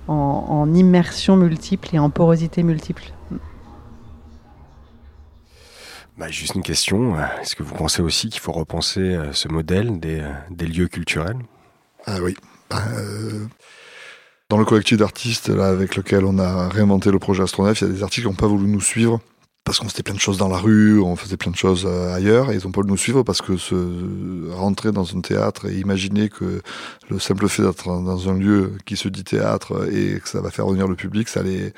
en, 0.08 0.14
en 0.14 0.74
immersion 0.74 1.36
multiple 1.36 1.88
et 1.92 2.00
en 2.00 2.10
porosité 2.10 2.64
multiple. 2.64 3.12
Bah, 6.18 6.28
juste 6.28 6.56
une 6.56 6.64
question. 6.64 7.14
Est-ce 7.40 7.54
que 7.54 7.62
vous 7.62 7.74
pensez 7.74 8.02
aussi 8.02 8.28
qu'il 8.28 8.40
faut 8.40 8.52
repenser 8.52 9.00
euh, 9.00 9.32
ce 9.32 9.46
modèle 9.46 10.00
des, 10.00 10.20
des 10.50 10.66
lieux 10.66 10.88
culturels? 10.88 11.38
Ah 12.06 12.16
oui. 12.20 12.36
Euh, 12.72 13.46
dans 14.48 14.58
le 14.58 14.64
collectif 14.64 14.98
d'artistes 14.98 15.48
là, 15.48 15.68
avec 15.68 15.94
lequel 15.94 16.24
on 16.24 16.40
a 16.40 16.68
réinventé 16.68 17.12
le 17.12 17.20
projet 17.20 17.44
Astronef, 17.44 17.80
il 17.80 17.86
y 17.86 17.90
a 17.90 17.92
des 17.92 18.02
artistes 18.02 18.22
qui 18.26 18.28
n'ont 18.28 18.34
pas 18.34 18.48
voulu 18.48 18.66
nous 18.66 18.80
suivre 18.80 19.20
parce 19.64 19.78
qu'on 19.78 19.88
faisait 19.88 20.02
plein 20.02 20.14
de 20.14 20.20
choses 20.20 20.38
dans 20.38 20.48
la 20.48 20.56
rue, 20.56 21.00
on 21.00 21.16
faisait 21.16 21.36
plein 21.36 21.52
de 21.52 21.56
choses 21.56 21.84
euh, 21.86 22.14
ailleurs, 22.14 22.50
et 22.50 22.56
ils 22.56 22.64
n'ont 22.64 22.72
pas 22.72 22.80
voulu 22.80 22.92
nous 22.92 22.96
suivre 22.96 23.22
parce 23.22 23.42
que 23.42 23.56
se 23.56 24.50
rentrer 24.52 24.90
dans 24.90 25.16
un 25.16 25.20
théâtre 25.20 25.66
et 25.68 25.76
imaginer 25.76 26.28
que 26.28 26.62
le 27.08 27.18
simple 27.18 27.48
fait 27.48 27.62
d'être 27.62 27.86
dans 27.86 28.28
un 28.28 28.34
lieu 28.34 28.72
qui 28.86 28.96
se 28.96 29.08
dit 29.08 29.24
théâtre 29.24 29.88
et 29.92 30.18
que 30.20 30.28
ça 30.28 30.40
va 30.40 30.50
faire 30.50 30.66
revenir 30.66 30.88
le 30.88 30.96
public, 30.96 31.28
ça 31.28 31.42
les 31.42 31.72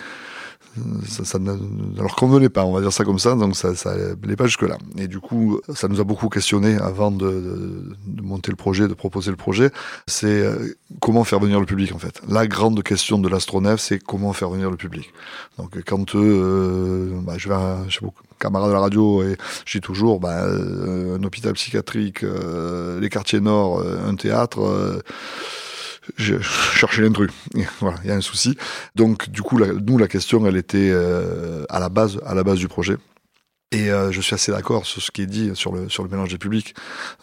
ça, 1.07 1.25
ça 1.25 1.39
ne 1.39 1.53
leur 1.97 2.17
convenait 2.17 2.49
pas, 2.49 2.65
on 2.65 2.73
va 2.73 2.81
dire 2.81 2.93
ça 2.93 3.05
comme 3.05 3.19
ça, 3.19 3.35
donc 3.35 3.57
ça 3.57 3.75
ça 3.75 3.95
n'allait 3.97 4.37
pas 4.37 4.47
jusque-là. 4.47 4.79
Et 4.97 5.09
du 5.09 5.21
coup, 5.21 5.61
ça 5.75 5.89
nous 5.89 6.01
a 6.01 6.05
beaucoup 6.05 6.29
questionné 6.29 6.77
avant 6.77 7.11
de, 7.11 7.95
monter 8.23 8.51
le 8.51 8.57
projet, 8.57 8.89
de 8.89 8.95
proposer 8.95 9.31
le 9.31 9.37
projet. 9.37 9.71
C'est 10.07 10.27
euh, 10.27 10.77
comment 11.01 11.25
faire 11.25 11.41
venir 11.41 11.61
le 11.61 11.67
public 11.67 11.93
en 11.95 11.99
fait. 11.99 12.23
La 12.29 12.47
grande 12.47 12.83
question 12.83 13.19
de 13.19 13.29
l'astronef, 13.29 13.81
c'est 13.81 13.99
comment 13.99 14.33
faire 14.33 14.51
venir 14.51 14.71
le 14.71 14.77
public. 14.77 15.13
Donc 15.59 15.77
quand 15.85 16.15
euh, 16.15 17.11
bah, 17.23 17.35
je 17.37 17.49
vais 17.49 17.55
à, 17.55 17.79
camarades 18.39 18.71
de 18.71 18.75
la 18.75 18.81
radio 18.81 19.23
et 19.23 19.37
je 19.67 19.79
dis 19.79 19.81
toujours 19.81 20.21
bah, 20.21 20.45
euh, 20.45 21.19
un 21.19 21.23
hôpital 21.23 21.53
psychiatrique, 21.53 22.25
euh, 22.25 23.01
les 23.01 23.09
quartiers 23.09 23.41
nord, 23.41 23.83
un 23.83 24.15
théâtre. 24.15 25.03
Je 26.17 26.39
cherchais 26.41 27.03
l'intrus. 27.03 27.31
Voilà, 27.81 27.99
il 28.05 28.09
y 28.09 28.13
a 28.13 28.17
un 28.17 28.21
souci. 28.21 28.57
Donc, 28.95 29.29
du 29.31 29.43
coup, 29.43 29.57
la- 29.59 29.73
nous, 29.73 29.99
la 29.99 30.09
question, 30.09 30.47
elle 30.47 30.57
était 30.57 30.91
euh, 30.93 31.65
à 31.69 31.79
la 31.81 31.89
base, 31.89 32.19
à 32.27 32.35
la 32.35 32.43
base 32.45 32.59
du 32.59 32.69
projet. 32.69 32.97
Et 33.73 33.91
euh, 33.91 34.13
je 34.13 34.21
suis 34.21 34.35
assez 34.35 34.53
d'accord 34.53 34.85
sur 34.85 35.01
ce 35.01 35.11
qui 35.11 35.23
est 35.23 35.27
dit 35.27 35.51
sur 35.55 35.73
le, 35.73 35.89
sur 35.89 36.03
le 36.03 36.11
mélange 36.11 36.29
des 36.29 36.37
publics. 36.37 36.75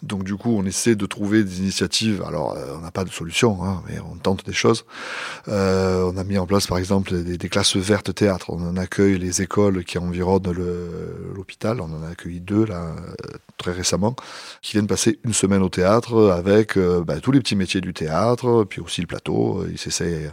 Donc 0.02 0.24
du 0.24 0.34
coup, 0.34 0.52
on 0.58 0.64
essaie 0.64 0.96
de 0.96 1.06
trouver 1.06 1.44
des 1.44 1.60
initiatives. 1.60 2.24
Alors, 2.26 2.56
euh, 2.56 2.74
on 2.76 2.80
n'a 2.80 2.90
pas 2.90 3.04
de 3.04 3.10
solution, 3.10 3.64
hein, 3.64 3.84
mais 3.88 4.00
on 4.00 4.16
tente 4.16 4.44
des 4.44 4.52
choses. 4.52 4.84
Euh, 5.46 6.10
on 6.12 6.16
a 6.16 6.24
mis 6.24 6.38
en 6.38 6.46
place, 6.46 6.66
par 6.66 6.78
exemple, 6.78 7.22
des, 7.22 7.48
classes 7.48 7.76
vertes 7.76 8.12
théâtre. 8.12 8.50
On 8.50 8.60
en 8.68 8.76
accueille 8.76 9.16
les 9.16 9.42
écoles 9.42 9.84
qui 9.84 9.98
environnent 9.98 10.52
l'hôpital. 11.36 11.80
On 11.80 11.84
en 11.84 12.02
a 12.02 12.08
accueilli 12.08 12.40
deux, 12.40 12.64
là, 12.64 12.96
très 13.56 13.70
récemment, 13.70 14.16
qui 14.60 14.72
viennent 14.72 14.88
passer 14.88 15.20
une 15.24 15.32
semaine 15.32 15.62
au 15.62 15.68
théâtre 15.68 16.30
avec 16.30 16.76
bah, 16.78 17.20
tous 17.20 17.30
les 17.30 17.40
petits 17.40 17.56
métiers 17.56 17.80
du 17.80 17.92
théâtre, 17.92 18.64
puis 18.68 18.80
aussi 18.80 19.00
le 19.00 19.06
plateau. 19.06 19.64
Ils 19.70 19.78
s'essayent... 19.78 20.30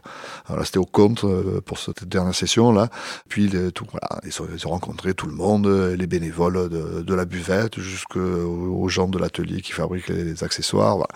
Voilà, 0.47 0.65
c'était 0.65 0.79
au 0.79 0.85
compte 0.85 1.25
pour 1.65 1.77
cette 1.77 2.05
dernière 2.05 2.35
session, 2.35 2.71
là. 2.71 2.89
Puis, 3.29 3.51
tout, 3.73 3.85
voilà, 3.91 4.21
ils 4.25 4.67
ont 4.67 4.71
rencontré 4.71 5.13
tout 5.13 5.27
le 5.27 5.33
monde, 5.33 5.67
les 5.67 6.06
bénévoles 6.07 6.69
de, 6.69 7.13
la 7.13 7.25
buvette 7.25 7.79
jusqu'aux 7.79 8.89
gens 8.89 9.07
de 9.07 9.17
l'atelier 9.17 9.61
qui 9.61 9.71
fabriquent 9.71 10.09
les, 10.09 10.23
les 10.23 10.43
accessoires. 10.43 11.07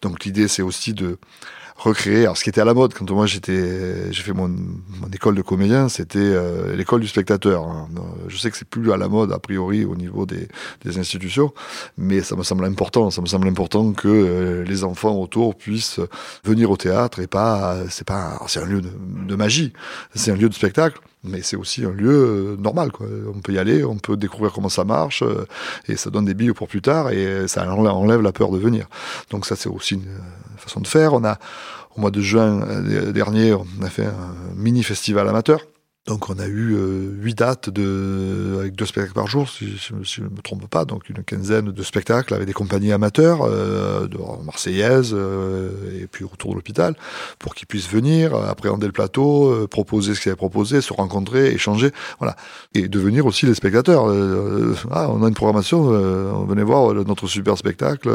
Donc 0.00 0.24
l'idée, 0.24 0.48
c'est 0.48 0.62
aussi 0.62 0.94
de 0.94 1.18
recréer. 1.82 2.22
Alors, 2.22 2.36
ce 2.36 2.44
qui 2.44 2.50
était 2.50 2.60
à 2.60 2.64
la 2.64 2.74
mode 2.74 2.94
quand 2.94 3.10
moi 3.10 3.26
j'étais, 3.26 4.12
j'ai 4.12 4.22
fait 4.22 4.32
mon, 4.32 4.50
école 5.12 5.34
de 5.34 5.42
comédien, 5.42 5.88
c'était 5.88 6.18
euh, 6.18 6.74
l'école 6.76 7.00
du 7.00 7.08
spectateur. 7.08 7.64
Hein. 7.64 7.88
Je 8.28 8.36
sais 8.36 8.50
que 8.50 8.56
c'est 8.56 8.68
plus 8.68 8.92
à 8.92 8.96
la 8.96 9.08
mode 9.08 9.32
a 9.32 9.38
priori 9.38 9.84
au 9.84 9.96
niveau 9.96 10.26
des, 10.26 10.48
institutions, 10.98 11.52
mais 11.96 12.20
ça 12.20 12.36
me 12.36 12.42
semble 12.42 12.64
important. 12.64 13.10
Ça 13.10 13.20
me 13.22 13.26
semble 13.26 13.48
important 13.48 13.92
que 13.92 14.08
euh, 14.08 14.64
les 14.64 14.84
enfants 14.84 15.14
autour 15.16 15.56
puissent 15.56 16.00
venir 16.44 16.70
au 16.70 16.76
théâtre 16.76 17.20
et 17.20 17.26
pas, 17.26 17.78
c'est 17.88 18.06
pas, 18.06 18.42
c'est 18.46 18.60
un 18.60 18.66
lieu 18.66 18.82
de 18.82 19.34
magie, 19.34 19.72
c'est 20.14 20.30
un 20.30 20.36
lieu 20.36 20.48
de 20.48 20.54
spectacle 20.54 21.00
mais 21.24 21.42
c'est 21.42 21.56
aussi 21.56 21.84
un 21.84 21.90
lieu 21.90 22.10
euh, 22.10 22.56
normal. 22.56 22.90
Quoi. 22.90 23.06
On 23.34 23.40
peut 23.40 23.52
y 23.52 23.58
aller, 23.58 23.84
on 23.84 23.96
peut 23.96 24.16
découvrir 24.16 24.52
comment 24.52 24.68
ça 24.68 24.84
marche, 24.84 25.22
euh, 25.22 25.46
et 25.88 25.96
ça 25.96 26.10
donne 26.10 26.24
des 26.24 26.34
billes 26.34 26.52
pour 26.52 26.68
plus 26.68 26.82
tard, 26.82 27.10
et 27.10 27.46
ça 27.48 27.68
enlève 27.72 28.22
la 28.22 28.32
peur 28.32 28.50
de 28.50 28.58
venir. 28.58 28.86
Donc 29.30 29.46
ça, 29.46 29.56
c'est 29.56 29.68
aussi 29.68 29.94
une 29.94 30.06
façon 30.56 30.80
de 30.80 30.86
faire. 30.86 31.14
On 31.14 31.24
a, 31.24 31.38
au 31.96 32.00
mois 32.00 32.10
de 32.10 32.20
juin 32.20 32.62
euh, 32.62 33.12
dernier, 33.12 33.54
on 33.54 33.66
a 33.82 33.90
fait 33.90 34.06
un 34.06 34.34
mini 34.56 34.82
festival 34.82 35.28
amateur 35.28 35.60
donc 36.06 36.30
on 36.30 36.38
a 36.40 36.46
eu 36.46 36.74
euh, 36.74 37.12
huit 37.20 37.38
dates 37.38 37.70
de, 37.70 38.56
avec 38.58 38.74
deux 38.74 38.86
spectacles 38.86 39.14
par 39.14 39.28
jour, 39.28 39.48
si, 39.48 39.76
je 39.76 40.20
ne 40.20 40.28
me 40.30 40.42
trompe 40.42 40.66
pas, 40.66 40.84
donc 40.84 41.08
une 41.08 41.22
quinzaine 41.22 41.70
de 41.70 41.82
spectacles 41.84 42.34
avec 42.34 42.48
des 42.48 42.52
compagnies 42.52 42.90
amateurs, 42.90 43.42
euh, 43.42 44.08
de 44.08 44.18
marseillaises 44.44 45.12
euh, 45.14 45.70
et 46.02 46.08
puis 46.08 46.24
autour 46.24 46.50
de 46.50 46.56
l'hôpital, 46.56 46.96
pour 47.38 47.54
qu'ils 47.54 47.68
puissent 47.68 47.88
venir, 47.88 48.34
appréhender 48.34 48.86
le 48.86 48.92
plateau, 48.92 49.48
euh, 49.48 49.68
proposer 49.68 50.16
ce 50.16 50.20
qu'ils 50.20 50.30
avaient 50.30 50.36
proposé, 50.36 50.80
se 50.80 50.92
rencontrer, 50.92 51.52
échanger, 51.52 51.92
voilà, 52.18 52.34
et 52.74 52.88
devenir 52.88 53.24
aussi 53.24 53.46
les 53.46 53.54
spectateurs. 53.54 54.06
Ah, 54.90 55.08
on 55.08 55.22
a 55.22 55.28
une 55.28 55.34
programmation, 55.34 55.82
on 55.82 56.44
venait 56.46 56.64
voir 56.64 56.92
notre 56.94 57.28
super 57.28 57.56
spectacle. 57.56 58.10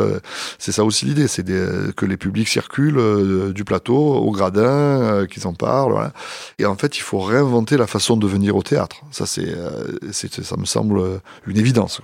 c'est 0.60 0.74
ça 0.74 0.84
aussi 0.84 1.06
l'idée, 1.06 1.30
c'est 1.30 1.46
que 1.46 2.06
les 2.06 2.18
publics 2.18 2.50
circulent 2.50 3.54
du 3.54 3.64
plateau 3.64 3.96
au 3.96 4.32
gradin, 4.32 5.26
qu'ils 5.28 5.48
en 5.48 5.54
parlent. 5.54 6.12
Et 6.60 6.66
en 6.66 6.76
fait, 6.76 6.98
il 6.98 7.02
faut 7.02 7.20
réinventer 7.20 7.77
la 7.78 7.88
façon 7.88 8.18
de 8.18 8.28
venir 8.28 8.56
au 8.56 8.64
théâtre. 8.64 8.98
Ça, 9.12 9.26
c'est, 9.26 9.48
euh, 9.48 9.86
ça 10.12 10.58
me 10.58 10.66
semble 10.66 11.22
une 11.46 11.58
évidence. 11.58 12.02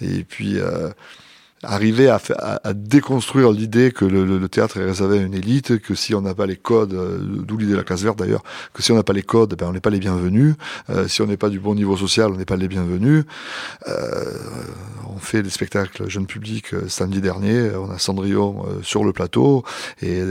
Et 0.00 0.24
puis, 0.24 0.58
euh, 0.58 0.90
arriver 1.62 2.08
à, 2.08 2.20
déconstruire 2.72 3.50
l'idée 3.50 3.92
que 3.92 4.04
le, 4.04 4.48
théâtre 4.48 4.78
est 4.78 4.84
réservé 4.84 5.18
à 5.18 5.22
une 5.22 5.34
élite, 5.34 5.78
que 5.78 5.94
si 5.94 6.14
on 6.14 6.22
n'a 6.22 6.34
pas 6.34 6.46
les 6.46 6.56
codes, 6.56 6.94
euh, 6.94 7.18
d'où 7.20 7.58
l'idée 7.58 7.72
de 7.72 7.76
la 7.76 7.84
classe 7.84 8.02
verte 8.02 8.18
d'ailleurs, 8.18 8.42
que 8.72 8.82
si 8.82 8.92
on 8.92 8.96
n'a 8.96 9.02
pas 9.02 9.12
les 9.12 9.22
codes, 9.22 9.54
ben 9.56 9.66
on 9.68 9.72
n'est 9.72 9.80
pas 9.80 9.90
les 9.90 9.98
bienvenus. 9.98 10.54
Euh, 10.88 11.06
si 11.06 11.20
on 11.20 11.26
n'est 11.26 11.36
pas 11.36 11.50
du 11.50 11.60
bon 11.60 11.74
niveau 11.74 11.96
social, 11.96 12.30
on 12.32 12.36
n'est 12.36 12.46
pas 12.46 12.56
les 12.56 12.68
bienvenus. 12.68 13.24
Euh, 13.88 14.24
on 15.06 15.18
fait 15.18 15.42
des 15.42 15.50
spectacles 15.50 16.08
jeunes 16.08 16.26
publics 16.26 16.72
euh, 16.72 16.88
samedi 16.88 17.20
dernier. 17.20 17.70
On 17.76 17.90
a 17.90 17.98
Cendrillon 17.98 18.64
sur 18.82 19.04
le 19.04 19.12
plateau 19.12 19.64
et 20.00 20.22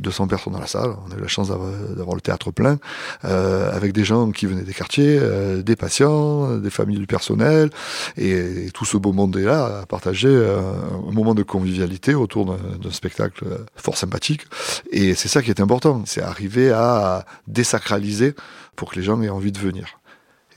200 0.00 0.28
personnes 0.28 0.52
dans 0.52 0.60
la 0.60 0.66
salle. 0.66 0.90
On 1.06 1.12
a 1.12 1.18
eu 1.18 1.20
la 1.20 1.28
chance 1.28 1.48
d'avoir 1.48 2.14
le 2.14 2.20
théâtre 2.20 2.50
plein 2.52 2.78
avec 3.22 3.92
des 3.92 4.04
gens 4.04 4.30
qui 4.30 4.46
venaient 4.46 4.62
des 4.62 4.72
quartiers, 4.72 5.20
des 5.62 5.76
patients, 5.76 6.56
des 6.56 6.70
familles 6.70 6.98
du 6.98 7.06
personnel 7.06 7.70
et 8.16 8.68
tout 8.72 8.84
ce 8.84 8.96
beau 8.96 9.12
monde 9.12 9.36
est 9.36 9.44
là 9.44 9.80
à 9.82 9.86
partager 9.86 10.28
un 10.60 11.12
moment 11.12 11.34
de 11.34 11.42
convivialité 11.42 12.14
autour 12.14 12.46
d'un 12.46 12.90
spectacle 12.90 13.44
fort 13.76 13.96
sympathique. 13.96 14.42
Et 14.90 15.14
c'est 15.14 15.28
ça 15.28 15.42
qui 15.42 15.50
est 15.50 15.60
important, 15.60 16.02
c'est 16.06 16.22
arriver 16.22 16.70
à 16.70 17.24
désacraliser 17.46 18.34
pour 18.76 18.90
que 18.90 18.96
les 18.96 19.02
gens 19.02 19.20
aient 19.22 19.28
envie 19.28 19.52
de 19.52 19.58
venir. 19.58 20.00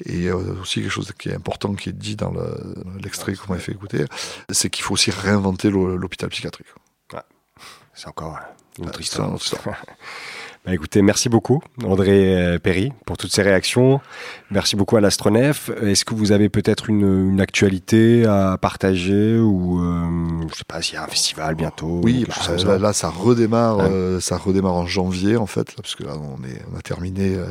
Et 0.06 0.32
aussi 0.32 0.82
quelque 0.82 0.89
chose 0.89 1.12
qui 1.18 1.30
est 1.30 1.36
important, 1.36 1.76
qui 1.76 1.89
est 1.89 1.93
dit 1.93 2.16
dans 2.16 2.34
l'extrait 3.01 3.34
le, 3.34 3.38
qu'on 3.38 3.54
m'a 3.54 3.60
fait 3.60 3.72
écouter, 3.72 4.06
c'est 4.49 4.70
qu'il 4.70 4.84
faut 4.84 4.93
aussi 4.93 5.12
réinventer 5.12 5.70
l'hôpital 5.70 6.30
psychiatrique. 6.30 6.68
Ouais. 7.14 7.20
C'est 7.93 8.08
encore 8.08 8.39
une 8.80 8.88
autre 8.88 9.01
histoire. 9.01 9.30
Une 9.30 9.36
autre 9.36 9.45
histoire. 9.45 9.78
Bah 10.66 10.74
écoutez, 10.74 11.01
merci 11.01 11.28
beaucoup 11.28 11.61
André 11.84 12.57
Perry 12.64 12.93
pour 13.05 13.18
toutes 13.18 13.34
ces 13.34 13.41
réactions. 13.41 13.99
Merci 14.49 14.78
beaucoup 14.78 14.95
à 14.95 15.01
l'Astronef. 15.01 15.70
Est-ce 15.82 16.05
que 16.05 16.16
vous 16.16 16.32
avez 16.32 16.47
peut-être 16.47 16.89
une, 16.89 17.32
une, 17.32 17.41
actualité 17.41 18.26
à 18.26 18.57
partager 18.61 19.38
ou 19.39 19.84
euh, 19.84 20.47
je 20.49 20.55
sais 20.55 20.64
pas 20.66 20.82
s'il 20.82 20.95
y 20.95 20.97
a 20.97 21.03
un 21.03 21.07
festival 21.07 21.55
bientôt 21.55 21.99
Oui, 22.03 22.26
bah, 22.28 22.55
là, 22.64 22.78
là, 22.78 22.93
ça 22.93 23.09
redémarre, 23.09 23.80
euh, 23.82 24.20
ça 24.22 24.38
redémarre 24.38 24.76
en 24.76 24.86
janvier 24.86 25.36
en 25.36 25.47
fait, 25.47 25.72
là, 25.72 25.82
parce 25.82 25.95
que 25.95 26.03
là 26.03 26.14
on 26.18 26.41
est, 26.45 26.61
on 26.72 26.78
a 26.78 26.82
terminé 26.82 27.36
euh, 27.36 27.45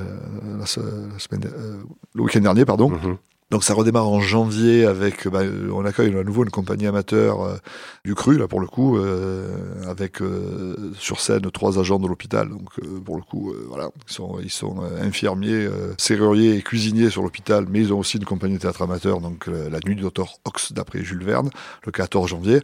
la, 0.53 0.59
la, 0.61 0.67
semaine, 0.67 1.45
euh, 1.45 1.83
le 2.15 2.23
week-end 2.23 2.41
dernier, 2.41 2.65
pardon. 2.65 2.91
Mm 2.91 2.97
-hmm. 2.97 3.17
Donc 3.53 3.65
ça 3.65 3.75
redémarre 3.75 4.09
en 4.09 4.23
janvier 4.23 4.87
avec, 4.87 5.29
bah, 5.29 5.43
on 5.75 5.85
accueille 5.85 6.17
à 6.17 6.25
nouveau 6.25 6.43
une 6.43 6.51
compagnie 6.51 6.87
amateur 6.87 7.43
euh, 7.43 7.57
du 8.03 8.15
cru 8.15 8.39
là 8.39 8.49
pour 8.49 8.61
le 8.61 8.67
coup, 8.67 8.97
euh, 8.97 9.47
avec 9.87 10.23
euh, 10.23 10.95
sur 10.99 11.21
scène 11.21 11.43
trois 11.51 11.79
agents 11.79 11.99
de 11.99 12.09
l'hôpital. 12.09 12.49
Donc 12.49 12.71
pour 13.05 13.17
le 13.17 13.23
coup, 13.23 13.53
voilà, 13.69 13.91
ils 14.09 14.13
sont, 14.13 14.39
ils 14.43 14.51
sont 14.51 14.81
infirmiers, 15.03 15.69
serruriers 15.99 16.57
et 16.57 16.63
cuisiniers 16.63 17.11
sur 17.11 17.23
l'hôpital, 17.23 17.67
mais 17.69 17.81
ils 17.81 17.93
ont 17.93 17.99
aussi 17.99 18.17
une 18.17 18.25
compagnie 18.25 18.55
de 18.55 18.61
théâtre 18.61 18.81
amateur, 18.81 19.21
donc 19.21 19.49
la 19.49 19.81
nuit 19.85 19.97
du 19.97 20.03
docteur 20.03 20.39
Ox 20.47 20.73
d'après 20.73 21.05
Jules 21.05 21.23
Verne, 21.23 21.51
le 21.85 21.93
14 21.93 22.31
janvier. 22.31 22.63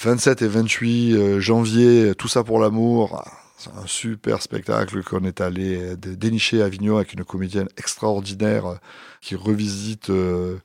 27 0.00 0.42
et 0.42 0.48
28 0.48 1.38
janvier, 1.38 2.14
tout 2.18 2.26
ça 2.26 2.42
pour 2.42 2.58
l'amour. 2.58 3.24
C'est 3.56 3.70
un 3.70 3.86
super 3.86 4.42
spectacle 4.42 5.04
qu'on 5.04 5.22
est 5.22 5.40
allé 5.40 5.94
dénicher 5.96 6.60
à 6.60 6.64
Avignon 6.64 6.96
avec 6.96 7.12
une 7.12 7.24
comédienne 7.24 7.68
extraordinaire 7.76 8.80
qui 9.22 9.36
revisite 9.36 10.10
euh, 10.10 10.58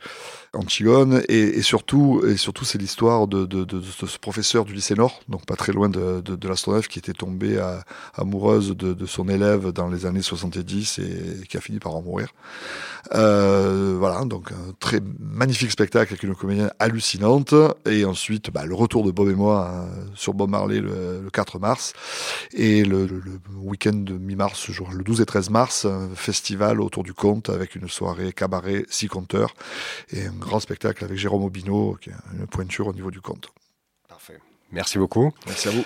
Antigone 0.53 1.21
et, 1.29 1.39
et, 1.39 1.61
surtout 1.61 2.23
et 2.27 2.35
surtout 2.35 2.65
c'est 2.65 2.79
l'histoire 2.79 3.27
de, 3.27 3.47
ce 4.05 4.17
professeur 4.17 4.65
du 4.65 4.73
lycée 4.73 4.95
Nord 4.95 5.21
donc 5.29 5.45
pas 5.45 5.55
très 5.55 5.71
loin 5.71 5.89
de, 5.89 6.21
de, 6.21 6.81
qui 6.87 6.99
était 6.99 7.13
tombée 7.13 7.57
amoureuse 8.15 8.75
de, 8.75 9.05
son 9.05 9.29
élève 9.29 9.71
dans 9.71 9.87
les 9.87 10.05
années 10.05 10.21
70 10.21 10.99
et 10.99 11.47
qui 11.47 11.57
a 11.57 11.61
fini 11.61 11.79
par 11.79 11.95
en 11.95 12.01
mourir. 12.01 12.29
Euh, 13.15 13.95
voilà 13.97 14.25
donc 14.25 14.51
un 14.51 14.73
très 14.79 14.99
magnifique 15.19 15.71
spectacle 15.71 16.13
avec 16.13 16.23
une 16.23 16.35
comédienne 16.35 16.71
hallucinante. 16.79 17.53
Et 17.85 18.05
ensuite 18.05 18.51
bah, 18.51 18.65
le 18.65 18.73
retour 18.75 19.03
de 19.03 19.11
Bob 19.11 19.29
et 19.29 19.35
moi 19.35 19.69
hein, 19.71 19.87
sur 20.15 20.33
Bob 20.33 20.49
Marley 20.49 20.79
le, 20.79 21.21
le 21.23 21.29
4 21.29 21.59
mars. 21.59 21.93
Et 22.53 22.83
le, 22.83 23.07
week-end 23.55 23.93
de 23.93 24.13
mi-mars 24.13 24.69
le 24.69 25.03
12 25.03 25.21
et 25.21 25.25
13 25.25 25.49
mars 25.49 25.85
un 25.85 26.09
festival 26.15 26.81
autour 26.81 27.03
du 27.03 27.13
conte 27.13 27.49
avec 27.49 27.75
une 27.75 27.87
soirée 27.87 28.33
cabaret, 28.47 28.85
six 28.89 29.07
compteurs 29.07 29.53
et 30.09 30.25
un 30.25 30.31
grand 30.31 30.61
spectacle 30.61 31.03
avec 31.03 31.17
Jérôme 31.17 31.43
Aubineau, 31.43 31.97
qui 31.99 32.09
est 32.11 32.13
une 32.33 32.47
pointure 32.47 32.87
au 32.87 32.93
niveau 32.93 33.11
du 33.11 33.19
conte. 33.19 33.49
Parfait. 34.07 34.39
Merci 34.71 34.97
beaucoup. 34.97 35.33
Merci 35.45 35.67
à 35.67 35.71
vous. 35.71 35.83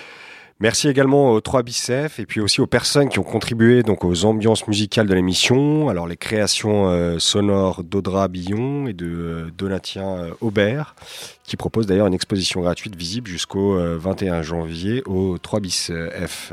Merci 0.62 0.88
également 0.88 1.32
aux 1.32 1.40
trois 1.40 1.64
bicef 1.64 2.20
et 2.20 2.24
puis 2.24 2.40
aussi 2.40 2.60
aux 2.60 2.68
personnes 2.68 3.08
qui 3.08 3.18
ont 3.18 3.24
contribué 3.24 3.82
donc 3.82 4.04
aux 4.04 4.24
ambiances 4.24 4.68
musicales 4.68 5.08
de 5.08 5.14
l'émission. 5.14 5.88
Alors 5.88 6.06
les 6.06 6.16
créations 6.16 6.88
euh, 6.88 7.18
sonores 7.18 7.82
d'Audra 7.82 8.28
Billon 8.28 8.86
et 8.86 8.92
de 8.92 9.06
euh, 9.06 9.50
Donatien 9.58 10.08
euh, 10.18 10.30
Aubert 10.40 10.94
qui 11.42 11.56
propose 11.56 11.88
d'ailleurs 11.88 12.06
une 12.06 12.14
exposition 12.14 12.60
gratuite 12.60 12.94
visible 12.94 13.28
jusqu'au 13.28 13.76
21 13.76 14.42
janvier 14.42 15.02
au 15.06 15.36
3 15.36 15.58
bis 15.58 15.90
F. 16.26 16.52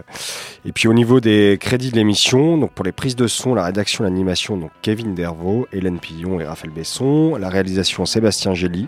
Et 0.65 0.71
puis 0.71 0.87
au 0.87 0.93
niveau 0.93 1.19
des 1.19 1.59
crédits 1.61 1.91
de 1.91 1.95
l'émission, 1.95 2.57
donc 2.57 2.71
pour 2.71 2.83
les 2.83 2.91
prises 2.91 3.15
de 3.15 3.27
son, 3.27 3.53
la 3.53 3.63
rédaction, 3.63 4.03
l'animation, 4.03 4.57
donc 4.57 4.71
Kevin 4.81 5.13
Dervaux, 5.13 5.67
Hélène 5.71 5.99
Pillon 5.99 6.39
et 6.39 6.45
Raphaël 6.45 6.73
Besson, 6.73 7.35
la 7.35 7.49
réalisation 7.49 8.07
Sébastien 8.07 8.55
Gély, 8.55 8.87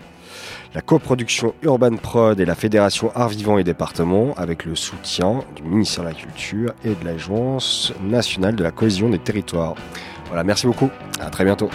la 0.74 0.80
coproduction 0.80 1.54
Urban 1.62 1.96
Prod 1.96 2.40
et 2.40 2.44
la 2.44 2.54
Fédération 2.54 3.12
Art 3.14 3.28
Vivant 3.28 3.58
et 3.58 3.64
Département 3.64 4.34
avec 4.36 4.64
le 4.64 4.74
soutien 4.74 5.40
du 5.54 5.62
ministère 5.62 6.04
de 6.04 6.08
la 6.08 6.14
Culture 6.14 6.72
et 6.84 6.94
de 6.94 7.04
l'Agence 7.04 7.92
nationale 8.02 8.56
de 8.56 8.62
la 8.62 8.70
cohésion 8.70 9.10
des 9.10 9.18
territoires. 9.18 9.74
Voilà, 10.28 10.44
merci 10.44 10.66
beaucoup. 10.66 10.90
À 11.20 11.28
très 11.28 11.44
bientôt. 11.44 11.68